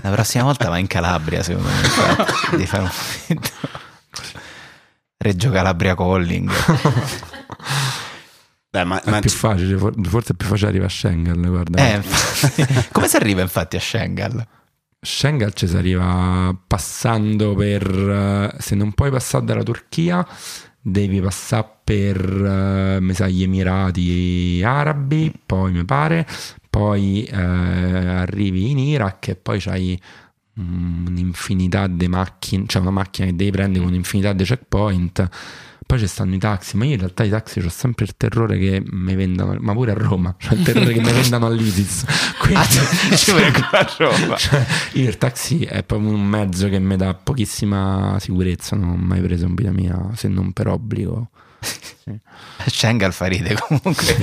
[0.01, 2.25] La prossima volta va in Calabria, secondo me.
[2.51, 2.89] Devi fare un
[3.27, 3.51] momento.
[5.17, 6.51] Reggio Calabria Calling.
[8.73, 11.93] Beh, ma, È ma più facile, for- forse è più facile arrivare a Schengen, guarda.
[11.93, 12.01] Eh,
[12.91, 14.47] come si arriva infatti a Schengen?
[14.99, 17.87] Schengen ci si arriva passando per...
[17.87, 20.25] eh, Se non puoi passare dalla Turchia,
[20.81, 26.25] devi passare per, eh, mi sa, gli Emirati Arabi, poi mi pare,
[26.67, 30.01] poi eh, arrivi in Iraq e poi c'hai
[30.59, 35.29] mm, un'infinità di macchine, cioè una macchina che devi prendere con un'infinità di checkpoint.
[35.85, 38.57] Poi ci stanno i taxi, ma io in realtà i taxi ho sempre il terrore
[38.57, 42.05] che mi vendano, ma pure a Roma, cioè il terrore che mi vendano all'ISIS.
[42.39, 42.67] Quindi,
[43.15, 44.35] Ci vuole qua a Roma.
[44.37, 48.95] cioè, io il taxi è proprio un mezzo che mi dà pochissima sicurezza, non ho
[48.95, 51.29] mai preso in vita mia se non per obbligo.
[52.57, 54.15] A Schengen fa ride comunque.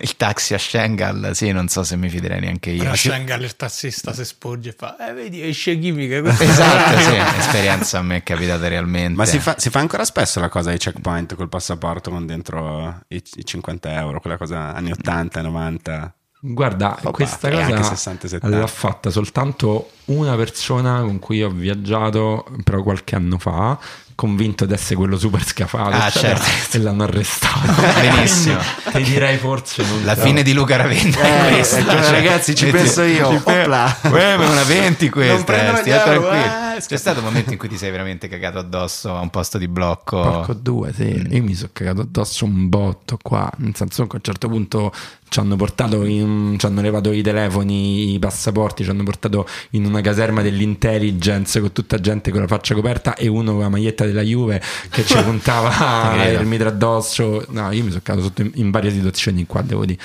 [0.00, 2.90] Il taxi a Schengen, sì, non so se mi fiderei neanche io.
[2.90, 3.08] A Sì.
[3.08, 6.16] Schengen il tassista si sporge e fa, eh vedi, esce chimica.
[6.18, 9.16] Esatto, sì, esperienza a me è capitata realmente.
[9.16, 13.02] Ma si fa, si fa ancora spesso la cosa dei checkpoint col passaporto con dentro
[13.08, 16.14] i, i 50 euro, quella cosa anni 80, 90.
[16.38, 18.58] Guarda, Papà, questa cosa 60, 70.
[18.58, 23.76] l'ha fatta soltanto una persona con cui ho viaggiato però qualche anno fa,
[24.16, 26.76] convinto di essere quello super scafato, Ah, eccetera, certo.
[26.76, 27.72] e l'hanno arrestato.
[28.00, 28.58] Benissimo.
[28.90, 30.22] Ti direi forse non La so.
[30.22, 31.78] fine di Luca Ravenna è Eh, questa.
[31.78, 33.30] ecco, cioè, ragazzi, ci metti- penso io.
[33.30, 33.96] ci pe- Opla.
[34.04, 36.74] Uè, ma una 20 Non questa, eh, stia tranquillo.
[36.76, 39.58] eh, C'è stato un momento in cui ti sei veramente cagato addosso a un posto
[39.58, 40.20] di blocco.
[40.20, 41.26] Porco due, sì.
[41.30, 43.50] Io mi sono cagato addosso un botto qua.
[43.58, 44.92] Nel senso che a un certo punto
[45.28, 49.84] ci hanno portato in, ci hanno levato i telefoni, i passaporti, ci hanno portato in
[49.84, 54.04] una caserma dell'intelligence con tutta gente con la faccia coperta e uno con la maglietta
[54.04, 57.44] della Juve che ci puntava il mitra addosso.
[57.48, 60.00] No, io mi sono cagato sotto in, in varie situazioni qua, devo dire.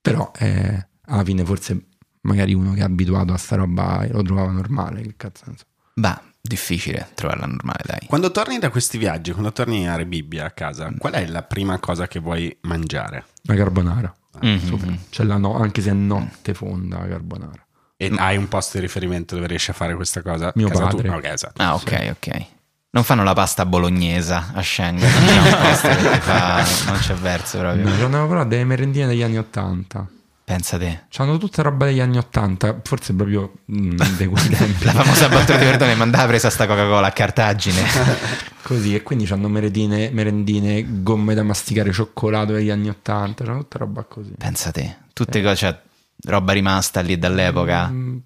[0.00, 1.86] Però eh, alla fine forse
[2.22, 5.02] magari uno che è abituato a sta roba lo trovava normale.
[5.02, 5.64] Che cazzo ne so.
[5.94, 8.06] Bah, difficile trovarla normale, dai.
[8.06, 11.78] Quando torni da questi viaggi, quando torni a Rebibbia a casa, qual è la prima
[11.78, 13.24] cosa che vuoi mangiare?
[13.42, 14.14] La carbonara.
[14.40, 14.58] Mhm.
[14.66, 14.98] Super.
[15.10, 17.64] C'è la no- anche se è notte fonda la carbonara.
[17.96, 20.50] E hai un posto di riferimento dove riesci a fare questa cosa?
[20.54, 21.08] Mio Casa padre.
[21.08, 21.16] tua?
[21.16, 21.62] Ok, esatto.
[21.62, 22.46] Ah, ok, ok.
[22.92, 28.08] Non fanno la pasta bolognesa a Schengen, che ti fa- non c'è verso proprio.
[28.08, 30.06] No, però delle merendine degli anni Ottanta.
[30.50, 31.02] Pensa te.
[31.10, 34.84] C'hanno tutta roba degli anni 80, forse proprio mm, di quei tempi.
[34.84, 37.80] La famosa battuta di Verdone, mandava presa sta Coca-Cola a Cartagine.
[38.60, 43.78] Così, e quindi hanno merendine, merendine, gomme da masticare, cioccolato degli anni 80, c'hanno tutta
[43.78, 44.32] roba così.
[44.36, 44.96] Pensa te.
[45.12, 45.80] Tutte cose, cioè,
[46.24, 47.86] roba rimasta lì dall'epoca.
[47.88, 48.16] Mm,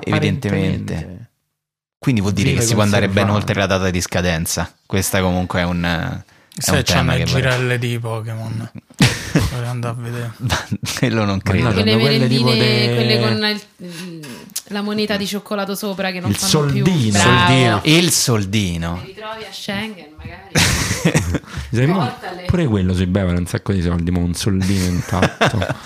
[0.00, 1.30] Evidentemente.
[1.98, 4.70] Quindi vuol dire che si può andare ben oltre la data di scadenza.
[4.84, 8.70] Questa comunque è un, è Se c'hanno vorrei- girelle di Pokémon.
[9.40, 10.32] Vorrei andare a vedere.
[10.98, 11.68] Quello non credo.
[11.68, 14.26] no, Quelle Hanno quelle tipo merendine, de- quelle con il-
[14.70, 16.84] la moneta di cioccolato sopra che non Il fanno più.
[16.84, 17.10] soldino.
[17.10, 17.30] Bravo.
[17.46, 17.80] Soldino.
[17.84, 19.02] Il soldino.
[19.36, 21.46] Li ritrovi a Schengen magari.
[21.92, 22.44] Portale.
[22.46, 25.66] Pure quello si beve un sacco di soldi, ma un soldino intatto.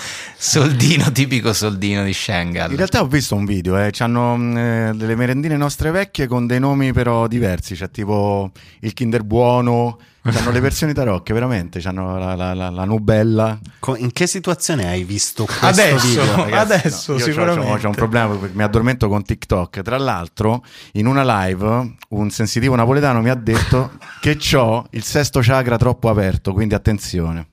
[0.42, 2.70] Soldino, tipico soldino di Schengen.
[2.70, 6.48] In realtà ho visto un video, eh, c'hanno mh, eh, delle merendine nostre vecchie con
[6.48, 8.50] dei nomi però diversi, c'è tipo
[8.80, 13.56] il Kinder Buono, c'hanno le versioni tarocche, veramente, c'hanno la, la, la, la Nubella.
[13.78, 16.34] Co- In che situazione hai visto questo Adesso, video?
[16.44, 17.70] Ragazzi, adesso no, c'ho- sicuramente.
[17.70, 19.82] c'ho- c'ho un problema perché mi addormento con TikTok.
[19.82, 20.64] Tra l'altro,
[20.94, 26.08] in una live, un sensitivo napoletano mi ha detto che ho il sesto chakra troppo
[26.08, 27.46] aperto, quindi attenzione.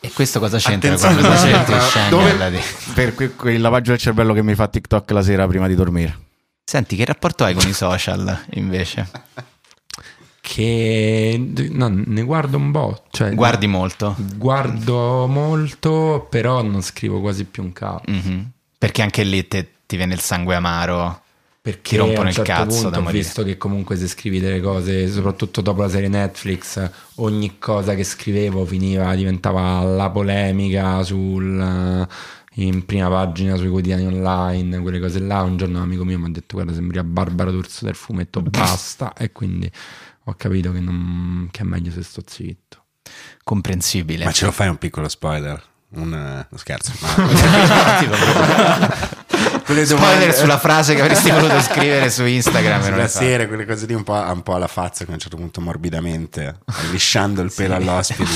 [0.00, 2.08] E questo cosa c'entra Attenzione, cosa c'entra?
[2.10, 2.60] Dove-
[2.92, 6.18] per que- quel lavaggio del cervello che mi fa TikTok la sera prima di dormire.
[6.64, 9.08] Senti, che rapporto hai con i social invece?
[10.40, 13.04] che no, ne guardo un po'.
[13.10, 14.14] Cioè, Guardi molto?
[14.36, 18.02] Guardo molto, però non scrivo quasi più un cazzo.
[18.10, 18.50] Mhm.
[18.76, 21.22] Perché anche lì te- ti viene il sangue amaro.
[21.64, 23.22] Perché rompono a un il certo cazzo punto da ho morire.
[23.22, 28.04] visto che comunque se scrivi delle cose, soprattutto dopo la serie Netflix, ogni cosa che
[28.04, 32.06] scrivevo finiva, diventava la polemica sul,
[32.56, 35.40] in prima pagina sui quotidiani online, quelle cose là.
[35.40, 38.42] Un giorno un amico mio mi ha detto guarda sembri a Barbara D'Urso del fumetto,
[38.42, 39.14] basta.
[39.14, 39.70] e quindi
[40.24, 42.82] ho capito che, non- che è meglio se sto zitto.
[43.42, 44.26] Comprensibile.
[44.26, 45.62] Ma ce lo fai un piccolo spoiler?
[45.96, 46.92] Un eh, no, scherzo.
[47.00, 47.14] ma-
[49.74, 52.82] Quelle Spoiler domande- sulla frase che avresti voluto scrivere su Instagram.
[52.82, 55.36] sulla serie, quelle cose lì un po', un po' alla fazza, che a un certo
[55.36, 56.60] punto morbidamente,
[56.92, 58.30] lisciando il pelo all'ospite.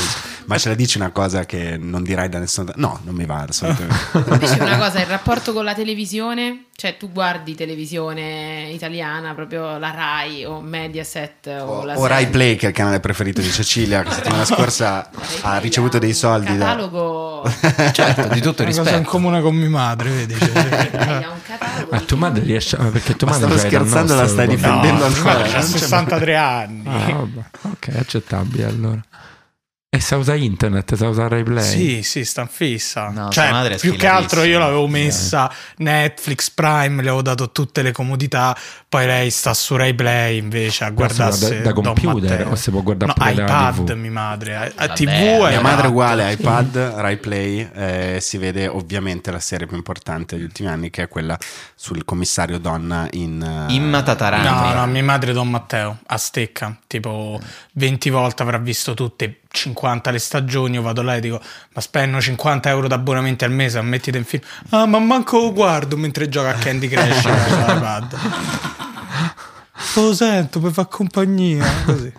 [0.46, 2.72] Ma ce la dici una cosa che non dirai da nessuno?
[2.76, 3.94] No, non mi va assolutamente.
[4.32, 9.90] Invece una cosa, il rapporto con la televisione, cioè tu guardi televisione italiana, proprio la
[9.90, 12.26] Rai o Mediaset o, la o Rai.
[12.28, 15.08] Play, che è il canale preferito di Cecilia, che settimana scorsa
[15.42, 16.64] ha ricevuto dei soldi da...
[16.64, 17.28] catalogo
[17.92, 19.10] Certo, di tutto Una cosa in rispetto.
[19.10, 20.34] comune con mia madre, vedi?
[20.38, 22.84] Cioè, ha un catalogo Ma tua madre riesce a...
[22.84, 25.42] Perché tua Ma madre stavo dal scherzando, la stai difendendo no, ancora.
[25.42, 26.82] c'ha 63 anni.
[26.86, 27.44] Ah, vabbè.
[27.62, 29.00] Ok, accettabile allora.
[29.90, 31.64] E sa usare internet, sa usare RaiPlay?
[31.64, 33.08] Sì, sì, sta fissa.
[33.08, 37.80] No, cioè, è più che altro io l'avevo messa Netflix, Prime, le avevo dato tutte
[37.80, 38.54] le comodità.
[38.86, 42.70] Poi lei sta su Rai Play invece a guardarsi guarda da Don computer o si
[42.70, 43.96] può guardare no, pure da iPad, TV?
[43.96, 44.56] mia madre.
[44.56, 45.08] A, a TV
[45.48, 50.36] mia madre è uguale, iPad, Rai Play, eh, si vede ovviamente la serie più importante
[50.36, 51.38] degli ultimi anni che è quella
[51.74, 53.66] sul commissario donna in...
[53.70, 54.74] eh, Imma Tatarani.
[54.74, 57.40] No, no, mia madre Don Matteo, a stecca, tipo
[57.72, 61.40] 20 volte avrà visto tutte, 50 le stagioni, io vado là e dico,
[61.72, 64.42] ma spendo 50 euro d'abbonamenti al mese, ammettite in film.
[64.70, 68.18] Ah, ma manco lo guardo mentre gioca a Candy Crush sull'iPad.
[69.94, 72.12] Lo sento per far compagnia, così.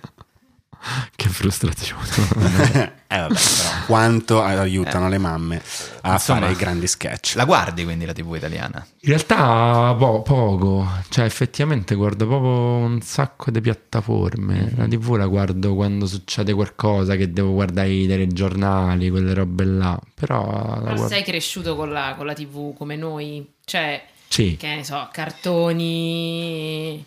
[1.16, 2.98] Che frustrazione.
[3.12, 5.62] Eh vabbè, però quanto aiutano le mamme
[6.02, 7.34] a Insomma, fare i grandi sketch.
[7.36, 8.86] La guardi quindi la TV italiana?
[9.02, 12.50] In realtà po- poco, cioè effettivamente guardo proprio
[12.86, 14.74] un sacco di piattaforme.
[14.76, 20.00] La TV la guardo quando succede qualcosa che devo guardare i telegiornali, quelle robe là.
[20.14, 21.08] Però Però guardo...
[21.08, 27.04] sei cresciuto con la, con la TV come noi, cioè, Sì, che ne so, cartoni.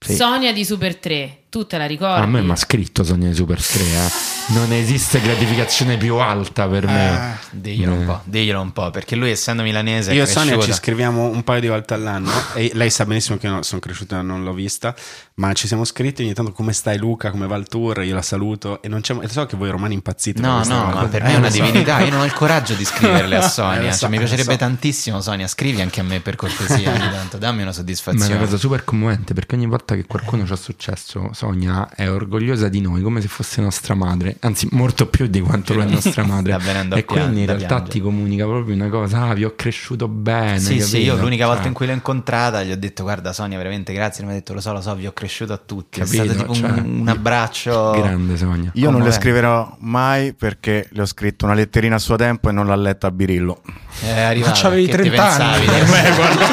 [0.00, 0.14] Sì.
[0.16, 2.20] Sonia di Super 3, tu te la ricordi?
[2.20, 3.80] a me mi ha scritto Sogno di Super 3.
[3.82, 4.32] eh.
[4.46, 7.30] Non esiste gratificazione più alta per me.
[7.52, 8.04] Eh, Diglielo un Eh.
[8.06, 11.60] po', diglielo un po', perché lui essendo milanese Io e Sonia ci scriviamo un paio
[11.60, 14.94] di volte all'anno e lei sa benissimo che io sono cresciuto e non l'ho vista,
[15.36, 18.20] ma ci siamo scritti ogni tanto come stai Luca, come va il tour, io la
[18.22, 20.40] saluto e non c'è e so che voi romani impazzite.
[20.40, 21.62] No, no, ma per Eh, me è una so.
[21.62, 22.00] divinità.
[22.00, 23.80] Io non ho il coraggio di scriverle a Sonia.
[23.80, 24.58] Eh, lo so, cioè, mi piacerebbe so.
[24.58, 25.46] tantissimo, Sonia.
[25.46, 27.38] Scrivi anche a me per cortesia ogni tanto.
[27.38, 28.34] Dammi una Ma è soddisfazione.
[28.34, 32.68] una cosa super commovente perché ogni volta che qualcuno ci ha successo, Sonia è orgogliosa
[32.68, 36.24] di noi come se fosse nostra madre, anzi, molto più di quanto lo è nostra
[36.24, 36.52] madre.
[36.94, 37.90] E quindi in pian- realtà piangere.
[37.90, 40.58] ti comunica proprio una cosa: ah, vi ho cresciuto bene.
[40.58, 40.96] Sì, sì, capito?
[40.98, 44.24] io l'unica volta Cioè, in cui l'ho incontrata gli ho detto guarda Sonia veramente grazie,
[44.24, 46.22] mi ha detto lo so, lo so, vi ho cresciuto a tutti, Capito?
[46.22, 48.70] è stato tipo Cioè, un, un abbraccio Grande Sonia.
[48.74, 52.52] Io non le scriverò mai perché le ho scritto una letterina a suo tempo e
[52.52, 53.60] non l'ha letta a Birillo.
[54.02, 55.86] È arrivato, Ma c'avevi che ti 30 anni pensavi?
[55.90, 56.44] quando,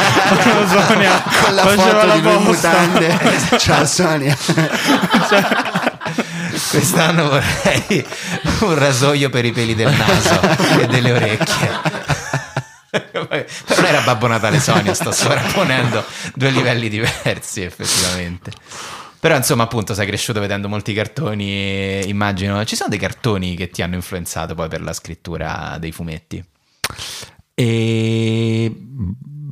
[0.41, 2.69] quando Sonia Con la faceva foto la di posta.
[2.69, 3.17] mutande.
[3.57, 4.37] Ciao Sonia.
[6.69, 8.05] Quest'anno vorrei
[8.61, 10.39] un rasoio per i peli del naso
[10.79, 11.69] e delle orecchie.
[12.91, 16.03] Non era Babbo Natale Sonia, sto sovrapponendo
[16.35, 18.51] due livelli diversi effettivamente.
[19.19, 22.65] Però insomma appunto sei cresciuto vedendo molti cartoni, immagino.
[22.65, 26.43] Ci sono dei cartoni che ti hanno influenzato poi per la scrittura dei fumetti?
[27.53, 28.75] E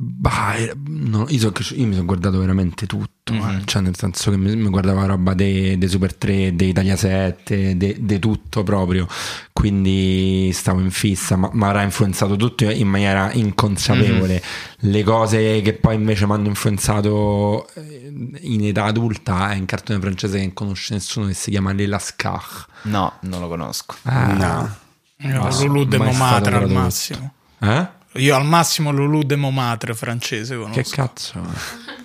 [0.02, 3.48] bah, eh, no, io, so io mi sono guardato veramente tutto, Mhm.
[3.50, 3.62] eh.
[3.66, 6.96] cioè nel senso che mi, mi guardavo la roba dei dei Super 3, dei Italia
[6.96, 9.06] 7, di tutto proprio,
[9.52, 14.42] quindi stavo in fissa, ma mi avrà influenzato tutto in maniera inconsapevole.
[14.80, 14.90] Mhm.
[14.90, 20.00] Le cose che poi invece mi hanno influenzato eh, in età adulta è un cartone
[20.00, 22.66] francese che non conosce nessuno che si chiama Le Lascar.
[22.84, 23.96] No, non lo conosco.
[24.04, 24.76] Ah, No.
[25.22, 27.32] Ma Lulu de Montmartre al massimo.
[27.60, 27.88] Eh?
[28.14, 30.80] Io al massimo Lulu de Montmartre francese conosco.
[30.80, 31.40] Che cazzo?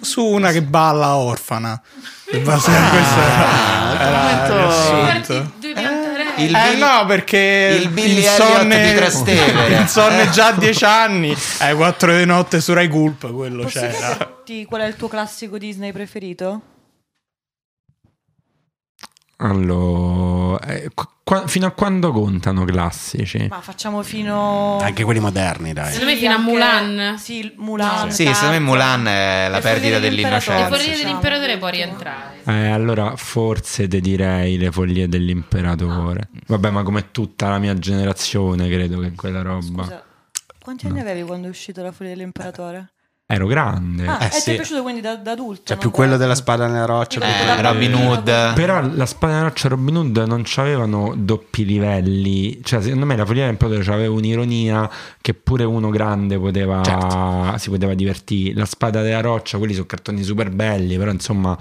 [0.02, 1.82] Su una che balla orfana.
[2.44, 5.54] Basta- questo era- era.
[6.38, 9.76] Il Eh Bill- no, perché il Billy Elliot di Trastevere.
[9.82, 13.64] il sonno è già a 10 anni, è 4 di notte su Rai Gulp, quello
[13.64, 13.92] Posso c'era.
[14.44, 16.62] chiederti qual è il tuo classico Disney preferito?
[19.38, 23.48] Allora, eh, qu- qua- fino a quando contano classici?
[23.50, 24.78] Ma facciamo fino...
[24.80, 25.92] Anche quelli moderni, dai.
[25.92, 27.18] Secondo me fino a Mulan.
[27.18, 28.12] Sì, Mulan.
[28.12, 30.68] Sì, secondo me Mulan è la perdita foglie Le dell'innocenza.
[30.68, 30.98] foglie diciamo.
[31.04, 32.42] dell'imperatore può rientrare.
[32.46, 36.30] Eh, allora forse te direi le foglie dell'imperatore.
[36.48, 39.84] Vabbè, ma come tutta la mia generazione, credo che quella roba.
[39.84, 40.04] Scusa,
[40.62, 42.92] quanti anni avevi quando è uscito La Foglia dell'Imperatore?
[43.28, 44.06] Ero grande.
[44.06, 44.52] Ah, Eh, e ti sì.
[44.52, 45.62] è piaciuto quindi da, da adulto?
[45.66, 47.20] Cioè, più da- quello della spada nella roccia.
[47.20, 48.54] più Eh, Robin Hood.
[48.54, 52.60] Però la spada nella roccia e Robin Hood non c'avevano doppi livelli.
[52.64, 54.88] Cioè, secondo me la foglia dell'imperatore aveva un'ironia
[55.20, 57.58] che pure uno grande poteva, Certo.
[57.58, 58.54] si poteva divertire.
[58.60, 61.58] La spada della roccia, quelli sono cartoni super belli, però insomma,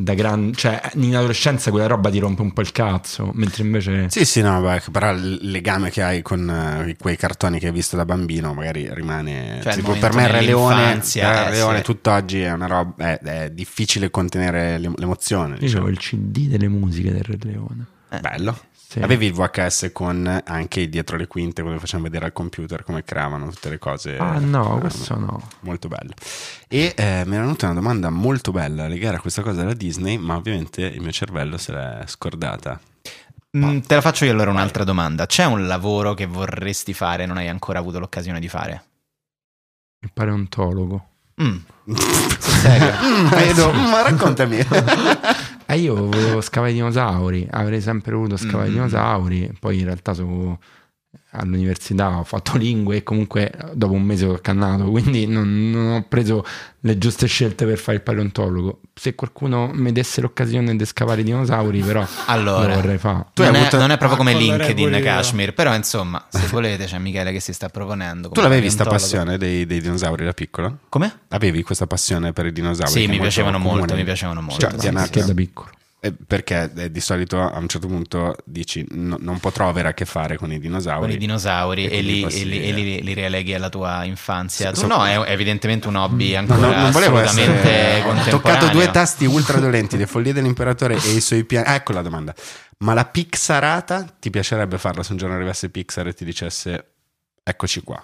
[0.00, 0.52] da gran...
[0.54, 3.30] cioè, in adolescenza quella roba ti rompe un po' il cazzo.
[3.34, 4.06] Mentre invece.
[4.10, 7.72] Sì, sì, no, beh, però il legame che hai con eh, quei cartoni che hai
[7.72, 9.58] visto da bambino magari rimane...
[9.62, 11.82] Cioè, tipo, per me il Re Leone, eh, Leone sì.
[11.82, 13.04] tutt'oggi è una roba...
[13.04, 15.54] È, è difficile contenere l'em- l'emozione.
[15.54, 15.82] Io diciamo.
[15.82, 17.86] avevo il CD delle musiche del Re Leone.
[18.20, 18.56] Bello.
[18.90, 19.00] Sì.
[19.00, 23.50] Avevi il VHS con anche dietro le quinte, come facevano vedere al computer come creavano
[23.50, 24.16] tutte le cose.
[24.16, 25.46] Ah no, Eh, questo no.
[25.60, 26.14] Molto bello.
[26.66, 30.16] E eh, mi era venuta una domanda molto bella legare a questa cosa della Disney,
[30.16, 32.80] ma ovviamente il mio cervello se l'è scordata.
[33.58, 35.26] Mm, te la faccio io allora un'altra domanda.
[35.26, 38.84] C'è un lavoro che vorresti fare e non hai ancora avuto l'occasione di fare?
[40.00, 41.08] Il paleontologo.
[41.42, 41.56] Mm.
[42.40, 42.94] Serio?
[43.04, 44.64] Mm, vedo, ma raccontami.
[45.70, 48.74] Eh, io volevo scavare i dinosauri, avrei sempre voluto scavare i Mm.
[48.74, 50.56] dinosauri, poi in realtà su-
[51.38, 56.04] all'università ho fatto lingue e comunque dopo un mese ho cannato, quindi non, non ho
[56.08, 56.44] preso
[56.82, 58.80] le giuste scelte per fare il paleontologo.
[58.94, 63.26] Se qualcuno mi desse l'occasione di scavare i dinosauri, però Allora, lo vorrei fare.
[63.34, 65.00] Non, è, avuto- non è proprio come Ah, LinkedIn.
[65.02, 68.28] Kashmir, però insomma, se volete c'è Michele che si sta proponendo.
[68.28, 69.22] tu l'avevi sta paleontologo.
[69.24, 70.78] passione dei, dei dinosauri da piccolo?
[70.88, 71.20] Come?
[71.28, 72.90] Avevi questa passione per i dinosauri?
[72.90, 73.96] Sì, mi molto piacevano molto, comune?
[73.96, 74.60] mi piacevano molto.
[74.60, 75.70] Cioè, sì, sì, da piccolo.
[76.00, 79.94] Eh, Perché eh, di solito a un certo punto dici "No- non potrò avere a
[79.94, 81.00] che fare con i dinosauri.
[81.00, 83.68] con i dinosauri E e, li, quindi e passi- li- e li- li releghi alla
[83.68, 84.68] tua infanzia.
[84.68, 88.08] Sì, tu so- no, è è evidentemente un hobby ancora no, non volevo assolutamente essere...
[88.08, 91.66] Ho toccato due tasti ultra dolenti, le follie dell'imperatore e i suoi piani.
[91.66, 92.32] Ah, ecco la domanda.
[92.78, 96.90] Ma la Pixarata ti piacerebbe farla se un giorno arrivasse Pixar e ti dicesse
[97.42, 98.00] eccoci qua?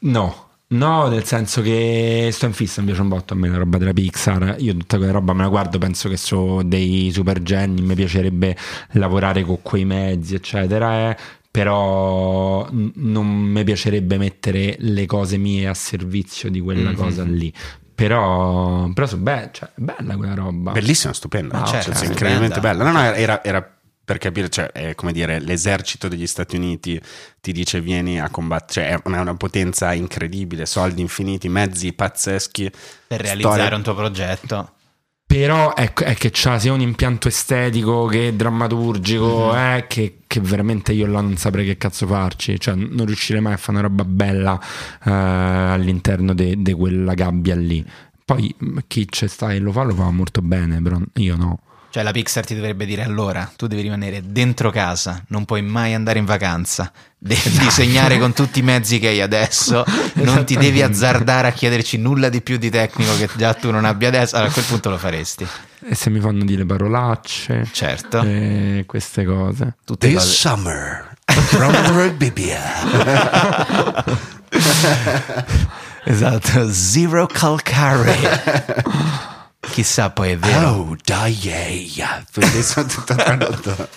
[0.00, 3.56] No, no, nel senso che sto in fissa, mi piace un botto a me la
[3.58, 4.56] roba della Pixar.
[4.58, 8.56] Io tutta quella roba me la guardo, penso che sono dei super geni, mi piacerebbe
[8.92, 11.10] lavorare con quei mezzi, eccetera.
[11.10, 11.16] eh,
[11.50, 16.96] Però n- non mi piacerebbe mettere le cose mie a servizio di quella Mhm.
[16.96, 17.52] cosa lì.
[17.94, 20.70] Però, però so be- cioè, è bella quella roba.
[20.72, 22.12] Bellissima, stupenda, Ah, cioè, certo, sì, stupenda.
[22.12, 22.84] incredibilmente bella.
[22.84, 23.77] No, no, era, era
[24.08, 26.98] per capire, cioè, è come dire, l'esercito degli Stati Uniti
[27.42, 32.70] ti dice vieni a combattere, cioè è una, una potenza incredibile, soldi infiniti, mezzi pazzeschi.
[33.06, 34.72] per realizzare storia- un tuo progetto.
[35.26, 39.56] Però ecco, è che c'ha sia un impianto estetico che drammaturgico, Mhm.
[39.58, 42.58] eh, che, che veramente io là non saprei che cazzo farci.
[42.58, 44.58] Cioè, non riuscirei mai a fare una roba bella
[45.04, 47.84] eh, all'interno di quella gabbia lì.
[48.24, 48.54] Poi
[48.86, 51.58] chi c'è sta e lo fa, lo fa molto bene, però io no.
[51.90, 55.94] Cioè la Pixar ti dovrebbe dire allora, tu devi rimanere dentro casa, non puoi mai
[55.94, 57.64] andare in vacanza, devi Esatto.
[57.64, 59.84] disegnare con tutti i mezzi che hai adesso,
[60.16, 63.86] non ti devi azzardare a chiederci nulla di più di tecnico che già tu non
[63.86, 65.46] abbia adesso, allora a quel punto lo faresti.
[65.88, 69.76] E se mi fanno dire parolacce, Certo, e queste cose.
[69.86, 70.34] tutte This cose.
[70.34, 72.60] summer from Bibia.
[76.04, 78.16] Esatto, zero calcare.
[79.70, 80.68] chissà poi è vero.
[80.68, 81.32] Oh, dai,
[81.94, 82.24] yeah.
[82.34, 83.88] Adesso tutto tradotto.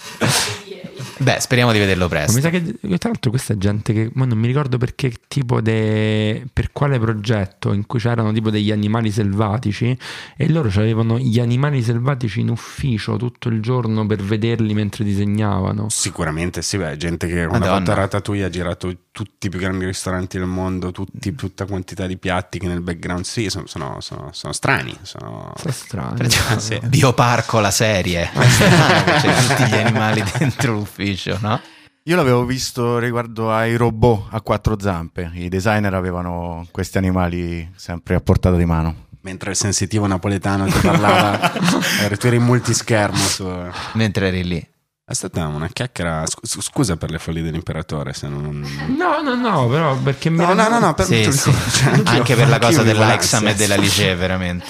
[1.22, 2.34] Beh, speriamo di vederlo presto.
[2.34, 2.64] mi sa che
[2.98, 7.00] tra l'altro questa è gente che ma non mi ricordo perché tipo de, per quale
[7.00, 9.98] progetto in cui c'erano tipo degli animali selvatici
[10.36, 15.88] e loro avevano gli animali selvatici in ufficio tutto il giorno per vederli mentre disegnavano.
[15.90, 17.78] Sicuramente sì, beh, gente che ha Madonna.
[17.78, 22.18] fatto Ratatouille ha girato tutti i più grandi ristoranti del mondo, tutti, tutta quantità di
[22.18, 24.96] piatti che nel background sì, sono, sono- sono- sono strani.
[25.02, 25.54] Sono...
[25.62, 26.18] È strano.
[26.28, 28.32] Cioè, Bioparco la serie.
[28.32, 31.11] È strano che c'è tutti gli animali dentro l'ufficio,
[31.42, 31.60] no?
[32.06, 35.30] Io l'avevo visto riguardo ai robot a quattro zampe.
[35.34, 39.06] I designer avevano questi animali sempre a portata di mano.
[39.22, 41.38] Mentre il sensitivo napoletano ti parlava,
[42.18, 43.18] tu eri in multischermo.
[43.18, 43.46] Su...
[43.46, 44.68] È Mentre eri lì.
[45.06, 46.26] stata una chiacchiera.
[46.26, 48.14] scu- Scusa per le follie dell'imperatore.
[48.14, 48.66] Se non...
[48.98, 51.54] No, no, no, però perché mi No, no, no, no, per Sì, sì.
[51.72, 54.66] cioè, anch'io- Anche per la cosa dell'Aixam e della Licee, veramente.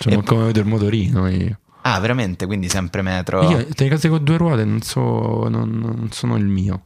[0.00, 1.58] Cioè, come vedo il motorino io.
[1.94, 2.46] Ah, veramente?
[2.46, 3.42] Quindi sempre metro.
[3.48, 6.82] Io le cose con due ruote non, so, non, non sono il mio.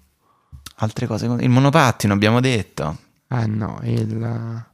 [0.76, 1.26] Altre cose.
[1.26, 2.96] con- Il monopattino, abbiamo detto.
[3.28, 4.64] Ah no, il...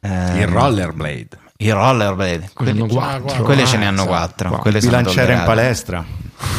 [0.00, 1.28] Ehm, Il rollerblade.
[1.58, 2.50] I rollerblade.
[2.54, 3.42] Quelli sono quattro.
[3.44, 4.50] quelle Ah, ce ne hanno quattro.
[4.58, 6.04] Quelle sono Bilanciere in palestra.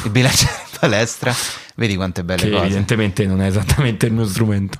[0.03, 1.31] Il bilanciere in palestra.
[1.75, 2.65] Vedi quante belle Che cose.
[2.65, 4.79] evidentemente non è esattamente il mio strumento.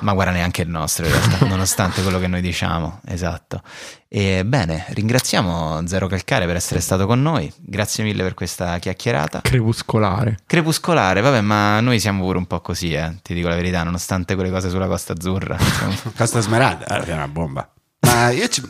[0.00, 3.62] Ma guarda neanche il nostro in realtà, nonostante quello che noi diciamo, esatto.
[4.08, 9.40] E bene, ringraziamo Zero Calcare per essere stato con noi, grazie mille per questa chiacchierata.
[9.42, 10.38] Crepuscolare.
[10.46, 14.34] Crepuscolare, vabbè, ma noi siamo pure un po' così, eh, ti dico la verità, nonostante
[14.34, 15.56] quelle cose sulla Costa Azzurra.
[16.16, 17.70] Costa Smeralda, eh, è una bomba.
[18.00, 18.62] Ma io ci...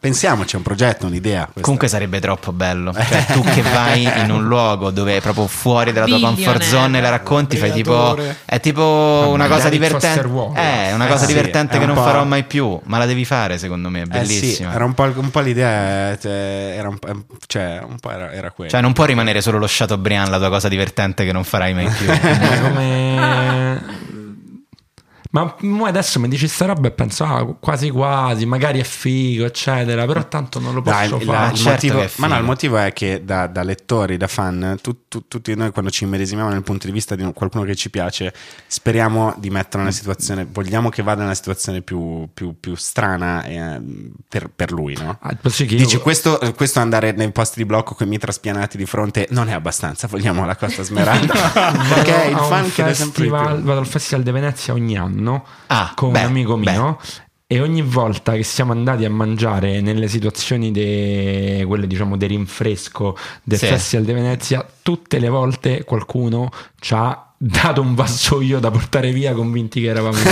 [0.00, 1.42] pensiamo, c'è un progetto, un'idea.
[1.44, 1.60] questa.
[1.60, 5.92] Comunque sarebbe troppo bello, cioè tu che vai in un luogo dove è proprio fuori
[5.92, 8.18] dalla tua comfort zone e la racconti, fai tipo...
[8.44, 10.26] È tipo una cosa divertente.
[10.26, 10.88] Wallace.
[10.88, 13.24] Eh, una Eh cosa sì, divertente è che non farò mai più, ma la devi
[13.24, 14.74] fare secondo me, è Eh sì, bellissima.
[14.74, 17.08] era un po', un po' l'idea, cioè, era un po',
[17.46, 18.70] cioè, un po' era, era quello.
[18.70, 21.88] Cioè, non può rimanere solo lo Chateaubriand, la tua cosa divertente che non farai mai
[21.88, 22.06] più.
[22.06, 23.99] Ma come...
[25.32, 25.54] Ma
[25.84, 30.26] adesso mi dici sta roba e penso, ah, quasi quasi, magari è figo, eccetera, però
[30.26, 31.52] tanto non lo posso Dai, fare.
[31.52, 34.76] il certo motivo- che ma no, il motivo è che da, da lettori, da fan,
[34.82, 37.90] tu- tu- tutti noi quando ci immedesimiamo nel punto di vista di qualcuno che ci
[37.90, 38.34] piace,
[38.66, 43.80] speriamo di metterlo nella situazione, vogliamo che vada nella situazione più, più- più strana eh,
[44.28, 45.16] per, per lui, no?
[45.20, 48.76] Ah, che Dici io- questo, questo andare nei posti di blocco con i mitra spianati
[48.76, 51.34] di fronte non è abbastanza, vogliamo la Costa Smeralda
[51.94, 53.64] perché il fan sempre di festival, più.
[53.64, 55.18] vado al Festival di Venezia ogni anno
[55.68, 56.70] Ah, con beh, un amico beh.
[56.70, 56.98] mio
[57.52, 63.16] e ogni volta che siamo andati a mangiare nelle situazioni de, quelle diciamo di rinfresco
[63.42, 63.66] del Sì.
[63.66, 66.48] Festival di Venezia tutte le volte qualcuno
[66.78, 70.22] ci ha dato un vassoio da portare via convinti che eravamo in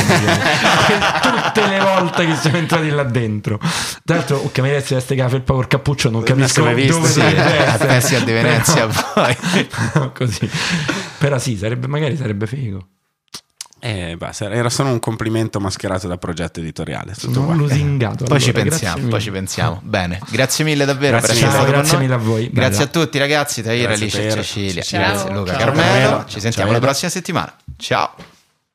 [1.22, 3.58] tutte le volte che siamo entrati là dentro
[4.04, 7.08] tra l'altro ok mi veste veste la felpa col cappuccio non capisco mai visto, dove
[7.08, 7.88] sì, essere.
[7.88, 9.36] Festival di Venezia, poi.
[9.94, 10.48] No, così
[11.18, 12.86] però sì sarebbe magari sarebbe figo
[13.80, 17.12] Eh, basta, era solo un complimento mascherato da progetto editoriale.
[17.12, 17.54] tutto sono qua.
[17.54, 19.80] lusingato Poi ci allora, grazie pensiamo, poi ci pensiamo.
[19.84, 21.58] Bene, grazie mille davvero Grazie per essere mille.
[21.64, 22.50] stato Grazie mille a voi.
[22.50, 23.00] Grazie Bella.
[23.00, 24.30] a tutti ragazzi, Grazie, Alice e.
[24.32, 24.82] Cecilia.
[24.82, 25.00] Ciao.
[25.00, 25.58] Grazie Luca Ciao.
[25.58, 25.88] Carmelo.
[25.92, 26.24] Carmelo.
[26.26, 26.80] Ci sentiamo Ciao.
[26.80, 27.54] la prossima settimana.
[27.76, 28.14] Ciao.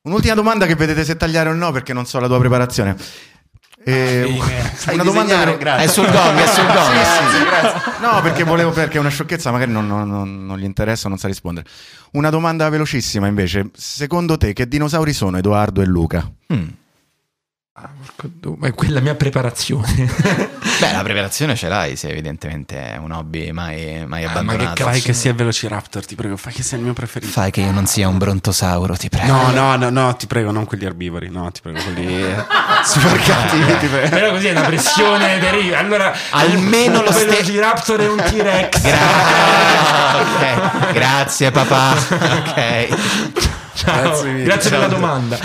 [0.02, 2.96] Un'ultima domanda che vedete se tagliare o no perché non so la tua preparazione.
[3.84, 4.40] Eh,
[4.74, 5.84] Sai una domanda grazie.
[5.84, 8.00] È sul gong, è sul gong.
[8.00, 11.18] No, perché volevo perché è una sciocchezza, magari non, non- non- non gli interessa, non
[11.18, 11.66] sa rispondere.
[12.12, 13.70] Una domanda velocissima invece.
[13.74, 16.28] Secondo te che dinosauri sono Edoardo e Luca?
[16.52, 16.66] Mm.
[18.22, 20.06] Du- Ma è quella mia preparazione.
[20.78, 24.38] Beh, la preparazione ce l'hai, se evidentemente è un hobby mai, mai Ah, ma che
[24.38, 24.84] abbandonato.
[24.84, 27.32] fai che sia Velociraptor, ti prego, fai che sia il mio preferito.
[27.32, 29.32] Fai che io non sia un brontosauro, ti prego.
[29.32, 32.22] No, no, no, no, ti prego, non quelli erbivori, no, ti prego, quelli
[32.86, 34.08] super cattivi, ti prego.
[34.08, 35.74] Però così è una pressione terribile.
[35.76, 38.80] Allora, Almeno lo ste- Velociraptor e un T-Rex.
[38.82, 41.90] Gra- ok, Grazie papà.
[41.90, 42.88] Ok.
[43.74, 44.00] Ciao.
[44.22, 44.42] Grazie.
[44.44, 45.38] Grazie per la domanda.